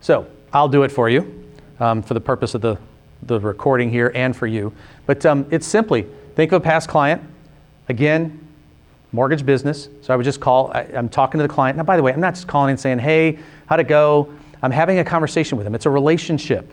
So 0.02 0.28
I'll 0.52 0.68
do 0.68 0.84
it 0.84 0.92
for 0.92 1.10
you 1.10 1.50
um, 1.80 2.02
for 2.04 2.14
the 2.14 2.20
purpose 2.20 2.54
of 2.54 2.62
the, 2.62 2.78
the 3.24 3.40
recording 3.40 3.90
here 3.90 4.12
and 4.16 4.36
for 4.36 4.48
you. 4.48 4.74
But 5.06 5.26
um, 5.26 5.46
it's 5.52 5.68
simply 5.68 6.06
think 6.36 6.52
of 6.52 6.62
a 6.62 6.64
past 6.64 6.90
client. 6.90 7.22
Again, 7.90 8.46
mortgage 9.12 9.46
business. 9.46 9.88
So 10.02 10.14
I 10.14 10.18
would 10.18 10.26
just 10.26 10.40
call, 10.40 10.72
I, 10.74 10.82
am 10.94 11.10
talking 11.10 11.40
to 11.40 11.48
the 11.48 11.54
client. 11.54 11.78
Now, 11.78 11.84
by 11.84 11.98
the 11.98 12.04
way, 12.04 12.14
I'm 12.14 12.20
not 12.20 12.36
just 12.36 12.48
calling 12.48 12.72
and 12.72 12.80
saying, 12.80 13.00
hey, 13.00 13.40
how'd 13.66 13.80
it 13.80 13.88
go? 13.88 14.32
I'm 14.62 14.72
having 14.72 15.00
a 15.00 15.04
conversation 15.04 15.58
with 15.58 15.66
them. 15.66 15.74
It's 15.74 15.86
a 15.86 15.90
relationship. 15.90 16.72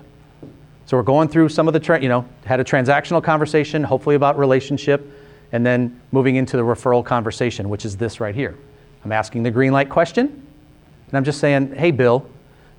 So 0.86 0.96
we're 0.96 1.04
going 1.04 1.28
through 1.28 1.48
some 1.48 1.68
of 1.68 1.74
the, 1.74 1.80
tra- 1.80 2.02
you 2.02 2.08
know, 2.08 2.26
had 2.44 2.58
a 2.58 2.64
transactional 2.64 3.22
conversation, 3.22 3.84
hopefully 3.84 4.16
about 4.16 4.38
relationship, 4.38 5.06
and 5.52 5.64
then 5.64 6.00
moving 6.10 6.36
into 6.36 6.56
the 6.56 6.62
referral 6.62 7.04
conversation, 7.04 7.68
which 7.68 7.84
is 7.84 7.96
this 7.96 8.20
right 8.20 8.34
here. 8.34 8.56
I'm 9.04 9.12
asking 9.12 9.42
the 9.42 9.50
green 9.50 9.72
light 9.72 9.88
question, 9.88 10.26
and 10.26 11.16
I'm 11.16 11.24
just 11.24 11.38
saying, 11.38 11.74
hey, 11.74 11.90
Bill, 11.90 12.26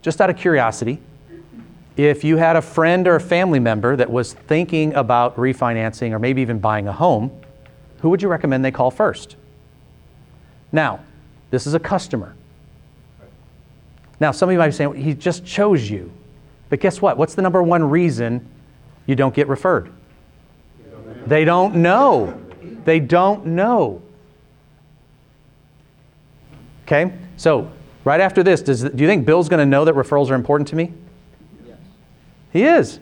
just 0.01 0.20
out 0.20 0.30
of 0.30 0.38
curiosity, 0.38 0.99
if 1.95 2.23
you 2.23 2.37
had 2.37 2.55
a 2.55 2.61
friend 2.61 3.07
or 3.07 3.15
a 3.15 3.21
family 3.21 3.59
member 3.59 3.95
that 3.95 4.09
was 4.09 4.33
thinking 4.33 4.93
about 4.95 5.35
refinancing 5.37 6.11
or 6.11 6.19
maybe 6.19 6.41
even 6.41 6.59
buying 6.59 6.87
a 6.87 6.93
home, 6.93 7.31
who 8.01 8.09
would 8.09 8.21
you 8.21 8.27
recommend 8.27 8.65
they 8.65 8.71
call 8.71 8.91
first? 8.91 9.35
Now, 10.71 11.01
this 11.51 11.67
is 11.67 11.75
a 11.75 11.79
customer. 11.79 12.35
Now, 14.19 14.31
some 14.31 14.49
of 14.49 14.53
you 14.53 14.59
might 14.59 14.67
be 14.67 14.73
saying, 14.73 14.95
he 14.95 15.13
just 15.13 15.45
chose 15.45 15.89
you. 15.89 16.11
But 16.69 16.79
guess 16.79 17.01
what? 17.01 17.17
What's 17.17 17.35
the 17.35 17.41
number 17.41 17.61
one 17.61 17.83
reason 17.83 18.47
you 19.05 19.15
don't 19.15 19.35
get 19.35 19.47
referred? 19.47 19.91
They 21.27 21.45
don't 21.45 21.75
know. 21.75 22.41
They 22.85 22.99
don't 22.99 23.45
know. 23.45 24.01
Okay? 26.85 27.13
So, 27.37 27.71
right 28.03 28.19
after 28.19 28.43
this, 28.43 28.61
does, 28.61 28.81
do 28.81 29.03
you 29.03 29.07
think 29.07 29.25
Bill's 29.25 29.47
going 29.47 29.59
to 29.59 29.65
know 29.65 29.85
that 29.85 29.95
referrals 29.95 30.31
are 30.31 30.35
important 30.35 30.67
to 30.69 30.75
me? 30.75 30.93
He 32.54 32.64
is. 32.64 32.99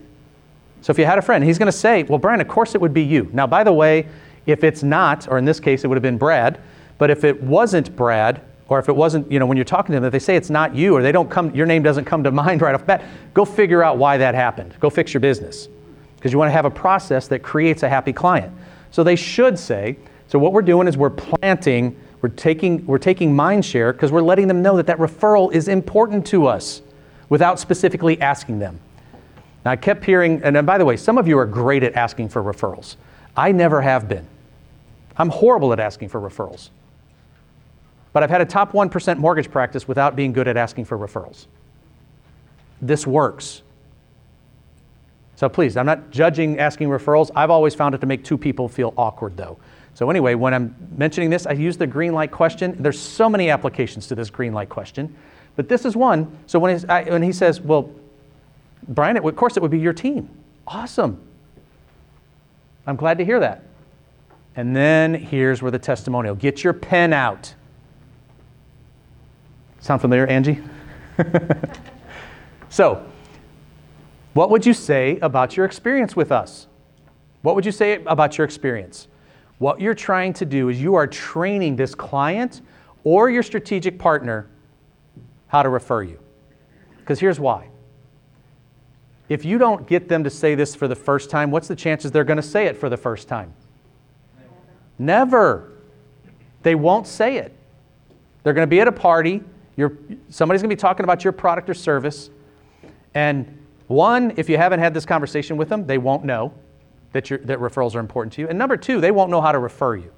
So, 0.81 0.89
if 0.89 0.97
you 0.97 1.05
had 1.05 1.19
a 1.19 1.21
friend, 1.21 1.43
he's 1.43 1.59
going 1.59 1.67
to 1.67 1.77
say, 1.77 2.03
Well, 2.03 2.17
Brian, 2.17 2.41
of 2.41 2.47
course 2.47 2.73
it 2.73 2.81
would 2.81 2.93
be 2.93 3.03
you. 3.03 3.29
Now, 3.33 3.45
by 3.45 3.63
the 3.63 3.73
way, 3.73 4.07
if 4.47 4.63
it's 4.63 4.81
not, 4.81 5.27
or 5.27 5.37
in 5.37 5.45
this 5.45 5.59
case, 5.59 5.83
it 5.83 5.87
would 5.87 5.95
have 5.95 6.01
been 6.03 6.17
Brad, 6.17 6.59
but 6.97 7.11
if 7.11 7.23
it 7.23 7.43
wasn't 7.43 7.95
Brad, 7.95 8.41
or 8.67 8.79
if 8.79 8.89
it 8.89 8.95
wasn't, 8.95 9.31
you 9.31 9.37
know, 9.37 9.45
when 9.45 9.57
you're 9.57 9.65
talking 9.65 9.93
to 9.93 9.99
them, 9.99 10.05
if 10.05 10.11
they 10.11 10.19
say 10.19 10.35
it's 10.35 10.49
not 10.49 10.73
you, 10.73 10.95
or 10.95 11.03
they 11.03 11.11
don't 11.11 11.29
come, 11.29 11.53
your 11.53 11.67
name 11.67 11.83
doesn't 11.83 12.05
come 12.05 12.23
to 12.23 12.31
mind 12.43 12.61
right 12.61 12.73
off 12.73 12.81
the 12.81 12.87
bat, 12.87 13.03
go 13.33 13.45
figure 13.45 13.83
out 13.83 13.97
why 13.97 14.17
that 14.17 14.33
happened. 14.33 14.73
Go 14.79 14.89
fix 14.89 15.13
your 15.13 15.21
business. 15.21 15.67
Because 16.15 16.31
you 16.31 16.39
want 16.39 16.49
to 16.49 16.53
have 16.53 16.65
a 16.65 16.71
process 16.71 17.27
that 17.27 17.43
creates 17.43 17.83
a 17.83 17.89
happy 17.89 18.13
client. 18.13 18.53
So 18.91 19.03
they 19.03 19.15
should 19.15 19.59
say, 19.59 19.97
so 20.27 20.39
what 20.39 20.53
we're 20.53 20.61
doing 20.61 20.87
is 20.87 20.97
we're 20.97 21.09
planting 21.09 21.95
we're 22.21 22.29
taking, 22.29 22.85
we're 22.85 22.99
taking 22.99 23.35
mind 23.35 23.65
share 23.65 23.91
because 23.91 24.11
we're 24.11 24.21
letting 24.21 24.47
them 24.47 24.61
know 24.61 24.77
that 24.77 24.87
that 24.87 24.97
referral 24.97 25.51
is 25.51 25.67
important 25.67 26.25
to 26.27 26.45
us 26.45 26.81
without 27.29 27.59
specifically 27.59 28.21
asking 28.21 28.59
them. 28.59 28.79
Now, 29.63 29.71
I 29.71 29.75
kept 29.75 30.03
hearing, 30.03 30.41
and 30.43 30.65
by 30.65 30.77
the 30.77 30.85
way, 30.85 30.97
some 30.97 31.17
of 31.17 31.27
you 31.27 31.37
are 31.37 31.45
great 31.45 31.83
at 31.83 31.93
asking 31.93 32.29
for 32.29 32.41
referrals. 32.41 32.95
I 33.37 33.51
never 33.51 33.81
have 33.81 34.07
been. 34.07 34.27
I'm 35.17 35.29
horrible 35.29 35.71
at 35.73 35.79
asking 35.79 36.09
for 36.09 36.19
referrals. 36.19 36.69
But 38.13 38.23
I've 38.23 38.29
had 38.29 38.41
a 38.41 38.45
top 38.45 38.73
1% 38.73 39.17
mortgage 39.17 39.51
practice 39.51 39.87
without 39.87 40.15
being 40.15 40.33
good 40.33 40.47
at 40.47 40.57
asking 40.57 40.85
for 40.85 40.97
referrals. 40.97 41.45
This 42.81 43.05
works. 43.05 43.61
So 45.35 45.47
please, 45.47 45.77
I'm 45.77 45.85
not 45.85 46.11
judging 46.11 46.59
asking 46.59 46.89
referrals. 46.89 47.31
I've 47.35 47.49
always 47.49 47.73
found 47.73 47.95
it 47.95 48.01
to 48.01 48.07
make 48.07 48.23
two 48.23 48.37
people 48.37 48.67
feel 48.67 48.93
awkward, 48.97 49.37
though. 49.37 49.57
So 49.93 50.09
anyway, 50.09 50.35
when 50.35 50.53
I'm 50.53 50.75
mentioning 50.97 51.29
this, 51.29 51.45
I 51.45 51.51
use 51.51 51.77
the 51.77 51.87
green 51.87 52.13
light 52.13 52.31
question. 52.31 52.75
There's 52.79 52.99
so 52.99 53.29
many 53.29 53.49
applications 53.49 54.07
to 54.07 54.15
this 54.15 54.29
green 54.29 54.53
light 54.53 54.69
question, 54.69 55.15
but 55.55 55.67
this 55.67 55.85
is 55.85 55.95
one. 55.95 56.37
So 56.47 56.59
when, 56.59 56.83
I, 56.89 57.03
when 57.03 57.21
he 57.21 57.31
says, 57.31 57.61
well, 57.61 57.91
Brian, 58.87 59.17
of 59.17 59.35
course 59.35 59.57
it 59.57 59.61
would 59.61 59.71
be 59.71 59.79
your 59.79 59.93
team. 59.93 60.29
Awesome. 60.67 61.21
I'm 62.87 62.95
glad 62.95 63.17
to 63.19 63.25
hear 63.25 63.39
that. 63.39 63.63
And 64.55 64.75
then 64.75 65.13
here's 65.13 65.61
where 65.61 65.71
the 65.71 65.79
testimonial. 65.79 66.35
Get 66.35 66.63
your 66.63 66.73
pen 66.73 67.13
out. 67.13 67.53
Sound 69.79 70.01
familiar, 70.01 70.27
Angie? 70.27 70.59
so, 72.69 73.05
what 74.33 74.49
would 74.49 74.65
you 74.65 74.73
say 74.73 75.17
about 75.19 75.57
your 75.57 75.65
experience 75.65 76.15
with 76.15 76.31
us? 76.31 76.67
What 77.41 77.55
would 77.55 77.65
you 77.65 77.71
say 77.71 78.03
about 78.05 78.37
your 78.37 78.45
experience? 78.45 79.07
What 79.57 79.81
you're 79.81 79.95
trying 79.95 80.33
to 80.33 80.45
do 80.45 80.69
is 80.69 80.81
you 80.81 80.95
are 80.95 81.07
training 81.07 81.75
this 81.75 81.95
client 81.95 82.61
or 83.03 83.29
your 83.29 83.43
strategic 83.43 83.97
partner 83.97 84.47
how 85.47 85.63
to 85.63 85.69
refer 85.69 86.03
you. 86.03 86.19
Because 86.99 87.19
here's 87.19 87.39
why. 87.39 87.70
If 89.31 89.45
you 89.45 89.57
don't 89.57 89.87
get 89.87 90.09
them 90.09 90.25
to 90.25 90.29
say 90.29 90.55
this 90.55 90.75
for 90.75 90.89
the 90.89 90.95
first 90.95 91.29
time, 91.29 91.51
what's 91.51 91.69
the 91.69 91.75
chances 91.75 92.11
they're 92.11 92.25
going 92.25 92.35
to 92.35 92.43
say 92.43 92.65
it 92.65 92.75
for 92.75 92.89
the 92.89 92.97
first 92.97 93.29
time? 93.29 93.53
Never. 94.99 95.71
They 96.63 96.75
won't 96.75 97.07
say 97.07 97.37
it. 97.37 97.55
They're 98.43 98.51
going 98.51 98.67
to 98.67 98.69
be 98.69 98.81
at 98.81 98.89
a 98.89 98.91
party. 98.91 99.41
You're, 99.77 99.93
somebody's 100.27 100.61
going 100.61 100.69
to 100.69 100.75
be 100.75 100.79
talking 100.81 101.05
about 101.05 101.23
your 101.23 101.31
product 101.31 101.69
or 101.69 101.73
service. 101.73 102.29
And 103.13 103.57
one, 103.87 104.33
if 104.35 104.49
you 104.49 104.57
haven't 104.57 104.81
had 104.81 104.93
this 104.93 105.05
conversation 105.05 105.55
with 105.55 105.69
them, 105.69 105.87
they 105.87 105.97
won't 105.97 106.25
know 106.25 106.53
that, 107.13 107.23
that 107.23 107.59
referrals 107.59 107.95
are 107.95 108.01
important 108.01 108.33
to 108.33 108.41
you. 108.41 108.49
And 108.49 108.59
number 108.59 108.75
two, 108.75 108.99
they 108.99 109.11
won't 109.11 109.31
know 109.31 109.39
how 109.39 109.53
to 109.53 109.59
refer 109.59 109.95
you. 109.95 110.11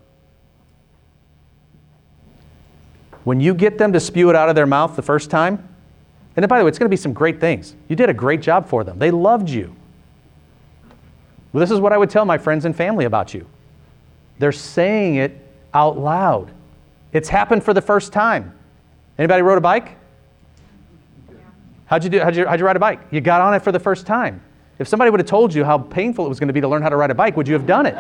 When 3.26 3.40
you 3.40 3.54
get 3.54 3.78
them 3.78 3.94
to 3.94 4.00
spew 4.00 4.32
it 4.32 4.36
out 4.36 4.50
of 4.50 4.56
their 4.56 4.66
mouth 4.66 4.96
the 4.96 5.04
first 5.04 5.30
time, 5.30 5.70
and 6.36 6.48
by 6.48 6.58
the 6.58 6.66
way, 6.66 6.70
it's 6.70 6.80
going 6.80 6.86
to 6.86 6.94
be 6.94 6.98
some 6.98 7.14
great 7.14 7.40
things. 7.40 7.76
You 7.88 7.96
did 7.96 8.10
a 8.10 8.14
great 8.14 8.42
job 8.42 8.68
for 8.68 8.84
them. 8.84 8.98
They 8.98 9.12
loved 9.12 9.50
you. 9.50 9.76
Well, 11.52 11.60
this 11.60 11.70
is 11.70 11.80
what 11.80 11.94
I 11.94 11.98
would 11.98 12.10
tell 12.10 12.26
my 12.26 12.38
friends 12.38 12.66
and 12.66 12.76
family 12.76 13.06
about 13.06 13.34
you. 13.34 13.48
They're 14.40 14.52
saying 14.52 15.16
it 15.16 15.38
out 15.74 15.98
loud. 16.00 16.52
It's 17.12 17.30
happened 17.30 17.64
for 17.64 17.74
the 17.74 17.82
first 17.82 18.12
time. 18.12 18.58
Anybody 19.20 19.44
rode 19.44 19.60
a 19.60 19.62
bike? 19.62 19.98
How'd 21.86 22.04
you 22.04 22.10
do? 22.10 22.20
How'd 22.20 22.36
you, 22.36 22.48
how'd 22.48 22.60
you 22.60 22.66
ride 22.66 22.76
a 22.76 22.80
bike? 22.80 23.02
You 23.12 23.22
got 23.22 23.42
on 23.42 23.54
it 23.54 23.60
for 23.60 23.72
the 23.72 23.80
first 23.80 24.08
time. 24.08 24.42
If 24.80 24.88
somebody 24.88 25.12
would 25.12 25.20
have 25.20 25.28
told 25.28 25.54
you 25.54 25.64
how 25.64 25.78
painful 25.78 26.26
it 26.26 26.30
was 26.30 26.40
going 26.40 26.48
to 26.48 26.54
be 26.54 26.62
to 26.62 26.68
learn 26.68 26.82
how 26.82 26.90
to 26.90 26.96
ride 26.96 27.12
a 27.12 27.16
bike, 27.16 27.38
would 27.38 27.48
you 27.48 27.54
have 27.54 27.68
done 27.68 27.86
it? 27.86 27.96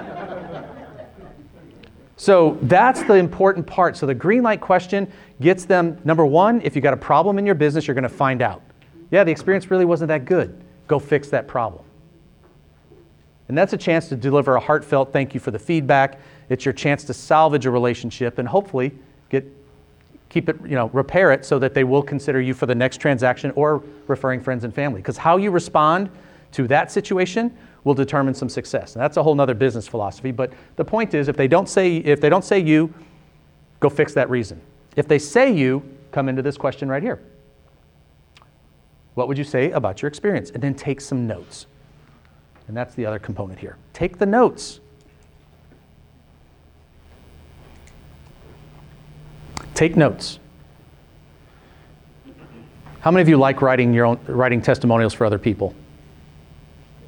So 2.15 2.57
that's 2.63 3.03
the 3.03 3.15
important 3.15 3.67
part. 3.67 3.97
So 3.97 4.05
the 4.05 4.15
green 4.15 4.43
light 4.43 4.61
question 4.61 5.11
gets 5.41 5.65
them 5.65 5.99
number 6.03 6.25
one, 6.25 6.61
if 6.61 6.75
you 6.75 6.81
got 6.81 6.93
a 6.93 6.97
problem 6.97 7.37
in 7.37 7.45
your 7.45 7.55
business, 7.55 7.87
you're 7.87 7.95
going 7.95 8.03
to 8.03 8.09
find 8.09 8.41
out. 8.41 8.61
Yeah, 9.11 9.23
the 9.23 9.31
experience 9.31 9.69
really 9.69 9.85
wasn't 9.85 10.09
that 10.09 10.25
good. 10.25 10.59
Go 10.87 10.99
fix 10.99 11.29
that 11.29 11.47
problem. 11.47 11.83
And 13.47 13.57
that's 13.57 13.73
a 13.73 13.77
chance 13.77 14.09
to 14.09 14.15
deliver 14.15 14.55
a 14.55 14.59
heartfelt 14.59 15.11
thank 15.11 15.33
you 15.33 15.39
for 15.39 15.51
the 15.51 15.59
feedback. 15.59 16.19
It's 16.49 16.65
your 16.65 16.73
chance 16.73 17.03
to 17.05 17.13
salvage 17.13 17.65
a 17.65 17.71
relationship 17.71 18.39
and 18.39 18.47
hopefully 18.47 18.93
get 19.29 19.45
keep 20.29 20.49
it, 20.49 20.57
you 20.63 20.75
know, 20.75 20.89
repair 20.93 21.31
it 21.31 21.45
so 21.45 21.59
that 21.59 21.75
they 21.75 21.83
will 21.83 22.01
consider 22.01 22.41
you 22.41 22.55
for 22.55 22.65
the 22.65 22.73
next 22.73 22.97
transaction 22.97 23.51
or 23.51 23.83
referring 24.07 24.41
friends 24.41 24.63
and 24.63 24.73
family. 24.73 24.99
Because 24.99 25.15
how 25.15 25.37
you 25.37 25.51
respond 25.51 26.09
to 26.53 26.67
that 26.67 26.91
situation 26.91 27.55
will 27.83 27.93
determine 27.93 28.33
some 28.33 28.49
success. 28.49 28.95
And 28.95 29.03
that's 29.03 29.17
a 29.17 29.21
whole 29.21 29.35
nother 29.35 29.53
business 29.53 29.87
philosophy. 29.87 30.31
But 30.31 30.53
the 30.75 30.85
point 30.85 31.13
is 31.13 31.27
if 31.27 31.37
they 31.37 31.47
don't 31.47 31.69
say 31.69 31.97
if 31.97 32.19
they 32.19 32.29
don't 32.29 32.43
say 32.43 32.59
you, 32.59 32.91
go 33.79 33.89
fix 33.89 34.13
that 34.15 34.29
reason. 34.29 34.59
If 34.95 35.07
they 35.07 35.19
say 35.19 35.51
you, 35.51 35.83
come 36.11 36.29
into 36.29 36.41
this 36.41 36.57
question 36.57 36.89
right 36.89 37.01
here. 37.01 37.21
What 39.15 39.27
would 39.27 39.37
you 39.37 39.43
say 39.43 39.71
about 39.71 40.01
your 40.01 40.07
experience? 40.07 40.49
And 40.51 40.61
then 40.61 40.73
take 40.73 41.01
some 41.01 41.27
notes. 41.27 41.67
And 42.67 42.75
that's 42.75 42.95
the 42.95 43.05
other 43.05 43.19
component 43.19 43.59
here. 43.59 43.77
Take 43.93 44.17
the 44.17 44.25
notes. 44.25 44.79
Take 49.73 49.95
notes. 49.95 50.39
How 53.01 53.11
many 53.11 53.21
of 53.21 53.27
you 53.27 53.37
like 53.37 53.61
writing 53.61 53.93
your 53.93 54.05
own 54.05 54.19
writing 54.27 54.61
testimonials 54.61 55.13
for 55.13 55.25
other 55.25 55.39
people? 55.39 55.75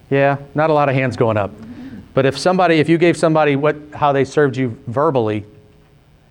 Yeah, 0.09 0.37
not 0.53 0.69
a 0.69 0.73
lot 0.73 0.89
of 0.89 0.95
hands 0.95 1.15
going 1.15 1.37
up. 1.37 1.51
But 2.13 2.25
if 2.25 2.37
somebody 2.37 2.79
if 2.79 2.89
you 2.89 2.97
gave 2.97 3.15
somebody 3.15 3.55
what 3.55 3.77
how 3.93 4.11
they 4.11 4.25
served 4.25 4.57
you 4.57 4.77
verbally 4.87 5.45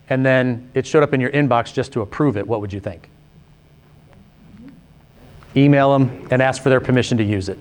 and 0.09 0.25
then 0.25 0.71
it 0.75 0.87
showed 0.87 1.03
up 1.03 1.15
in 1.15 1.21
your 1.21 1.31
inbox 1.31 1.73
just 1.73 1.93
to 1.93 2.03
approve 2.03 2.37
it, 2.37 2.47
what 2.47 2.61
would 2.61 2.73
you 2.73 2.81
think? 2.81 3.09
Email 5.57 5.93
them 5.93 6.29
and 6.31 6.43
ask 6.43 6.63
for 6.63 6.69
their 6.69 6.81
permission 6.81 7.17
to 7.19 7.25
use 7.25 7.49
it. 7.49 7.59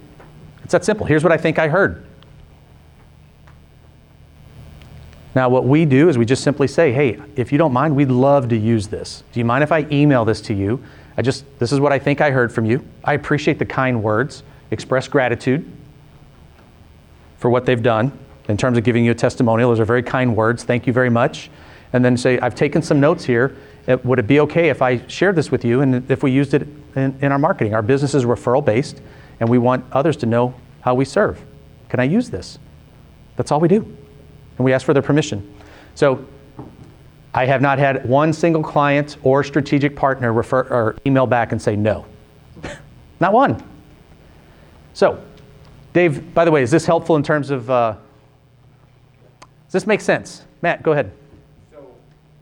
It's 0.63 0.71
that 0.71 0.83
simple. 0.83 1.05
Here's 1.05 1.23
what 1.23 1.31
I 1.31 1.37
think 1.37 1.59
I 1.59 1.67
heard. 1.67 2.05
Now, 5.35 5.49
what 5.49 5.65
we 5.65 5.85
do 5.85 6.09
is 6.09 6.17
we 6.17 6.25
just 6.25 6.43
simply 6.43 6.67
say, 6.67 6.91
hey, 6.91 7.19
if 7.35 7.51
you 7.51 7.57
don't 7.57 7.73
mind, 7.73 7.95
we'd 7.95 8.11
love 8.11 8.49
to 8.49 8.57
use 8.57 8.87
this. 8.87 9.23
Do 9.31 9.39
you 9.39 9.45
mind 9.45 9.63
if 9.63 9.71
I 9.71 9.87
email 9.91 10.25
this 10.25 10.41
to 10.41 10.53
you? 10.53 10.83
I 11.17 11.21
just, 11.21 11.45
this 11.59 11.71
is 11.71 11.79
what 11.79 11.91
I 11.91 11.99
think 11.99 12.21
I 12.21 12.31
heard 12.31 12.51
from 12.51 12.65
you. 12.65 12.85
I 13.03 13.13
appreciate 13.13 13.57
the 13.59 13.65
kind 13.65 14.03
words, 14.03 14.43
express 14.71 15.07
gratitude 15.07 15.71
for 17.37 17.49
what 17.49 17.65
they've 17.65 17.81
done 17.81 18.17
in 18.47 18.57
terms 18.57 18.77
of 18.77 18.83
giving 18.83 19.05
you 19.05 19.11
a 19.11 19.15
testimonial. 19.15 19.69
Those 19.69 19.79
are 19.79 19.85
very 19.85 20.03
kind 20.03 20.35
words. 20.35 20.63
Thank 20.63 20.85
you 20.85 20.93
very 20.93 21.09
much. 21.09 21.49
And 21.93 22.03
then 22.03 22.17
say, 22.17 22.39
I've 22.39 22.55
taken 22.55 22.81
some 22.81 22.99
notes 22.99 23.23
here. 23.23 23.55
It- 23.87 24.03
would 24.05 24.19
it 24.19 24.27
be 24.27 24.39
okay 24.41 24.69
if 24.69 24.81
I 24.81 25.05
shared 25.07 25.35
this 25.35 25.51
with 25.51 25.63
you 25.63 25.81
and 25.81 26.09
if 26.09 26.23
we 26.23 26.31
used 26.31 26.53
it 26.53 26.67
in, 26.95 27.17
in 27.21 27.31
our 27.31 27.39
marketing? 27.39 27.73
Our 27.73 27.81
business 27.81 28.13
is 28.13 28.25
referral 28.25 28.63
based 28.63 29.01
and 29.39 29.47
we 29.49 29.57
want 29.57 29.85
others 29.91 30.17
to 30.17 30.25
know 30.25 30.53
how 30.81 30.95
we 30.95 31.05
serve. 31.05 31.39
Can 31.89 31.99
I 31.99 32.03
use 32.03 32.29
this? 32.29 32.59
That's 33.35 33.51
all 33.51 33.59
we 33.59 33.67
do. 33.67 33.81
And 34.57 34.65
we 34.65 34.73
ask 34.73 34.85
for 34.85 34.93
their 34.93 35.03
permission. 35.03 35.53
So 35.95 36.25
I 37.33 37.45
have 37.45 37.61
not 37.61 37.79
had 37.79 38.07
one 38.07 38.31
single 38.31 38.61
client 38.61 39.17
or 39.23 39.43
strategic 39.43 39.95
partner 39.95 40.31
refer 40.31 40.61
or 40.61 40.95
email 41.05 41.25
back 41.25 41.51
and 41.51 41.61
say 41.61 41.75
no. 41.75 42.05
not 43.19 43.33
one. 43.33 43.63
So, 44.93 45.23
Dave, 45.93 46.33
by 46.33 46.45
the 46.45 46.51
way, 46.51 46.61
is 46.61 46.69
this 46.69 46.85
helpful 46.85 47.15
in 47.15 47.23
terms 47.23 47.49
of, 47.49 47.69
uh, 47.69 47.95
does 49.41 49.71
this 49.71 49.87
make 49.87 50.01
sense? 50.01 50.43
Matt, 50.61 50.83
go 50.83 50.91
ahead. 50.91 51.11
So, 51.71 51.87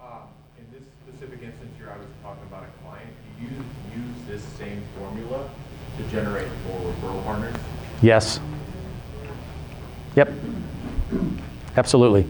um, 0.02 0.28
in 0.60 0.66
this 0.78 0.84
specific 1.06 1.42
instance 1.42 1.72
here, 1.78 1.90
I 1.90 1.98
was 1.98 2.08
talking 2.22 2.44
about 2.48 2.64
a 2.64 2.84
client. 2.84 3.10
Do 3.40 3.46
you 3.46 3.50
use 3.96 4.16
this 4.28 4.44
same 4.58 4.84
formula 4.98 5.50
to 5.98 6.04
generate 6.04 6.48
more 6.68 6.94
referral 6.94 7.24
partners? 7.24 7.56
Yes. 8.02 8.40
Yep. 10.16 10.34
Absolutely. 11.78 12.26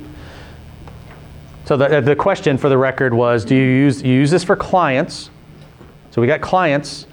So 1.65 1.77
the, 1.77 2.01
the 2.01 2.15
question 2.15 2.57
for 2.57 2.69
the 2.69 2.77
record 2.77 3.13
was, 3.13 3.45
do 3.45 3.55
you 3.55 3.61
use, 3.61 4.03
you 4.03 4.13
use 4.13 4.29
this 4.29 4.43
for 4.43 4.55
clients? 4.55 5.29
So 6.09 6.19
we 6.19 6.27
got 6.27 6.41
clients, 6.41 7.07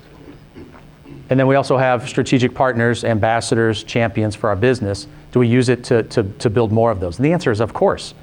and 1.31 1.39
then 1.39 1.47
we 1.47 1.55
also 1.55 1.77
have 1.77 2.09
strategic 2.09 2.55
partners, 2.55 3.05
ambassadors, 3.05 3.85
champions 3.85 4.35
for 4.35 4.49
our 4.49 4.57
business. 4.57 5.07
Do 5.31 5.39
we 5.39 5.47
use 5.47 5.69
it 5.69 5.85
to, 5.85 6.03
to, 6.05 6.25
to 6.25 6.51
build 6.51 6.73
more 6.73 6.91
of 6.91 6.99
those? 6.99 7.19
And 7.19 7.25
the 7.25 7.33
answer 7.33 7.53
is, 7.53 7.61
of 7.61 7.73
course. 7.73 8.15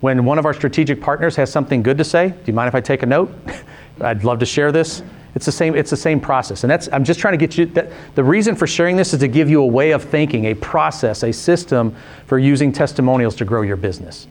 When 0.00 0.24
one 0.24 0.38
of 0.38 0.46
our 0.46 0.54
strategic 0.54 1.00
partners 1.00 1.36
has 1.36 1.52
something 1.52 1.82
good 1.82 1.98
to 1.98 2.04
say, 2.04 2.30
do 2.30 2.42
you 2.46 2.52
mind 2.52 2.68
if 2.68 2.74
I 2.74 2.80
take 2.80 3.02
a 3.02 3.06
note? 3.06 3.32
I'd 4.00 4.24
love 4.24 4.38
to 4.38 4.46
share 4.46 4.72
this. 4.72 5.02
It's 5.34 5.46
the 5.46 5.52
same, 5.52 5.74
it's 5.74 5.90
the 5.90 5.96
same 5.96 6.20
process. 6.20 6.64
And 6.64 6.70
that's, 6.70 6.88
I'm 6.92 7.04
just 7.04 7.18
trying 7.18 7.32
to 7.32 7.38
get 7.38 7.56
you, 7.56 7.66
that, 7.66 7.90
the 8.14 8.24
reason 8.24 8.54
for 8.54 8.66
sharing 8.66 8.96
this 8.96 9.14
is 9.14 9.20
to 9.20 9.28
give 9.28 9.48
you 9.48 9.62
a 9.62 9.66
way 9.66 9.92
of 9.92 10.04
thinking, 10.04 10.46
a 10.46 10.54
process, 10.54 11.22
a 11.22 11.32
system 11.32 11.96
for 12.26 12.38
using 12.38 12.72
testimonials 12.72 13.34
to 13.36 13.44
grow 13.44 13.62
your 13.62 13.76
business. 13.76 14.26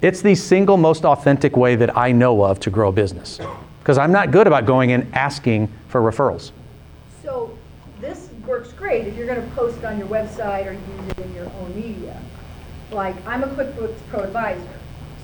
It's 0.00 0.20
the 0.20 0.34
single 0.34 0.76
most 0.76 1.04
authentic 1.04 1.56
way 1.56 1.76
that 1.76 1.96
I 1.96 2.10
know 2.10 2.42
of 2.42 2.58
to 2.60 2.70
grow 2.70 2.88
a 2.88 2.92
business. 2.92 3.38
Because 3.78 3.98
I'm 3.98 4.10
not 4.10 4.32
good 4.32 4.48
about 4.48 4.66
going 4.66 4.90
and 4.92 5.12
asking 5.14 5.68
for 5.88 6.00
referrals. 6.00 6.50
So 7.22 7.56
this 8.00 8.28
works 8.44 8.72
great 8.72 9.06
if 9.06 9.16
you're 9.16 9.26
going 9.26 9.40
to 9.40 9.54
post 9.54 9.84
on 9.84 9.98
your 9.98 10.08
website 10.08 10.66
or 10.66 10.72
use 10.72 11.10
it 11.10 11.18
in 11.18 11.34
your 11.34 11.46
own 11.60 11.74
media. 11.76 12.20
Like, 12.90 13.14
I'm 13.26 13.44
a 13.44 13.46
QuickBooks 13.46 13.96
Pro 14.08 14.20
Advisor, 14.24 14.68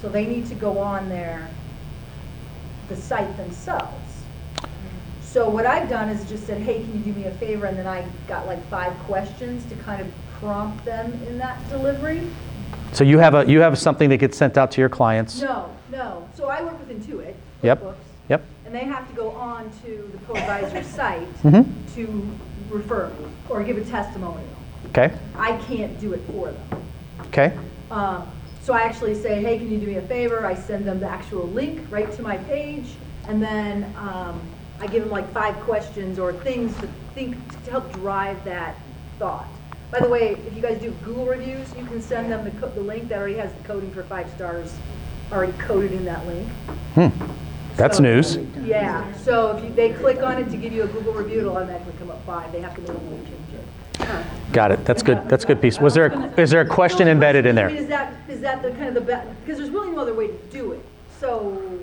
so 0.00 0.08
they 0.08 0.26
need 0.26 0.46
to 0.46 0.54
go 0.54 0.78
on 0.78 1.08
their, 1.08 1.48
the 2.88 2.96
site 2.96 3.36
themselves. 3.36 3.94
So 5.22 5.48
what 5.48 5.66
I've 5.66 5.88
done 5.88 6.08
is 6.08 6.26
just 6.28 6.46
said, 6.46 6.60
hey, 6.60 6.82
can 6.82 6.92
you 7.04 7.12
do 7.12 7.18
me 7.20 7.26
a 7.26 7.30
favor? 7.32 7.66
And 7.66 7.76
then 7.76 7.86
I 7.86 8.04
got 8.26 8.46
like 8.46 8.64
five 8.68 8.92
questions 9.00 9.64
to 9.66 9.74
kind 9.76 10.00
of 10.00 10.08
prompt 10.40 10.84
them 10.84 11.12
in 11.26 11.38
that 11.38 11.66
delivery. 11.68 12.26
So 12.92 13.04
you 13.04 13.18
have, 13.18 13.34
a, 13.34 13.44
you 13.46 13.60
have 13.60 13.78
something 13.78 14.08
that 14.08 14.16
gets 14.16 14.38
sent 14.38 14.56
out 14.56 14.70
to 14.72 14.80
your 14.80 14.88
clients. 14.88 15.40
No, 15.42 15.70
no. 15.92 16.26
So 16.34 16.46
I 16.48 16.62
work 16.62 16.78
with 16.78 16.88
Intuit, 17.06 17.34
Yep. 17.62 17.82
QuickBooks, 17.82 17.94
Yep. 18.30 18.44
and 18.64 18.74
they 18.74 18.84
have 18.84 19.06
to 19.08 19.14
go 19.14 19.30
on 19.32 19.70
to 19.84 20.10
the 20.12 20.18
ProAdvisor 20.26 20.84
site 20.96 21.42
Mhm. 21.42 21.66
to 21.94 22.28
refer 22.70 23.08
me 23.08 23.26
or 23.50 23.62
give 23.62 23.76
a 23.76 23.84
testimonial. 23.84 24.42
Okay. 24.86 25.12
I 25.36 25.58
can't 25.58 26.00
do 26.00 26.14
it 26.14 26.20
for 26.30 26.46
them. 26.52 26.82
Okay. 27.26 27.52
Um, 27.90 28.26
So 28.68 28.74
I 28.74 28.82
actually 28.82 29.14
say, 29.14 29.40
hey, 29.40 29.56
can 29.56 29.70
you 29.70 29.78
do 29.78 29.86
me 29.86 29.94
a 29.94 30.02
favor? 30.02 30.44
I 30.44 30.54
send 30.54 30.84
them 30.84 31.00
the 31.00 31.08
actual 31.08 31.44
link 31.46 31.80
right 31.90 32.12
to 32.12 32.20
my 32.20 32.36
page, 32.36 32.96
and 33.26 33.42
then 33.42 33.84
um, 33.96 34.38
I 34.78 34.86
give 34.86 35.04
them 35.04 35.10
like 35.10 35.26
five 35.32 35.54
questions 35.60 36.18
or 36.18 36.34
things 36.34 36.76
to 36.80 36.88
think, 37.14 37.34
to 37.64 37.70
help 37.70 37.90
drive 37.94 38.44
that 38.44 38.76
thought. 39.18 39.48
By 39.90 40.00
the 40.00 40.08
way, 40.10 40.32
if 40.46 40.54
you 40.54 40.60
guys 40.60 40.78
do 40.82 40.90
Google 41.02 41.24
reviews, 41.24 41.74
you 41.78 41.86
can 41.86 42.02
send 42.02 42.30
them 42.30 42.44
the, 42.44 42.50
co- 42.60 42.68
the 42.68 42.82
link 42.82 43.08
that 43.08 43.18
already 43.18 43.36
has 43.36 43.50
the 43.54 43.64
coding 43.64 43.90
for 43.90 44.02
five 44.02 44.30
stars 44.32 44.76
already 45.32 45.52
coded 45.52 45.92
in 45.92 46.04
that 46.04 46.26
link. 46.26 46.46
Hmm. 46.94 47.08
That's 47.76 47.96
So- 47.96 48.02
news. 48.02 48.36
Yeah, 48.62 49.10
so 49.14 49.56
if 49.56 49.64
you, 49.64 49.70
they 49.70 49.94
click 49.94 50.22
on 50.22 50.36
it 50.42 50.50
to 50.50 50.58
give 50.58 50.74
you 50.74 50.82
a 50.82 50.88
Google 50.88 51.14
review, 51.14 51.40
it'll 51.40 51.56
automatically 51.56 51.94
come 51.98 52.10
up 52.10 52.22
five. 52.26 52.52
They 52.52 52.60
have 52.60 52.74
to 52.74 52.82
manually 52.82 53.16
change 53.16 53.28
it. 53.28 53.37
Got 54.52 54.72
it. 54.72 54.84
That's 54.84 55.02
good. 55.02 55.28
That's 55.28 55.44
a 55.44 55.46
good 55.46 55.60
piece. 55.60 55.78
Was 55.78 55.94
there 55.94 56.06
a, 56.06 56.40
is 56.40 56.50
there 56.50 56.60
a 56.60 56.66
question 56.66 57.06
embedded 57.08 57.44
in 57.46 57.58
I 57.58 57.66
mean, 57.66 57.74
there? 57.74 57.82
is 57.82 57.88
that, 57.88 58.14
is 58.28 58.40
that 58.40 58.62
the 58.62 58.70
kind 58.70 58.88
of 58.88 58.94
the, 58.94 59.00
be- 59.00 59.30
because 59.44 59.58
there's 59.58 59.70
really 59.70 59.90
no 59.90 60.00
other 60.00 60.14
way 60.14 60.28
to 60.28 60.36
do 60.50 60.72
it. 60.72 60.84
So, 61.20 61.80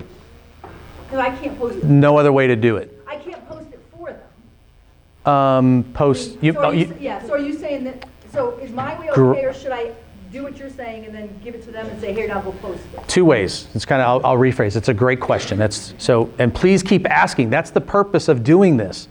because 1.03 1.19
I 1.19 1.35
can't 1.35 1.57
post 1.59 1.77
it, 1.77 1.83
No 1.83 2.17
other 2.17 2.33
way 2.33 2.47
to 2.47 2.55
do 2.55 2.77
it. 2.77 2.99
I 3.07 3.17
can't 3.17 3.47
post 3.47 3.67
it 3.71 3.79
for 3.95 4.13
them. 4.13 5.31
Um, 5.31 5.83
post. 5.93 6.37
You, 6.41 6.53
So 6.53 6.59
are 6.59 6.65
oh, 6.65 6.71
you, 6.71 6.87
you, 6.87 6.97
yeah, 6.99 7.21
so 7.25 7.33
are 7.33 7.39
you 7.39 7.53
saying 7.53 7.83
that, 7.83 8.07
so 8.31 8.57
is 8.57 8.71
my 8.71 8.99
way 8.99 9.09
Gr- 9.13 9.33
okay, 9.33 9.45
or 9.45 9.53
should 9.53 9.71
I 9.71 9.91
do 10.31 10.43
what 10.43 10.57
you're 10.57 10.69
saying 10.69 11.05
and 11.05 11.13
then 11.13 11.29
give 11.43 11.53
it 11.55 11.63
to 11.63 11.71
them 11.71 11.85
and 11.85 11.99
say, 12.01 12.13
here, 12.13 12.27
now 12.27 12.41
go 12.41 12.51
post 12.53 12.81
it? 12.93 13.07
two 13.07 13.25
ways. 13.25 13.67
It's 13.75 13.85
kind 13.85 14.01
of. 14.01 14.07
I'll, 14.25 14.31
I'll 14.31 14.37
rephrase. 14.37 14.75
It's 14.75 14.89
a 14.89 14.93
great 14.93 15.19
question. 15.19 15.57
That's 15.57 15.93
so. 15.97 16.33
And 16.39 16.53
please 16.53 16.81
keep 16.81 17.09
asking. 17.09 17.49
That's 17.51 17.69
the 17.71 17.81
purpose 17.81 18.27
of 18.27 18.43
doing 18.43 18.77
this. 18.77 19.07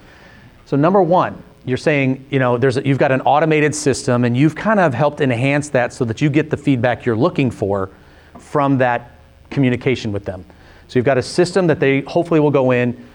So 0.67 0.77
number 0.77 1.03
one, 1.03 1.43
you're 1.65 1.79
saying, 1.79 2.27
you 2.31 2.39
know, 2.39 2.59
there's 2.59 2.77
a, 2.77 2.87
you've 2.87 2.99
got 2.99 3.13
an 3.13 3.21
automated 3.23 3.75
system, 3.75 4.25
and 4.25 4.37
you've 4.37 4.55
kind 4.55 4.79
of 4.79 4.93
helped 4.93 5.21
enhance 5.21 5.71
that 5.71 5.93
so 5.93 6.05
that 6.05 6.21
you 6.21 6.29
get 6.29 6.51
the 6.51 6.57
feedback 6.57 7.07
you're 7.07 7.17
looking 7.17 7.51
for 7.51 7.91
from 8.39 8.79
that 8.79 9.13
communication 9.51 10.13
with 10.13 10.25
them. 10.25 10.45
So 10.89 10.99
you've 10.99 11.07
got 11.07 11.19
a 11.19 11.23
system 11.23 11.67
that 11.69 11.81
they 11.81 12.03
hopefully 12.03 12.41
will 12.41 12.51
go 12.51 12.71
in, 12.73 13.07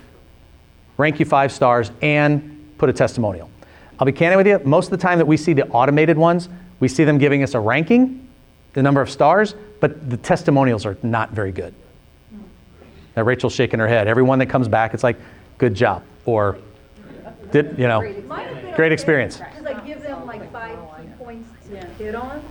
rank 0.97 1.19
you 1.19 1.25
five 1.25 1.51
stars, 1.51 1.91
and 2.01 2.73
put 2.77 2.89
a 2.89 2.93
testimonial. 2.93 3.49
I'll 3.99 4.05
be 4.05 4.11
candid 4.11 4.37
with 4.37 4.47
you. 4.47 4.59
Most 4.65 4.85
of 4.85 4.91
the 4.91 4.97
time 4.97 5.17
that 5.19 5.27
we 5.27 5.37
see 5.37 5.53
the 5.53 5.67
automated 5.67 6.17
ones, 6.17 6.49
we 6.79 6.87
see 6.87 7.03
them 7.03 7.17
giving 7.17 7.43
us 7.43 7.53
a 7.53 7.59
ranking, 7.59 8.27
the 8.73 8.81
number 8.81 9.01
of 9.01 9.09
stars, 9.09 9.55
but 9.79 10.09
the 10.09 10.17
testimonials 10.17 10.85
are 10.85 10.97
not 11.03 11.31
very 11.31 11.51
good. 11.51 11.73
Now 13.15 13.23
Rachel's 13.23 13.53
shaking 13.53 13.79
her 13.79 13.87
head. 13.87 14.07
Everyone 14.07 14.39
that 14.39 14.47
comes 14.47 14.67
back, 14.67 14.93
it's 14.93 15.03
like, 15.03 15.17
good 15.57 15.75
job, 15.75 16.03
or 16.25 16.57
did 17.51 17.77
you 17.77 17.87
know, 17.87 18.01
Might 18.01 18.47
have 18.47 18.61
been 18.61 18.75
great 18.75 18.87
okay, 18.87 18.93
experience. 18.93 19.37
Because 19.37 19.65
I 19.65 19.73
hit 21.99 22.15
on? 22.15 22.41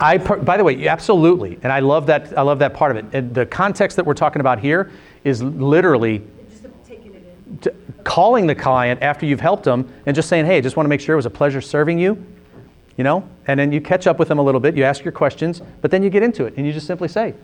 I, 0.00 0.18
per- 0.18 0.36
by 0.36 0.56
the 0.56 0.64
way, 0.64 0.86
absolutely, 0.88 1.58
and 1.62 1.72
I 1.72 1.78
love 1.78 2.06
that. 2.06 2.36
I 2.36 2.42
love 2.42 2.58
that 2.58 2.74
part 2.74 2.96
of 2.96 2.96
it. 2.98 3.14
And 3.14 3.34
the 3.34 3.46
context 3.46 3.96
that 3.96 4.04
we're 4.04 4.14
talking 4.14 4.40
about 4.40 4.58
here 4.58 4.90
is 5.24 5.42
literally 5.42 6.22
Just 6.50 6.66
taking 6.86 7.14
it 7.14 7.24
in. 7.50 7.58
t- 7.58 7.70
calling 8.04 8.46
the 8.46 8.54
client 8.54 9.02
after 9.02 9.24
you've 9.26 9.40
helped 9.40 9.64
them 9.64 9.88
and 10.04 10.14
just 10.14 10.28
saying, 10.28 10.44
"Hey, 10.46 10.58
I 10.58 10.60
just 10.60 10.76
want 10.76 10.84
to 10.84 10.88
make 10.88 11.00
sure 11.00 11.14
it 11.14 11.16
was 11.16 11.26
a 11.26 11.30
pleasure 11.30 11.60
serving 11.60 11.98
you," 11.98 12.22
you 12.96 13.04
know. 13.04 13.26
And 13.46 13.58
then 13.58 13.72
you 13.72 13.80
catch 13.80 14.06
up 14.06 14.18
with 14.18 14.28
them 14.28 14.38
a 14.38 14.42
little 14.42 14.60
bit. 14.60 14.76
You 14.76 14.84
ask 14.84 15.04
your 15.04 15.12
questions, 15.12 15.62
but 15.80 15.90
then 15.90 16.02
you 16.02 16.10
get 16.10 16.22
into 16.22 16.44
it 16.44 16.54
and 16.56 16.66
you 16.66 16.72
just 16.72 16.86
simply 16.86 17.08
say, 17.08 17.34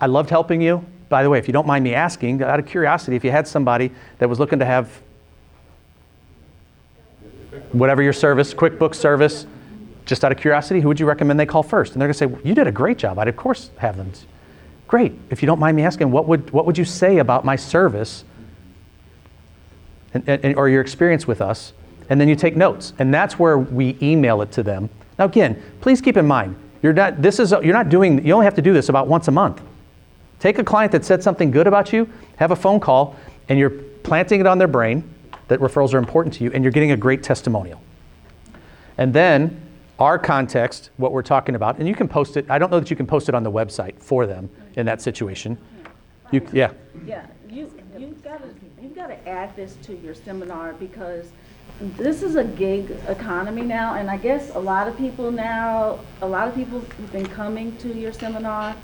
"I 0.00 0.06
loved 0.06 0.30
helping 0.30 0.60
you. 0.60 0.84
By 1.12 1.22
the 1.22 1.28
way, 1.28 1.38
if 1.38 1.46
you 1.46 1.52
don't 1.52 1.66
mind 1.66 1.84
me 1.84 1.94
asking, 1.94 2.42
out 2.42 2.58
of 2.58 2.64
curiosity, 2.64 3.16
if 3.16 3.22
you 3.22 3.30
had 3.30 3.46
somebody 3.46 3.90
that 4.16 4.30
was 4.30 4.40
looking 4.40 4.60
to 4.60 4.64
have 4.64 4.88
whatever 7.72 8.02
your 8.02 8.14
service, 8.14 8.54
QuickBooks 8.54 8.94
service." 8.94 9.46
Just 10.06 10.24
out 10.24 10.32
of 10.32 10.38
curiosity, 10.38 10.80
who 10.80 10.88
would 10.88 10.98
you 10.98 11.04
recommend 11.04 11.38
they 11.38 11.44
call 11.44 11.62
first? 11.62 11.92
And 11.92 12.00
they're 12.00 12.08
going 12.08 12.14
to 12.14 12.18
say, 12.18 12.24
well, 12.24 12.40
"You 12.42 12.54
did 12.54 12.66
a 12.66 12.72
great 12.72 12.96
job. 12.96 13.18
I'd 13.18 13.28
of 13.28 13.36
course 13.36 13.70
have 13.76 13.98
them." 13.98 14.10
Great. 14.88 15.12
If 15.28 15.42
you 15.42 15.46
don't 15.46 15.58
mind 15.58 15.76
me 15.76 15.82
asking, 15.82 16.10
what 16.10 16.26
would 16.28 16.50
what 16.50 16.64
would 16.64 16.78
you 16.78 16.86
say 16.86 17.18
about 17.18 17.44
my 17.44 17.56
service 17.56 18.24
and, 20.14 20.26
and, 20.26 20.56
or 20.56 20.70
your 20.70 20.80
experience 20.80 21.26
with 21.26 21.42
us? 21.42 21.74
And 22.08 22.18
then 22.18 22.26
you 22.26 22.36
take 22.36 22.56
notes, 22.56 22.94
and 22.98 23.12
that's 23.12 23.38
where 23.38 23.58
we 23.58 23.98
email 24.00 24.40
it 24.40 24.50
to 24.52 24.62
them. 24.62 24.88
Now, 25.18 25.26
again, 25.26 25.62
please 25.82 26.00
keep 26.00 26.16
in 26.16 26.26
mind, 26.26 26.56
you're 26.82 26.94
not 26.94 27.20
this 27.20 27.38
is 27.38 27.50
you're 27.50 27.74
not 27.74 27.90
doing. 27.90 28.26
You 28.26 28.32
only 28.32 28.46
have 28.46 28.54
to 28.54 28.62
do 28.62 28.72
this 28.72 28.88
about 28.88 29.08
once 29.08 29.28
a 29.28 29.30
month. 29.30 29.60
Take 30.42 30.58
a 30.58 30.64
client 30.64 30.90
that 30.90 31.04
said 31.04 31.22
something 31.22 31.52
good 31.52 31.68
about 31.68 31.92
you, 31.92 32.10
have 32.34 32.50
a 32.50 32.56
phone 32.56 32.80
call, 32.80 33.14
and 33.48 33.60
you're 33.60 33.70
planting 33.70 34.40
it 34.40 34.46
on 34.48 34.58
their 34.58 34.66
brain 34.66 35.08
that 35.46 35.60
referrals 35.60 35.94
are 35.94 35.98
important 35.98 36.34
to 36.34 36.42
you, 36.42 36.50
and 36.52 36.64
you're 36.64 36.72
getting 36.72 36.90
a 36.90 36.96
great 36.96 37.22
testimonial. 37.22 37.80
And 38.98 39.14
then 39.14 39.60
our 40.00 40.18
context, 40.18 40.90
what 40.96 41.12
we're 41.12 41.22
talking 41.22 41.54
about, 41.54 41.78
and 41.78 41.86
you 41.86 41.94
can 41.94 42.08
post 42.08 42.36
it. 42.36 42.44
I 42.50 42.58
don't 42.58 42.72
know 42.72 42.80
that 42.80 42.90
you 42.90 42.96
can 42.96 43.06
post 43.06 43.28
it 43.28 43.36
on 43.36 43.44
the 43.44 43.52
website 43.52 43.96
for 44.00 44.26
them 44.26 44.50
in 44.74 44.84
that 44.86 45.00
situation. 45.00 45.56
You, 46.32 46.44
yeah. 46.52 46.72
Yeah, 47.06 47.24
you, 47.48 47.72
you've 47.96 48.24
got 48.24 48.40
you've 48.82 48.96
got 48.96 49.06
to 49.06 49.28
add 49.28 49.54
this 49.54 49.76
to 49.84 49.96
your 49.98 50.16
seminar 50.16 50.72
because 50.72 51.30
this 51.80 52.20
is 52.20 52.34
a 52.34 52.42
gig 52.42 52.90
economy 53.06 53.62
now, 53.62 53.94
and 53.94 54.10
I 54.10 54.16
guess 54.16 54.52
a 54.56 54.58
lot 54.58 54.88
of 54.88 54.98
people 54.98 55.30
now, 55.30 56.00
a 56.20 56.26
lot 56.26 56.48
of 56.48 56.56
people 56.56 56.80
have 56.80 57.12
been 57.12 57.28
coming 57.28 57.76
to 57.76 57.96
your 57.96 58.12
seminar 58.12 58.74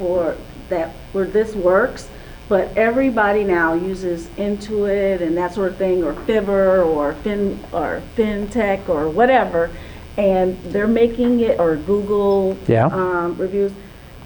for 0.00 0.34
that, 0.70 0.88
where 1.12 1.26
this 1.26 1.54
works, 1.54 2.08
but 2.48 2.74
everybody 2.76 3.44
now 3.44 3.74
uses 3.74 4.26
Intuit 4.38 5.20
and 5.20 5.36
that 5.36 5.52
sort 5.52 5.72
of 5.72 5.76
thing, 5.76 6.02
or 6.02 6.14
Fiverr, 6.14 6.86
or 6.86 7.12
Fin, 7.22 7.60
or 7.70 8.02
FinTech, 8.16 8.88
or 8.88 9.10
whatever, 9.10 9.70
and 10.16 10.58
they're 10.64 10.86
making 10.88 11.40
it, 11.40 11.60
or 11.60 11.76
Google 11.76 12.56
Yeah. 12.66 12.86
um, 12.86 13.36
reviews, 13.36 13.72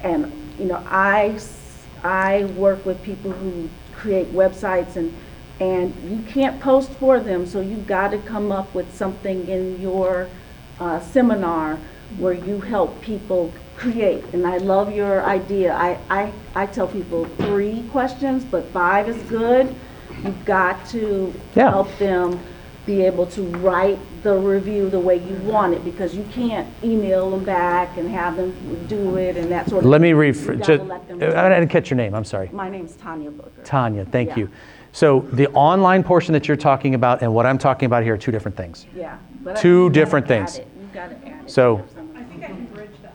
and, 0.05 0.31
you 0.61 0.67
know, 0.67 0.81
I, 0.89 1.31
s- 1.35 1.83
I 2.05 2.45
work 2.57 2.87
with 2.87 3.03
people 3.03 3.33
who 3.33 3.69
create 3.97 4.33
websites 4.33 4.95
and, 4.97 5.13
and 5.61 5.93
you 6.09 6.23
can't 6.33 6.61
post 6.61 6.91
for 6.93 7.19
them, 7.19 7.47
so 7.47 7.61
you've 7.61 7.87
got 7.87 8.13
to 8.13 8.19
come 8.19 8.53
up 8.53 8.73
with 8.75 8.95
something 8.95 9.49
in 9.49 9.81
your 9.81 10.29
uh, 10.79 11.01
seminar 11.01 11.79
where 12.19 12.33
you 12.33 12.61
help 12.61 13.01
people 13.01 13.53
create. 13.77 14.25
And 14.33 14.47
I 14.47 14.59
love 14.59 14.93
your 14.93 15.23
idea. 15.25 15.75
I, 15.75 15.99
I, 16.11 16.33
I 16.55 16.67
tell 16.67 16.87
people 16.87 17.25
three 17.39 17.85
questions, 17.91 18.45
but 18.45 18.65
five 18.67 19.09
is 19.09 19.21
good. 19.25 19.75
You've 20.23 20.45
got 20.45 20.87
to 20.91 21.33
Yeah. 21.55 21.71
help 21.71 21.97
them 21.99 22.39
be 22.87 23.03
able 23.03 23.27
to 23.27 23.43
write 23.59 23.99
the 24.23 24.35
review 24.37 24.91
the 24.91 25.01
way 25.01 25.17
you 25.17 25.35
want 25.51 25.73
it 25.75 25.83
because 25.85 26.15
you 26.15 26.25
can't 26.33 26.69
email 26.85 27.31
them 27.31 27.43
back 27.43 27.97
and 27.97 28.09
have 28.11 28.37
them 28.37 28.55
do 28.89 29.17
it 29.17 29.37
and 29.39 29.51
that 29.51 29.69
sort 29.71 29.85
of 29.85 29.91
Let 29.91 30.03
me 30.03 30.09
thing. 30.11 30.17
rephrase. 30.17 30.41
You 30.43 30.57
gotta 30.59 30.77
Just, 30.79 30.89
let 30.89 31.09
them 31.09 31.23
I 31.23 31.49
didn't 31.49 31.69
catch 31.69 31.89
your 31.91 31.97
name. 31.97 32.15
I'm 32.15 32.25
sorry. 32.25 32.51
My 32.53 32.69
name's 32.69 32.95
Tanya 32.97 33.31
Booker. 33.31 33.63
Tanya, 33.65 34.05
thank 34.05 34.31
Yeah. 34.31 34.37
you. 34.37 34.51
So 34.93 35.21
the 35.33 35.49
online 35.53 36.05
portion 36.05 36.35
that 36.35 36.47
you're 36.47 36.59
talking 36.59 36.95
about 36.95 37.23
and 37.23 37.35
what 37.35 37.47
I'm 37.47 37.59
talking 37.59 37.87
about 37.87 38.03
here 38.03 38.15
are 38.15 38.19
two 38.19 38.31
different 38.33 38.57
things. 38.57 38.87
Yeah. 38.95 39.17
but 39.43 39.57
I- 39.59 39.61
Two 39.61 39.69
you 39.69 39.89
gotta 39.89 39.93
different 40.01 40.25
add 40.25 40.29
things. 40.29 40.59
it. 40.59 40.69
You 40.79 40.89
gotta 40.95 41.15
add 41.27 41.45
it. 41.45 41.51
So- 41.51 41.83
I 42.17 42.23
think 42.23 42.45
I 42.45 42.47
can 42.47 42.65
bridge 42.67 42.89
that, 43.03 43.13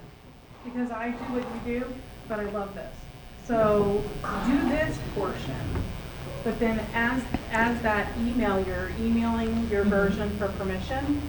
because 0.72 0.92
I 0.92 1.12
do 1.12 1.34
what 1.34 1.44
you 1.66 1.80
do, 1.80 1.94
but 2.28 2.40
I 2.40 2.44
love 2.52 2.74
this. 2.76 2.94
So 3.46 4.04
do 4.46 4.70
this 4.70 4.98
portion, 5.16 5.56
but 6.44 6.60
then 6.60 6.80
as, 6.94 7.22
as 7.52 7.82
that 7.82 8.16
email, 8.20 8.64
you're 8.66 8.92
emailing 9.00 9.68
your 9.70 9.82
mm-hmm. 9.82 9.90
version 9.90 10.30
for 10.38 10.50
permission, 10.50 11.22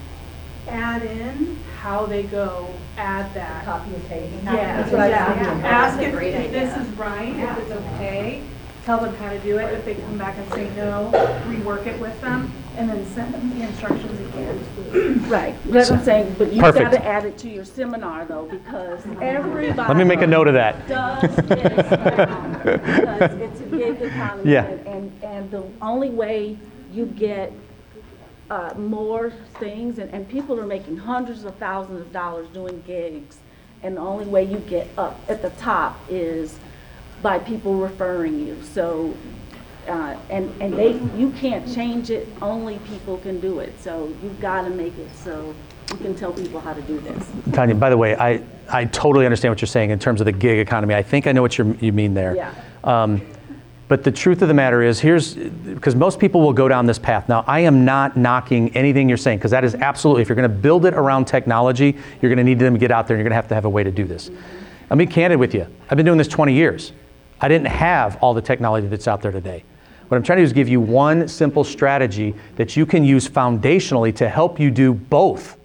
add 0.67 1.03
in 1.03 1.57
how 1.79 2.05
they 2.05 2.23
go, 2.23 2.71
add 2.97 3.33
that. 3.33 3.65
Copy 3.65 3.95
and 3.95 4.07
paste. 4.07 4.33
Yeah, 4.43 4.51
That's 4.51 4.91
what 4.91 5.01
I 5.01 5.07
was 5.07 5.47
yeah. 5.47 5.67
Ask 5.67 5.99
if 5.99 6.13
if 6.13 6.51
this 6.51 6.77
is 6.77 6.87
right, 6.95 7.35
if 7.35 7.57
it's 7.57 7.71
okay, 7.71 8.43
tell 8.85 8.99
them 8.99 9.15
how 9.15 9.31
to 9.31 9.39
do 9.39 9.57
it. 9.57 9.73
If 9.73 9.85
they 9.85 9.95
come 9.95 10.17
back 10.19 10.37
and 10.37 10.53
say 10.53 10.69
no, 10.75 11.09
rework 11.47 11.87
it 11.87 11.99
with 11.99 12.19
them, 12.21 12.53
and 12.77 12.89
then 12.89 13.05
send 13.07 13.33
them 13.33 13.49
the 13.57 13.65
instructions 13.65 14.19
again. 14.29 15.29
Right, 15.29 15.55
that's 15.65 15.89
what 15.89 15.99
I'm 15.99 16.05
saying, 16.05 16.35
but 16.37 16.51
you've 16.51 16.61
got 16.61 16.73
Perfect. 16.75 16.91
to 16.93 17.05
add 17.05 17.25
it 17.25 17.37
to 17.39 17.49
your 17.49 17.65
seminar 17.65 18.25
though, 18.25 18.45
because 18.45 19.05
everybody. 19.21 19.87
Let 19.87 19.97
me 19.97 20.03
make 20.03 20.21
a 20.21 20.27
note 20.27 20.47
of 20.47 20.53
that. 20.55 20.87
Does 20.87 21.21
this 21.35 21.55
now, 21.91 22.59
because 22.63 23.39
it's 23.39 23.61
a 23.61 23.65
gig 23.65 24.01
economy. 24.01 24.51
Yeah. 24.51 24.65
and- 24.65 24.87
And, 24.87 25.23
and 25.23 25.51
the 25.51 25.63
only 25.81 26.09
way 26.09 26.57
you 26.93 27.05
get, 27.05 27.51
uh, 28.49 28.73
more 28.77 29.31
things, 29.59 29.97
and, 29.99 30.13
and 30.13 30.27
people 30.27 30.59
are 30.59 30.65
making 30.67 30.97
hundreds 30.97 31.45
of 31.45 31.55
thousands 31.55 32.01
of 32.01 32.11
dollars 32.11 32.47
doing 32.49 32.83
gigs, 32.85 33.37
and 33.83 33.95
the 33.97 34.01
only 34.01 34.25
way 34.25 34.43
you 34.43 34.57
get 34.59 34.87
up 34.97 35.19
at 35.29 35.41
the 35.41 35.49
top 35.51 35.97
is 36.09 36.57
by 37.21 37.39
people 37.39 37.75
referring 37.75 38.45
you, 38.45 38.61
so, 38.63 39.13
uh, 39.87 40.17
and, 40.29 40.53
and 40.61 40.73
they, 40.73 40.93
you 41.17 41.31
can't 41.31 41.71
change 41.73 42.09
it, 42.09 42.27
only 42.41 42.79
people 42.79 43.17
can 43.17 43.39
do 43.39 43.59
it, 43.59 43.73
so 43.79 44.13
you've 44.21 44.39
got 44.39 44.63
to 44.63 44.69
make 44.69 44.97
it 44.97 45.13
so 45.15 45.53
you 45.91 45.97
can 45.97 46.15
tell 46.15 46.31
people 46.31 46.59
how 46.59 46.73
to 46.73 46.81
do 46.83 46.99
this. 46.99 47.29
Tanya, 47.53 47.75
by 47.75 47.89
the 47.89 47.97
way, 47.97 48.15
I, 48.15 48.41
I 48.69 48.85
totally 48.85 49.25
understand 49.25 49.51
what 49.51 49.61
you're 49.61 49.67
saying 49.67 49.89
in 49.89 49.99
terms 49.99 50.21
of 50.21 50.25
the 50.25 50.31
gig 50.31 50.59
economy. 50.59 50.95
I 50.95 51.03
think 51.03 51.27
I 51.27 51.31
know 51.31 51.41
what 51.41 51.57
you're, 51.57 51.73
you 51.75 51.91
mean 51.91 52.13
there. 52.13 52.35
Yeah. 52.35 52.53
Um, 52.83 53.21
but 53.91 54.05
the 54.05 54.11
truth 54.11 54.41
of 54.41 54.47
the 54.47 54.53
matter 54.53 54.81
is, 54.81 55.01
here's 55.01 55.35
because 55.35 55.95
most 55.95 56.17
people 56.17 56.39
will 56.39 56.53
go 56.53 56.69
down 56.69 56.85
this 56.85 56.97
path. 56.97 57.27
Now, 57.27 57.43
I 57.45 57.59
am 57.59 57.83
not 57.83 58.15
knocking 58.15 58.73
anything 58.73 59.09
you're 59.09 59.17
saying 59.17 59.39
because 59.39 59.51
that 59.51 59.65
is 59.65 59.75
absolutely, 59.75 60.21
if 60.21 60.29
you're 60.29 60.37
going 60.37 60.49
to 60.49 60.55
build 60.55 60.85
it 60.85 60.93
around 60.93 61.25
technology, 61.25 61.97
you're 62.21 62.29
going 62.29 62.37
to 62.37 62.43
need 62.45 62.57
them 62.57 62.73
to 62.73 62.79
get 62.79 62.89
out 62.89 63.07
there 63.07 63.17
and 63.17 63.19
you're 63.19 63.25
going 63.25 63.31
to 63.31 63.35
have 63.35 63.49
to 63.49 63.55
have 63.55 63.65
a 63.65 63.69
way 63.69 63.83
to 63.83 63.91
do 63.91 64.05
this. 64.05 64.31
I'll 64.89 64.95
be 64.95 65.05
candid 65.05 65.39
with 65.39 65.53
you. 65.53 65.67
I've 65.89 65.97
been 65.97 66.05
doing 66.05 66.17
this 66.17 66.29
20 66.29 66.53
years. 66.53 66.93
I 67.41 67.47
didn't 67.47 67.67
have 67.67 68.17
all 68.17 68.33
the 68.33 68.41
technology 68.41 68.87
that's 68.87 69.07
out 69.07 69.21
there 69.21 69.31
today. 69.31 69.63
What 70.07 70.17
I'm 70.17 70.23
trying 70.23 70.37
to 70.37 70.41
do 70.41 70.45
is 70.45 70.53
give 70.53 70.69
you 70.69 70.79
one 70.79 71.27
simple 71.27 71.63
strategy 71.63 72.35
that 72.55 72.77
you 72.77 72.85
can 72.85 73.03
use 73.03 73.27
foundationally 73.27 74.15
to 74.17 74.29
help 74.29 74.59
you 74.59 74.69
do 74.69 74.93
both. 74.93 75.57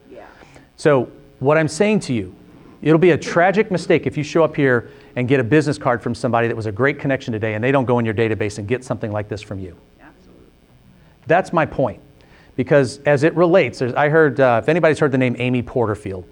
So, 0.77 1.11
what 1.39 1.59
I'm 1.59 1.69
saying 1.69 2.01
to 2.01 2.15
you, 2.15 2.35
it'll 2.81 2.99
be 2.99 3.11
a 3.11 3.19
tragic 3.19 3.71
mistake 3.71 4.07
if 4.07 4.17
you 4.17 4.23
show 4.23 4.45
up 4.45 4.57
here 4.57 4.91
and 5.17 5.27
get 5.27 5.41
a 5.41 5.45
business 5.45 5.79
card 5.79 6.03
from 6.03 6.15
somebody 6.15 6.49
that 6.49 6.57
was 6.57 6.67
a 6.67 6.73
great 6.73 6.99
connection 6.99 7.33
today 7.33 7.55
and 7.55 7.65
they 7.65 7.73
don't 7.73 7.87
go 7.87 7.99
in 7.99 8.05
your 8.05 8.15
database 8.15 8.59
and 8.59 8.69
get 8.69 8.85
something 8.85 9.11
like 9.11 9.29
this 9.29 9.43
from 9.43 9.59
you. 9.59 9.77
Absolutely. 10.01 10.47
That's 11.27 11.53
my 11.53 11.67
point. 11.67 12.01
Because 12.55 12.99
as 13.05 13.23
it 13.23 13.35
relates, 13.35 13.83
I 13.83 14.09
heard, 14.09 14.41
uh, 14.41 14.61
if 14.63 14.69
anybody's 14.69 14.99
heard 14.99 15.13
the 15.13 15.19
name 15.19 15.37
Amy 15.39 15.63
Porterfield, 15.63 16.25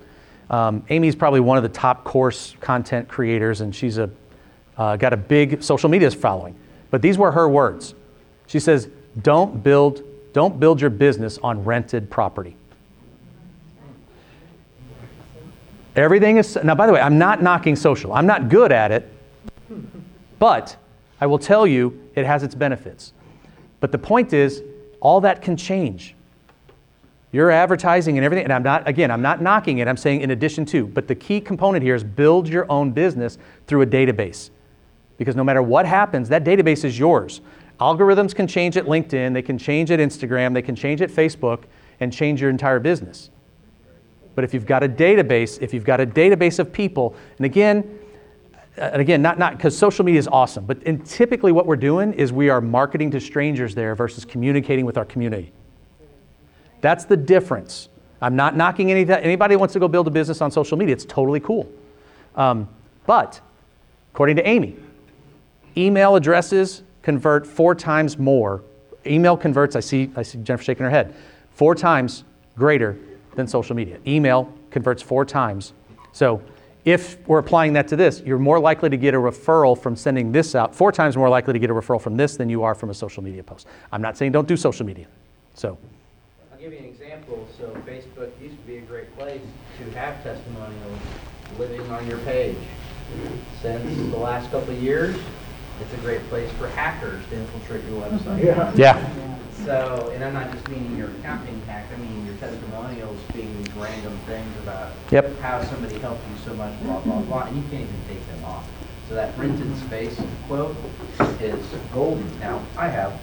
um, 0.51 0.85
Amy's 0.89 1.17
probably 1.17 1.41
one 1.41 1.57
of 1.57 1.63
the 1.63 1.69
top 1.69 2.05
course 2.05 2.55
content 2.61 3.09
creators 3.09 3.61
and 3.61 3.75
she's 3.75 3.99
a, 3.99 4.09
uh, 4.77 4.97
got 4.97 5.13
a 5.13 5.17
big 5.17 5.63
social 5.63 5.89
media 5.89 6.11
following. 6.11 6.55
But 6.91 7.03
these 7.03 7.19
were 7.19 7.33
her 7.33 7.49
words. 7.49 7.95
She 8.47 8.61
says, 8.61 8.89
don't 9.23 9.63
build, 9.63 10.03
don't 10.33 10.59
build 10.61 10.81
your 10.81 10.91
business 10.91 11.39
on 11.43 11.65
rented 11.65 12.11
property. 12.11 12.57
Everything 15.97 16.39
is, 16.39 16.59
now 16.65 16.75
by 16.75 16.87
the 16.87 16.93
way, 16.93 17.01
I'm 17.01 17.19
not 17.19 17.43
knocking 17.43 17.77
social. 17.77 18.13
I'm 18.13 18.27
not 18.27 18.49
good 18.49 18.73
at 18.73 18.91
it, 18.91 19.13
but 20.39 20.77
I 21.21 21.27
will 21.27 21.39
tell 21.39 21.67
you 21.67 22.01
it 22.15 22.27
has 22.27 22.43
its 22.43 22.55
benefits. 22.55 23.13
But 23.81 23.93
the 23.93 23.99
point 23.99 24.33
is, 24.33 24.63
all 25.01 25.21
that 25.21 25.43
can 25.43 25.57
change. 25.57 26.15
Your 27.31 27.51
advertising 27.51 28.17
and 28.17 28.25
everything, 28.25 28.45
and 28.45 28.53
I'm 28.53 28.63
not, 28.63 28.89
again, 28.89 29.11
I'm 29.11 29.23
not 29.23 29.43
knocking 29.43 29.79
it, 29.79 29.89
I'm 29.89 29.97
saying 29.97 30.21
in 30.21 30.31
addition 30.31 30.65
to, 30.67 30.87
but 30.87 31.09
the 31.09 31.15
key 31.15 31.41
component 31.41 31.83
here 31.83 31.95
is 31.95 32.03
build 32.03 32.49
your 32.49 32.71
own 32.71 32.93
business 32.93 33.39
through 33.67 33.83
a 33.83 33.87
database. 33.87 34.51
Because 35.17 35.37
no 35.37 35.45
matter 35.45 35.63
what 35.63 35.87
happens, 35.87 36.29
that 36.29 36.45
database 36.45 36.85
is 36.85 36.99
yours. 36.99 37.41
Algorithms 37.81 38.35
can 38.35 38.47
change 38.47 38.77
at 38.77 38.85
LinkedIn, 38.85 39.33
they 39.33 39.43
can 39.43 39.59
change 39.59 39.91
at 39.91 39.99
Instagram, 39.99 40.55
they 40.55 40.63
can 40.63 40.77
change 40.77 41.03
at 41.03 41.11
Facebook, 41.11 41.65
and 42.01 42.13
change 42.13 42.41
your 42.41 42.51
entire 42.51 42.81
business. 42.81 43.31
But 44.35 44.45
if 44.45 44.53
you've 44.53 44.67
got 44.67 44.83
a 44.83 44.89
database, 44.89 45.61
if 45.61 45.73
you've 45.73 45.85
got 45.85 46.01
a 46.01 46.07
database 46.07 46.59
of 46.59 46.73
people, 46.73 47.15
and 47.37 47.47
again, 47.47 47.99
and 48.77 49.01
again, 49.01 49.23
not 49.23 49.39
not 49.39 49.57
because 49.57 49.77
social 49.77 50.05
media 50.05 50.19
is 50.19 50.27
awesome, 50.27 50.67
but 50.67 50.85
typically 51.05 51.53
what 51.53 51.67
we're 51.67 51.77
doing 51.77 52.13
is 52.15 52.33
we 52.33 52.49
are 52.49 52.61
marketing 52.61 53.11
to 53.13 53.21
strangers 53.21 53.75
there 53.75 53.95
versus 53.95 54.25
communicating 54.25 54.85
with 54.85 54.99
our 54.99 55.05
community. 55.05 55.53
That's 56.81 57.05
the 57.05 57.17
difference. 57.17 57.89
I'm 58.21 58.37
not 58.37 58.57
knocking 58.57 58.91
any, 58.91 59.11
anybody 59.11 59.57
wants 59.57 59.73
to 59.75 59.81
go 59.81 59.87
build 59.87 60.09
a 60.09 60.11
business 60.11 60.41
on 60.41 60.51
social 60.51 60.77
media. 60.77 60.95
It's 60.95 61.05
totally 61.05 61.41
cool. 61.41 61.71
Um, 62.37 62.69
but 63.07 63.41
according 64.13 64.37
to 64.37 64.49
Amy, 64.49 64.77
email 65.77 66.17
addresses 66.17 66.83
convert 67.03 67.47
four 67.47 67.75
times 67.75 68.19
more. 68.19 68.63
Email 69.07 69.37
converts, 69.37 69.77
I 69.77 69.81
see, 69.81 70.11
I 70.17 70.23
see 70.23 70.39
Jennifer 70.39 70.65
shaking 70.65 70.85
her 70.85 70.91
head, 70.91 71.15
four 71.51 71.75
times 71.75 72.25
greater 72.57 72.97
than 73.35 73.47
social 73.47 73.77
media. 73.77 73.99
Email 74.07 74.53
converts 74.71 75.03
four 75.03 75.25
times. 75.25 75.73
So 76.13 76.43
if 76.85 77.19
we're 77.27 77.39
applying 77.39 77.73
that 77.75 77.89
to 77.89 77.97
this, 77.97 78.23
you're 78.25 78.39
more 78.39 78.59
likely 78.59 78.91
to 78.91 78.97
get 78.97 79.15
a 79.15 79.19
referral 79.19 79.79
from 79.79 79.97
sending 79.97 80.33
this 80.33 80.55
out, 80.55 80.75
four 80.75 80.93
times 80.93 81.17
more 81.17 81.29
likely 81.29 81.53
to 81.53 81.59
get 81.59 81.71
a 81.71 81.75
referral 81.75 82.01
from 82.01 82.17
this 82.17 82.37
than 82.37 82.49
you 82.49 82.63
are 82.63 82.75
from 82.75 82.91
a 82.91 82.95
social 82.95 83.23
media 83.23 83.43
post. 83.43 83.67
I'm 83.91 84.03
not 84.03 84.17
saying 84.17 84.33
don't 84.33 84.49
do 84.49 84.57
social 84.57 84.85
media. 84.87 85.07
So, 85.55 85.79
I'll 86.53 86.59
give 86.59 86.73
you 86.73 86.79
an 86.79 86.85
example. 86.85 87.47
So 87.59 87.69
Facebook 87.87 88.31
used 88.41 88.57
to 88.57 88.67
be 88.67 88.79
a 88.79 88.83
great 88.83 89.15
place 89.17 89.41
to 89.79 89.99
have 89.99 90.23
testimonials 90.23 91.01
living 91.59 91.89
on 91.91 92.07
your 92.07 92.19
page. 92.19 92.57
Since 93.63 94.11
the 94.11 94.19
last 94.19 94.51
couple 94.51 94.75
of 94.75 94.83
years, 94.83 95.17
it's 95.81 95.93
a 95.95 95.97
great 95.99 96.21
place 96.29 96.51
for 96.53 96.69
hackers 96.69 97.25
to 97.31 97.37
infiltrate 97.37 97.85
your 97.85 98.03
website. 98.03 98.45
Yeah. 98.45 98.73
Yeah. 98.77 99.37
So, 99.65 100.11
and 100.15 100.23
I'm 100.25 100.35
not 100.35 100.53
just 100.53 100.69
meaning 100.69 100.97
your 100.97 101.09
account 101.09 101.47
being 101.47 101.61
hacked, 101.63 101.93
I 101.93 101.97
mean 101.97 102.27
your 102.27 102.37
testimonials 102.37 103.19
being 103.33 103.57
these 103.63 103.73
random 103.75 104.19
things 104.27 104.53
about 104.63 104.93
Yep. 105.11 105.39
how 105.41 105.63
somebody 105.65 105.99
helped 106.01 106.23
you 106.29 106.37
so 106.45 106.55
much, 106.55 106.79
blah, 106.83 107.01
blah, 107.01 107.21
blah, 107.21 107.43
and 107.45 107.57
you 107.57 107.63
can't 107.71 107.83
even 107.83 108.01
take 108.09 108.27
them 108.27 108.45
off. 108.45 108.69
So 109.09 109.15
that 109.15 109.37
rented 109.39 109.75
space 109.79 110.21
quote 110.49 110.77
is 111.41 111.65
golden. 111.93 112.29
Now, 112.41 112.63
I 112.77 112.89
have, 112.89 113.19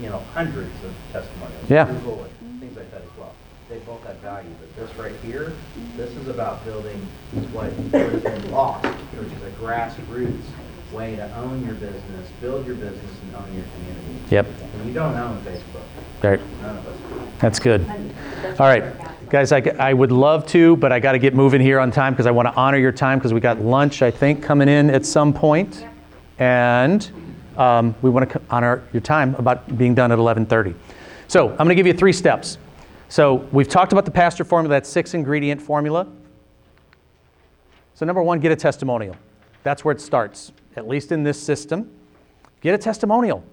you 0.00 0.10
know, 0.10 0.18
hundreds 0.34 0.74
of 0.84 0.92
testimonials. 1.12 1.70
Yeah. 1.70 1.84
Google 1.86 2.24
and 2.42 2.60
things 2.60 2.76
like 2.76 2.90
that 2.90 3.02
as 3.02 3.18
well. 3.18 3.32
They 3.68 3.78
both 3.80 4.02
have 4.04 4.16
value, 4.16 4.50
but 4.58 4.74
this 4.88 4.96
right 4.98 5.14
here, 5.24 5.52
this 5.96 6.10
is 6.16 6.28
about 6.28 6.64
building 6.64 7.00
what 7.52 7.70
what 7.70 8.00
has 8.12 8.22
been 8.22 8.50
lost, 8.50 8.84
which 8.86 9.28
is 9.32 9.42
a 9.44 9.50
grassroots 9.62 10.42
way 10.92 11.16
to 11.16 11.36
own 11.36 11.64
your 11.64 11.74
business, 11.74 12.30
build 12.40 12.66
your 12.66 12.76
business, 12.76 13.10
and 13.22 13.34
own 13.36 13.54
your 13.54 13.64
community. 13.74 14.24
Yep. 14.30 14.46
And 14.74 14.86
you 14.86 14.94
don't 14.94 15.16
own 15.16 15.40
Facebook. 15.42 15.82
Right. 16.22 16.40
None 16.62 16.76
of 16.76 16.86
us 16.86 16.96
do. 16.96 17.20
That's 17.38 17.58
good. 17.58 17.88
All 18.58 18.66
right, 18.66 18.84
guys, 19.30 19.52
I, 19.52 19.60
I 19.78 19.94
would 19.94 20.12
love 20.12 20.46
to, 20.48 20.76
but 20.76 20.92
I 20.92 21.00
got 21.00 21.12
to 21.12 21.18
get 21.18 21.34
moving 21.34 21.60
here 21.60 21.80
on 21.80 21.90
time 21.90 22.12
because 22.12 22.26
I 22.26 22.30
want 22.30 22.48
to 22.48 22.54
honor 22.54 22.78
your 22.78 22.92
time 22.92 23.18
because 23.18 23.32
we 23.32 23.40
got 23.40 23.60
lunch, 23.60 24.02
I 24.02 24.10
think, 24.10 24.42
coming 24.42 24.68
in 24.68 24.90
at 24.90 25.06
some 25.06 25.32
point. 25.32 25.86
And 26.38 27.10
um, 27.56 27.94
we 28.02 28.10
want 28.10 28.28
to 28.30 28.40
honor 28.50 28.82
your 28.92 29.00
time 29.00 29.34
about 29.36 29.76
being 29.78 29.94
done 29.94 30.12
at 30.12 30.18
11:30. 30.18 30.74
So 31.28 31.50
I'm 31.50 31.56
going 31.56 31.68
to 31.68 31.74
give 31.74 31.86
you 31.86 31.92
three 31.94 32.12
steps. 32.12 32.58
So 33.08 33.46
we've 33.52 33.68
talked 33.68 33.92
about 33.92 34.04
the 34.04 34.10
pastor 34.10 34.44
formula, 34.44 34.76
that 34.76 34.86
six 34.86 35.14
ingredient 35.14 35.60
formula. 35.60 36.06
So 37.94 38.06
number 38.06 38.22
one, 38.22 38.40
get 38.40 38.52
a 38.52 38.56
testimonial. 38.56 39.16
That's 39.62 39.84
where 39.84 39.92
it 39.92 40.00
starts, 40.00 40.52
at 40.76 40.88
least 40.88 41.12
in 41.12 41.22
this 41.22 41.40
system. 41.40 41.90
Get 42.60 42.74
a 42.74 42.78
testimonial. 42.78 43.44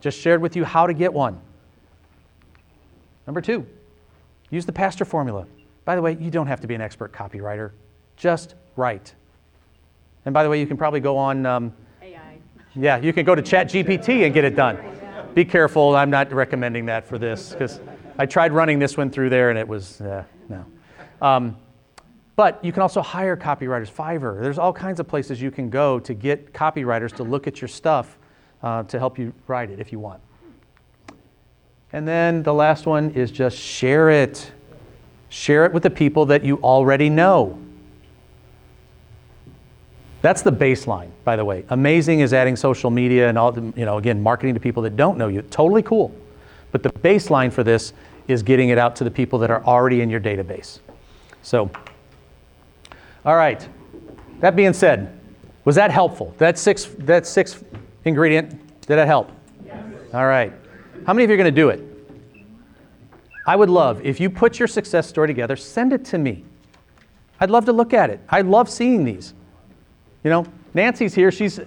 Just 0.00 0.18
shared 0.18 0.40
with 0.40 0.56
you 0.56 0.64
how 0.64 0.86
to 0.86 0.94
get 0.94 1.12
one. 1.12 1.40
Number 3.26 3.40
two, 3.40 3.66
use 4.50 4.66
the 4.66 4.72
pastor 4.72 5.04
formula. 5.04 5.46
By 5.84 5.94
the 5.94 6.02
way, 6.02 6.16
you 6.18 6.30
don't 6.30 6.46
have 6.46 6.60
to 6.60 6.66
be 6.66 6.74
an 6.74 6.80
expert 6.80 7.12
copywriter, 7.12 7.72
just 8.16 8.54
write. 8.76 9.14
And 10.24 10.32
by 10.32 10.42
the 10.42 10.50
way, 10.50 10.60
you 10.60 10.66
can 10.66 10.76
probably 10.76 11.00
go 11.00 11.16
on. 11.16 11.46
Um, 11.46 11.72
AI. 12.02 12.38
yeah, 12.74 12.98
you 12.98 13.12
can 13.12 13.24
go 13.24 13.34
to 13.34 13.42
ChatGPT 13.42 14.24
and 14.24 14.34
get 14.34 14.44
it 14.44 14.56
done. 14.56 14.78
Be 15.34 15.44
careful, 15.44 15.94
I'm 15.94 16.10
not 16.10 16.32
recommending 16.32 16.86
that 16.86 17.06
for 17.06 17.18
this 17.18 17.50
because 17.50 17.80
I 18.18 18.26
tried 18.26 18.52
running 18.52 18.78
this 18.78 18.96
one 18.96 19.10
through 19.10 19.30
there 19.30 19.50
and 19.50 19.58
it 19.58 19.66
was, 19.66 20.00
uh, 20.00 20.24
no. 20.48 20.64
Um, 21.22 21.56
but 22.40 22.64
you 22.64 22.72
can 22.72 22.80
also 22.80 23.02
hire 23.02 23.36
copywriters, 23.36 23.90
Fiverr. 23.90 24.40
There's 24.40 24.56
all 24.56 24.72
kinds 24.72 24.98
of 24.98 25.06
places 25.06 25.42
you 25.42 25.50
can 25.50 25.68
go 25.68 26.00
to 26.00 26.14
get 26.14 26.54
copywriters 26.54 27.14
to 27.16 27.22
look 27.22 27.46
at 27.46 27.60
your 27.60 27.68
stuff 27.68 28.16
uh, 28.62 28.82
to 28.84 28.98
help 28.98 29.18
you 29.18 29.34
write 29.46 29.70
it 29.70 29.78
if 29.78 29.92
you 29.92 29.98
want. 29.98 30.22
And 31.92 32.08
then 32.08 32.42
the 32.42 32.54
last 32.54 32.86
one 32.86 33.10
is 33.10 33.30
just 33.30 33.58
share 33.58 34.08
it. 34.08 34.52
Share 35.28 35.66
it 35.66 35.74
with 35.74 35.82
the 35.82 35.90
people 35.90 36.24
that 36.24 36.42
you 36.42 36.56
already 36.62 37.10
know. 37.10 37.58
That's 40.22 40.40
the 40.40 40.50
baseline, 40.50 41.10
by 41.24 41.36
the 41.36 41.44
way. 41.44 41.66
Amazing 41.68 42.20
is 42.20 42.32
adding 42.32 42.56
social 42.56 42.90
media 42.90 43.28
and 43.28 43.36
all, 43.36 43.52
the, 43.52 43.70
you 43.78 43.84
know, 43.84 43.98
again, 43.98 44.22
marketing 44.22 44.54
to 44.54 44.60
people 44.60 44.82
that 44.84 44.96
don't 44.96 45.18
know 45.18 45.28
you. 45.28 45.42
Totally 45.42 45.82
cool. 45.82 46.10
But 46.72 46.82
the 46.82 46.88
baseline 46.88 47.52
for 47.52 47.62
this 47.62 47.92
is 48.28 48.42
getting 48.42 48.70
it 48.70 48.78
out 48.78 48.96
to 48.96 49.04
the 49.04 49.10
people 49.10 49.38
that 49.40 49.50
are 49.50 49.62
already 49.66 50.00
in 50.00 50.08
your 50.08 50.20
database. 50.20 50.78
So, 51.42 51.70
all 53.24 53.36
right. 53.36 53.66
That 54.40 54.56
being 54.56 54.72
said, 54.72 55.18
was 55.64 55.76
that 55.76 55.90
helpful? 55.90 56.34
That 56.38 56.58
six, 56.58 56.86
that 57.00 57.26
six 57.26 57.62
ingredient, 58.04 58.50
did 58.80 58.96
that 58.96 59.06
help? 59.06 59.30
Yes. 59.64 59.84
All 60.14 60.26
right. 60.26 60.52
How 61.06 61.12
many 61.12 61.24
of 61.24 61.30
you 61.30 61.34
are 61.34 61.36
going 61.36 61.54
to 61.54 61.60
do 61.60 61.68
it? 61.68 61.84
I 63.46 63.56
would 63.56 63.70
love, 63.70 64.04
if 64.04 64.20
you 64.20 64.30
put 64.30 64.58
your 64.58 64.68
success 64.68 65.06
story 65.06 65.26
together, 65.26 65.56
send 65.56 65.92
it 65.92 66.04
to 66.06 66.18
me. 66.18 66.44
I'd 67.40 67.50
love 67.50 67.64
to 67.66 67.72
look 67.72 67.92
at 67.92 68.10
it. 68.10 68.20
I 68.28 68.42
love 68.42 68.68
seeing 68.68 69.04
these. 69.04 69.34
You 70.24 70.30
know, 70.30 70.46
Nancy's 70.74 71.14
here. 71.14 71.32
She's, 71.32 71.58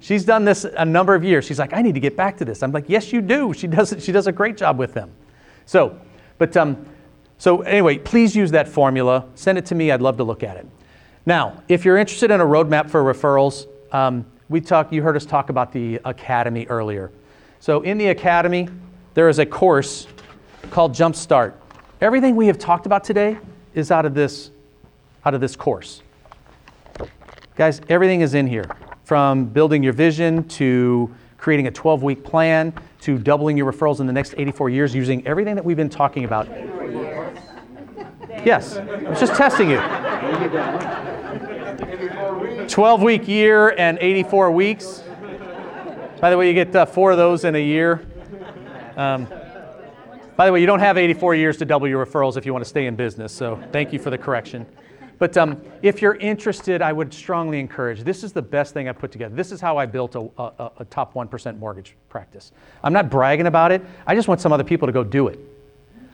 she's 0.00 0.24
done 0.24 0.44
this 0.44 0.64
a 0.64 0.84
number 0.84 1.14
of 1.14 1.22
years. 1.22 1.44
She's 1.44 1.58
like, 1.58 1.72
I 1.72 1.82
need 1.82 1.94
to 1.94 2.00
get 2.00 2.16
back 2.16 2.36
to 2.38 2.44
this. 2.44 2.62
I'm 2.62 2.72
like, 2.72 2.86
yes, 2.88 3.12
you 3.12 3.20
do. 3.20 3.52
She 3.52 3.66
does, 3.66 3.94
she 4.00 4.10
does 4.10 4.26
a 4.26 4.32
great 4.32 4.56
job 4.56 4.78
with 4.78 4.94
them. 4.94 5.12
So, 5.66 6.00
but, 6.38 6.56
um, 6.56 6.86
so 7.38 7.62
anyway, 7.62 7.98
please 7.98 8.34
use 8.34 8.50
that 8.52 8.68
formula. 8.68 9.26
Send 9.34 9.58
it 9.58 9.66
to 9.66 9.74
me. 9.74 9.90
I'd 9.90 10.00
love 10.00 10.16
to 10.16 10.24
look 10.24 10.42
at 10.42 10.56
it. 10.56 10.66
Now, 11.26 11.62
if 11.68 11.84
you're 11.84 11.98
interested 11.98 12.30
in 12.30 12.40
a 12.40 12.44
roadmap 12.44 12.88
for 12.88 13.02
referrals, 13.02 13.66
um, 13.92 14.24
we 14.48 14.60
talked, 14.60 14.92
you 14.92 15.02
heard 15.02 15.16
us 15.16 15.26
talk 15.26 15.50
about 15.50 15.72
the 15.72 16.00
academy 16.04 16.66
earlier. 16.66 17.10
So 17.58 17.82
in 17.82 17.98
the 17.98 18.08
academy, 18.08 18.68
there 19.14 19.28
is 19.28 19.38
a 19.38 19.46
course 19.46 20.06
called 20.70 20.92
Jumpstart. 20.92 21.54
Everything 22.00 22.36
we 22.36 22.46
have 22.46 22.58
talked 22.58 22.86
about 22.86 23.02
today 23.02 23.38
is 23.74 23.90
out 23.90 24.06
of 24.06 24.14
this, 24.14 24.50
out 25.24 25.34
of 25.34 25.40
this 25.40 25.56
course. 25.56 26.02
Guys, 27.56 27.80
everything 27.88 28.20
is 28.20 28.34
in 28.34 28.46
here 28.46 28.70
from 29.04 29.46
building 29.46 29.82
your 29.82 29.92
vision 29.92 30.46
to 30.48 31.12
creating 31.38 31.66
a 31.66 31.70
12 31.70 32.02
week 32.02 32.24
plan 32.24 32.72
to 33.00 33.18
doubling 33.18 33.56
your 33.56 33.70
referrals 33.70 34.00
in 34.00 34.06
the 34.06 34.12
next 34.12 34.34
84 34.36 34.70
years 34.70 34.94
using 34.94 35.26
everything 35.26 35.54
that 35.54 35.64
we've 35.64 35.76
been 35.76 35.88
talking 35.88 36.24
about. 36.24 36.48
Yes, 38.46 38.76
I 38.76 39.10
was 39.10 39.18
just 39.18 39.34
testing 39.34 39.68
you. 39.68 39.80
12 42.68 43.02
week 43.02 43.26
year 43.26 43.70
and 43.70 43.98
84 44.00 44.52
weeks. 44.52 45.02
By 46.20 46.30
the 46.30 46.38
way, 46.38 46.46
you 46.46 46.54
get 46.54 46.72
uh, 46.76 46.86
four 46.86 47.10
of 47.10 47.16
those 47.16 47.42
in 47.42 47.56
a 47.56 47.58
year. 47.58 48.06
Um, 48.96 49.26
by 50.36 50.46
the 50.46 50.52
way, 50.52 50.60
you 50.60 50.66
don't 50.66 50.78
have 50.78 50.96
84 50.96 51.34
years 51.34 51.56
to 51.56 51.64
double 51.64 51.88
your 51.88 52.06
referrals 52.06 52.36
if 52.36 52.46
you 52.46 52.52
want 52.52 52.64
to 52.64 52.68
stay 52.68 52.86
in 52.86 52.94
business, 52.94 53.32
so 53.32 53.60
thank 53.72 53.92
you 53.92 53.98
for 53.98 54.10
the 54.10 54.18
correction. 54.18 54.64
But 55.18 55.36
um, 55.36 55.60
if 55.82 56.00
you're 56.00 56.14
interested, 56.14 56.82
I 56.82 56.92
would 56.92 57.12
strongly 57.12 57.58
encourage. 57.58 58.04
This 58.04 58.22
is 58.22 58.32
the 58.32 58.42
best 58.42 58.72
thing 58.74 58.88
I 58.88 58.92
put 58.92 59.10
together. 59.10 59.34
This 59.34 59.50
is 59.50 59.60
how 59.60 59.76
I 59.76 59.86
built 59.86 60.14
a, 60.14 60.20
a, 60.38 60.70
a 60.78 60.84
top 60.84 61.14
1% 61.14 61.58
mortgage 61.58 61.96
practice. 62.08 62.52
I'm 62.84 62.92
not 62.92 63.10
bragging 63.10 63.48
about 63.48 63.72
it. 63.72 63.82
I 64.06 64.14
just 64.14 64.28
want 64.28 64.40
some 64.40 64.52
other 64.52 64.62
people 64.62 64.86
to 64.86 64.92
go 64.92 65.02
do 65.02 65.26
it. 65.26 65.40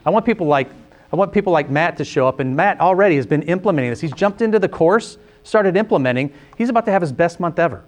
I 0.03 0.09
want 0.09 0.25
people 0.25 0.47
like 0.47 0.67
I 1.13 1.15
want 1.15 1.31
people 1.31 1.53
like 1.53 1.69
Matt 1.69 1.95
to 1.97 2.05
show 2.05 2.27
up, 2.27 2.39
and 2.39 2.55
Matt 2.55 2.79
already 2.79 3.17
has 3.17 3.27
been 3.27 3.43
implementing 3.43 3.91
this. 3.91 4.01
He's 4.01 4.13
jumped 4.13 4.41
into 4.41 4.57
the 4.57 4.67
course, 4.67 5.19
started 5.43 5.77
implementing. 5.77 6.33
He's 6.57 6.69
about 6.69 6.85
to 6.85 6.91
have 6.91 7.03
his 7.03 7.11
best 7.11 7.39
month 7.39 7.59
ever. 7.59 7.85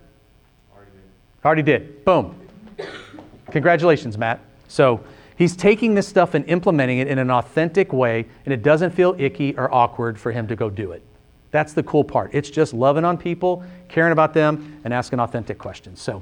Already 0.71 0.91
did. 0.91 1.43
Already 1.43 1.61
did. 1.63 2.05
Boom. 2.05 2.39
Congratulations, 3.49 4.15
Matt. 4.15 4.41
So 4.67 5.03
he's 5.38 5.55
taking 5.55 5.95
this 5.95 6.07
stuff 6.07 6.36
and 6.36 6.45
implementing 6.47 6.99
it 6.99 7.07
in 7.07 7.17
an 7.17 7.32
authentic 7.32 7.91
way, 7.91 8.28
and 8.45 8.53
it 8.53 8.61
doesn't 8.61 8.91
feel 8.91 9.15
icky 9.17 9.57
or 9.57 9.73
awkward 9.73 10.19
for 10.19 10.32
him 10.32 10.47
to 10.47 10.55
go 10.55 10.69
do 10.69 10.91
it. 10.91 11.01
That's 11.49 11.73
the 11.73 11.82
cool 11.82 12.03
part. 12.03 12.30
It's 12.32 12.51
just 12.51 12.76
loving 12.76 13.05
on 13.05 13.17
people, 13.17 13.63
caring 13.89 14.11
about 14.11 14.36
them, 14.36 14.80
and 14.84 14.93
asking 14.93 15.19
authentic 15.19 15.57
questions. 15.57 15.99
So, 15.99 16.21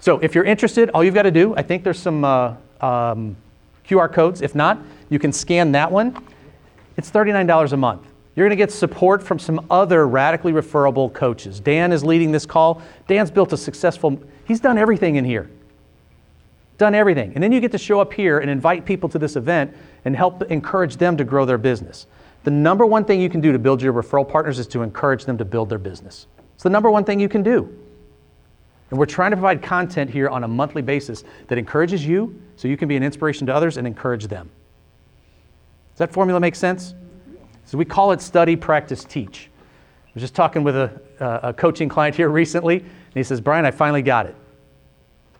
so 0.00 0.18
if 0.18 0.34
you're 0.34 0.44
interested, 0.44 0.90
all 0.90 1.04
you've 1.04 1.14
got 1.14 1.22
to 1.22 1.30
do, 1.30 1.54
I 1.54 1.62
think 1.62 1.84
there's 1.84 2.00
some 2.00 2.24
uh, 2.24 2.54
um, 2.80 3.36
QR 3.88 4.12
codes. 4.12 4.42
If 4.42 4.54
not, 4.54 4.80
you 5.08 5.18
can 5.18 5.32
scan 5.32 5.72
that 5.72 5.90
one. 5.90 6.16
It's 6.96 7.10
$39 7.10 7.72
a 7.72 7.76
month. 7.76 8.06
You're 8.34 8.46
going 8.46 8.56
to 8.58 8.62
get 8.62 8.70
support 8.70 9.22
from 9.22 9.38
some 9.38 9.66
other 9.70 10.06
radically 10.06 10.52
referable 10.52 11.08
coaches. 11.08 11.58
Dan 11.58 11.90
is 11.90 12.04
leading 12.04 12.32
this 12.32 12.44
call. 12.44 12.82
Dan's 13.06 13.30
built 13.30 13.52
a 13.52 13.56
successful, 13.56 14.20
he's 14.44 14.60
done 14.60 14.76
everything 14.76 15.16
in 15.16 15.24
here. 15.24 15.50
Done 16.76 16.94
everything. 16.94 17.32
And 17.34 17.42
then 17.42 17.52
you 17.52 17.60
get 17.60 17.72
to 17.72 17.78
show 17.78 18.00
up 18.00 18.12
here 18.12 18.38
and 18.38 18.50
invite 18.50 18.84
people 18.84 19.08
to 19.08 19.18
this 19.18 19.36
event 19.36 19.74
and 20.04 20.14
help 20.14 20.42
encourage 20.50 20.98
them 20.98 21.16
to 21.16 21.24
grow 21.24 21.46
their 21.46 21.56
business. 21.56 22.06
The 22.44 22.50
number 22.50 22.84
one 22.84 23.06
thing 23.06 23.20
you 23.20 23.30
can 23.30 23.40
do 23.40 23.52
to 23.52 23.58
build 23.58 23.80
your 23.80 23.94
referral 23.94 24.28
partners 24.28 24.58
is 24.58 24.66
to 24.68 24.82
encourage 24.82 25.24
them 25.24 25.38
to 25.38 25.44
build 25.44 25.70
their 25.70 25.78
business. 25.78 26.26
It's 26.54 26.62
the 26.62 26.70
number 26.70 26.90
one 26.90 27.04
thing 27.04 27.18
you 27.18 27.30
can 27.30 27.42
do. 27.42 27.74
And 28.90 28.98
we're 28.98 29.06
trying 29.06 29.30
to 29.30 29.36
provide 29.36 29.62
content 29.62 30.10
here 30.10 30.28
on 30.28 30.44
a 30.44 30.48
monthly 30.48 30.82
basis 30.82 31.24
that 31.48 31.56
encourages 31.56 32.06
you 32.06 32.40
so 32.56 32.68
you 32.68 32.76
can 32.76 32.88
be 32.88 32.96
an 32.96 33.02
inspiration 33.02 33.46
to 33.46 33.54
others 33.54 33.76
and 33.76 33.86
encourage 33.86 34.26
them. 34.26 34.50
Does 35.92 35.98
that 35.98 36.12
formula 36.12 36.40
make 36.40 36.54
sense? 36.54 36.94
So 37.64 37.78
we 37.78 37.84
call 37.84 38.12
it 38.12 38.20
study, 38.20 38.56
practice, 38.56 39.04
teach. 39.04 39.50
I 40.06 40.10
was 40.14 40.22
just 40.22 40.34
talking 40.34 40.62
with 40.62 40.76
a, 40.76 40.90
a 41.20 41.52
coaching 41.52 41.88
client 41.88 42.16
here 42.16 42.28
recently, 42.30 42.78
and 42.78 43.14
he 43.14 43.22
says, 43.22 43.40
Brian, 43.40 43.64
I 43.64 43.70
finally 43.70 44.02
got 44.02 44.26
it. 44.26 44.34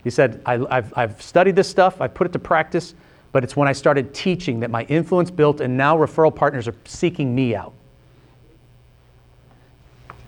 He 0.05 0.11
said, 0.11 0.41
I, 0.47 0.59
have 0.75 0.93
I've 0.97 1.21
studied 1.21 1.57
this 1.57 1.69
stuff, 1.69 2.01
I've 2.01 2.15
put 2.15 2.27
it 2.27 2.33
to 2.35 2.39
practice, 2.39 2.95
but 3.33 3.43
it's 3.43 3.57
when 3.57 3.69
I 3.69 3.73
started 3.73 4.15
teaching 4.15 4.61
that 4.61 4.71
my 4.71 4.85
influence 4.85 5.31
built, 5.31 5.61
and 5.61 5.77
now 5.77 5.97
referral 5.97 6.35
partners 6.35 6.69
are 6.69 6.75
seeking 6.85 7.35
me 7.35 7.55
out. 7.55 7.75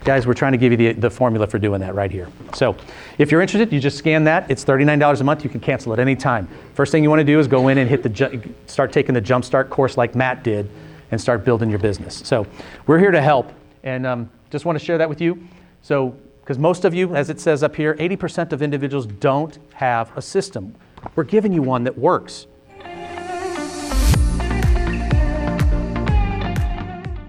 Guys, 0.05 0.25
we're 0.25 0.33
trying 0.33 0.53
to 0.53 0.57
give 0.57 0.71
you 0.71 0.77
the, 0.77 0.93
the 0.93 1.09
formula 1.09 1.45
for 1.45 1.59
doing 1.59 1.81
that 1.81 1.93
right 1.93 2.09
here. 2.09 2.29
So 2.53 2.75
if 3.17 3.31
you're 3.31 3.41
interested, 3.41 3.73
you 3.73 3.79
just 3.79 3.97
scan 3.97 4.23
that. 4.23 4.49
It's 4.49 4.63
$39 4.63 5.19
a 5.19 5.23
month. 5.23 5.43
You 5.43 5.49
can 5.49 5.59
cancel 5.59 5.91
at 5.91 5.99
any 5.99 6.15
time. 6.15 6.47
First 6.73 6.91
thing 6.91 7.03
you 7.03 7.09
want 7.09 7.19
to 7.19 7.25
do 7.25 7.39
is 7.39 7.47
go 7.47 7.67
in 7.67 7.77
and 7.77 7.89
hit 7.89 8.03
the 8.03 8.49
start 8.65 8.93
taking 8.93 9.13
the 9.13 9.21
Jumpstart 9.21 9.69
course 9.69 9.97
like 9.97 10.15
Matt 10.15 10.43
did 10.43 10.69
and 11.11 11.19
start 11.19 11.43
building 11.43 11.69
your 11.69 11.79
business. 11.79 12.21
So 12.25 12.47
we're 12.87 12.99
here 12.99 13.11
to 13.11 13.21
help. 13.21 13.51
And 13.83 14.05
um, 14.05 14.29
just 14.51 14.65
want 14.65 14.79
to 14.79 14.83
share 14.83 14.97
that 14.97 15.09
with 15.09 15.21
you. 15.21 15.47
So, 15.81 16.15
because 16.41 16.57
most 16.57 16.83
of 16.83 16.93
you, 16.95 17.15
as 17.15 17.29
it 17.29 17.39
says 17.39 17.61
up 17.61 17.75
here, 17.75 17.93
80% 17.95 18.53
of 18.53 18.63
individuals 18.63 19.05
don't 19.05 19.59
have 19.73 20.15
a 20.17 20.21
system. 20.21 20.73
We're 21.15 21.23
giving 21.23 21.53
you 21.53 21.61
one 21.61 21.83
that 21.83 21.95
works. 21.95 22.47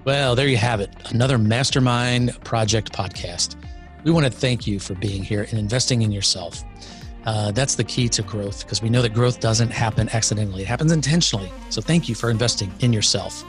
Well, 0.05 0.35
there 0.35 0.49
you 0.49 0.57
have 0.57 0.81
it. 0.81 0.91
Another 1.11 1.37
Mastermind 1.37 2.33
Project 2.43 2.91
podcast. 2.91 3.57
We 4.03 4.11
want 4.11 4.25
to 4.25 4.33
thank 4.33 4.67
you 4.67 4.81
for 4.81 4.95
being 4.95 5.23
here 5.23 5.43
and 5.43 5.59
investing 5.59 6.01
in 6.01 6.11
yourself. 6.11 6.65
Uh, 7.27 7.51
that's 7.53 7.75
the 7.75 7.85
key 7.85 8.09
to 8.09 8.23
growth 8.23 8.65
because 8.65 8.81
we 8.81 8.89
know 8.89 9.03
that 9.03 9.13
growth 9.13 9.41
doesn't 9.41 9.69
happen 9.69 10.09
accidentally, 10.15 10.63
it 10.63 10.69
happens 10.69 10.91
intentionally. 10.91 11.53
So, 11.69 11.83
thank 11.83 12.09
you 12.09 12.15
for 12.15 12.31
investing 12.31 12.73
in 12.81 12.95
yourself. 12.95 13.45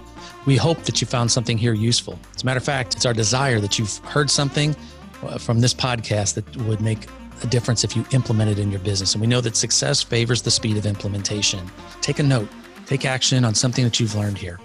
We 0.45 0.57
hope 0.57 0.79
that 0.83 0.99
you 0.99 1.07
found 1.07 1.31
something 1.31 1.57
here 1.57 1.73
useful. 1.73 2.19
As 2.35 2.43
a 2.43 2.45
matter 2.45 2.57
of 2.57 2.65
fact, 2.65 2.95
it's 2.95 3.05
our 3.05 3.13
desire 3.13 3.61
that 3.61 3.79
you've 3.79 3.97
heard 3.99 4.29
something 4.29 4.75
uh, 5.23 5.37
from 5.37 5.61
this 5.61 5.73
podcast 5.73 6.33
that 6.33 6.57
would 6.63 6.81
make 6.81 7.07
a 7.43 7.47
difference 7.47 7.85
if 7.85 7.95
you 7.95 8.03
implement 8.11 8.51
it 8.51 8.59
in 8.59 8.71
your 8.71 8.81
business. 8.81 9.13
And 9.13 9.21
we 9.21 9.27
know 9.27 9.39
that 9.39 9.55
success 9.55 10.03
favors 10.03 10.41
the 10.41 10.51
speed 10.51 10.75
of 10.75 10.85
implementation. 10.85 11.65
Take 12.01 12.19
a 12.19 12.23
note, 12.23 12.49
take 12.87 13.05
action 13.05 13.45
on 13.45 13.55
something 13.55 13.85
that 13.85 14.01
you've 14.01 14.15
learned 14.15 14.37
here. 14.37 14.59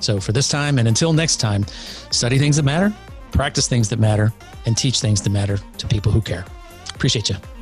So, 0.00 0.20
for 0.20 0.32
this 0.32 0.48
time 0.48 0.78
and 0.78 0.86
until 0.86 1.14
next 1.14 1.38
time, 1.38 1.64
study 2.10 2.36
things 2.38 2.56
that 2.56 2.64
matter, 2.64 2.94
practice 3.32 3.68
things 3.68 3.88
that 3.88 3.98
matter, 3.98 4.34
and 4.66 4.76
teach 4.76 5.00
things 5.00 5.22
that 5.22 5.30
matter 5.30 5.58
to 5.78 5.86
people 5.86 6.12
who 6.12 6.20
care. 6.20 6.44
Appreciate 6.96 7.28
you. 7.28 7.55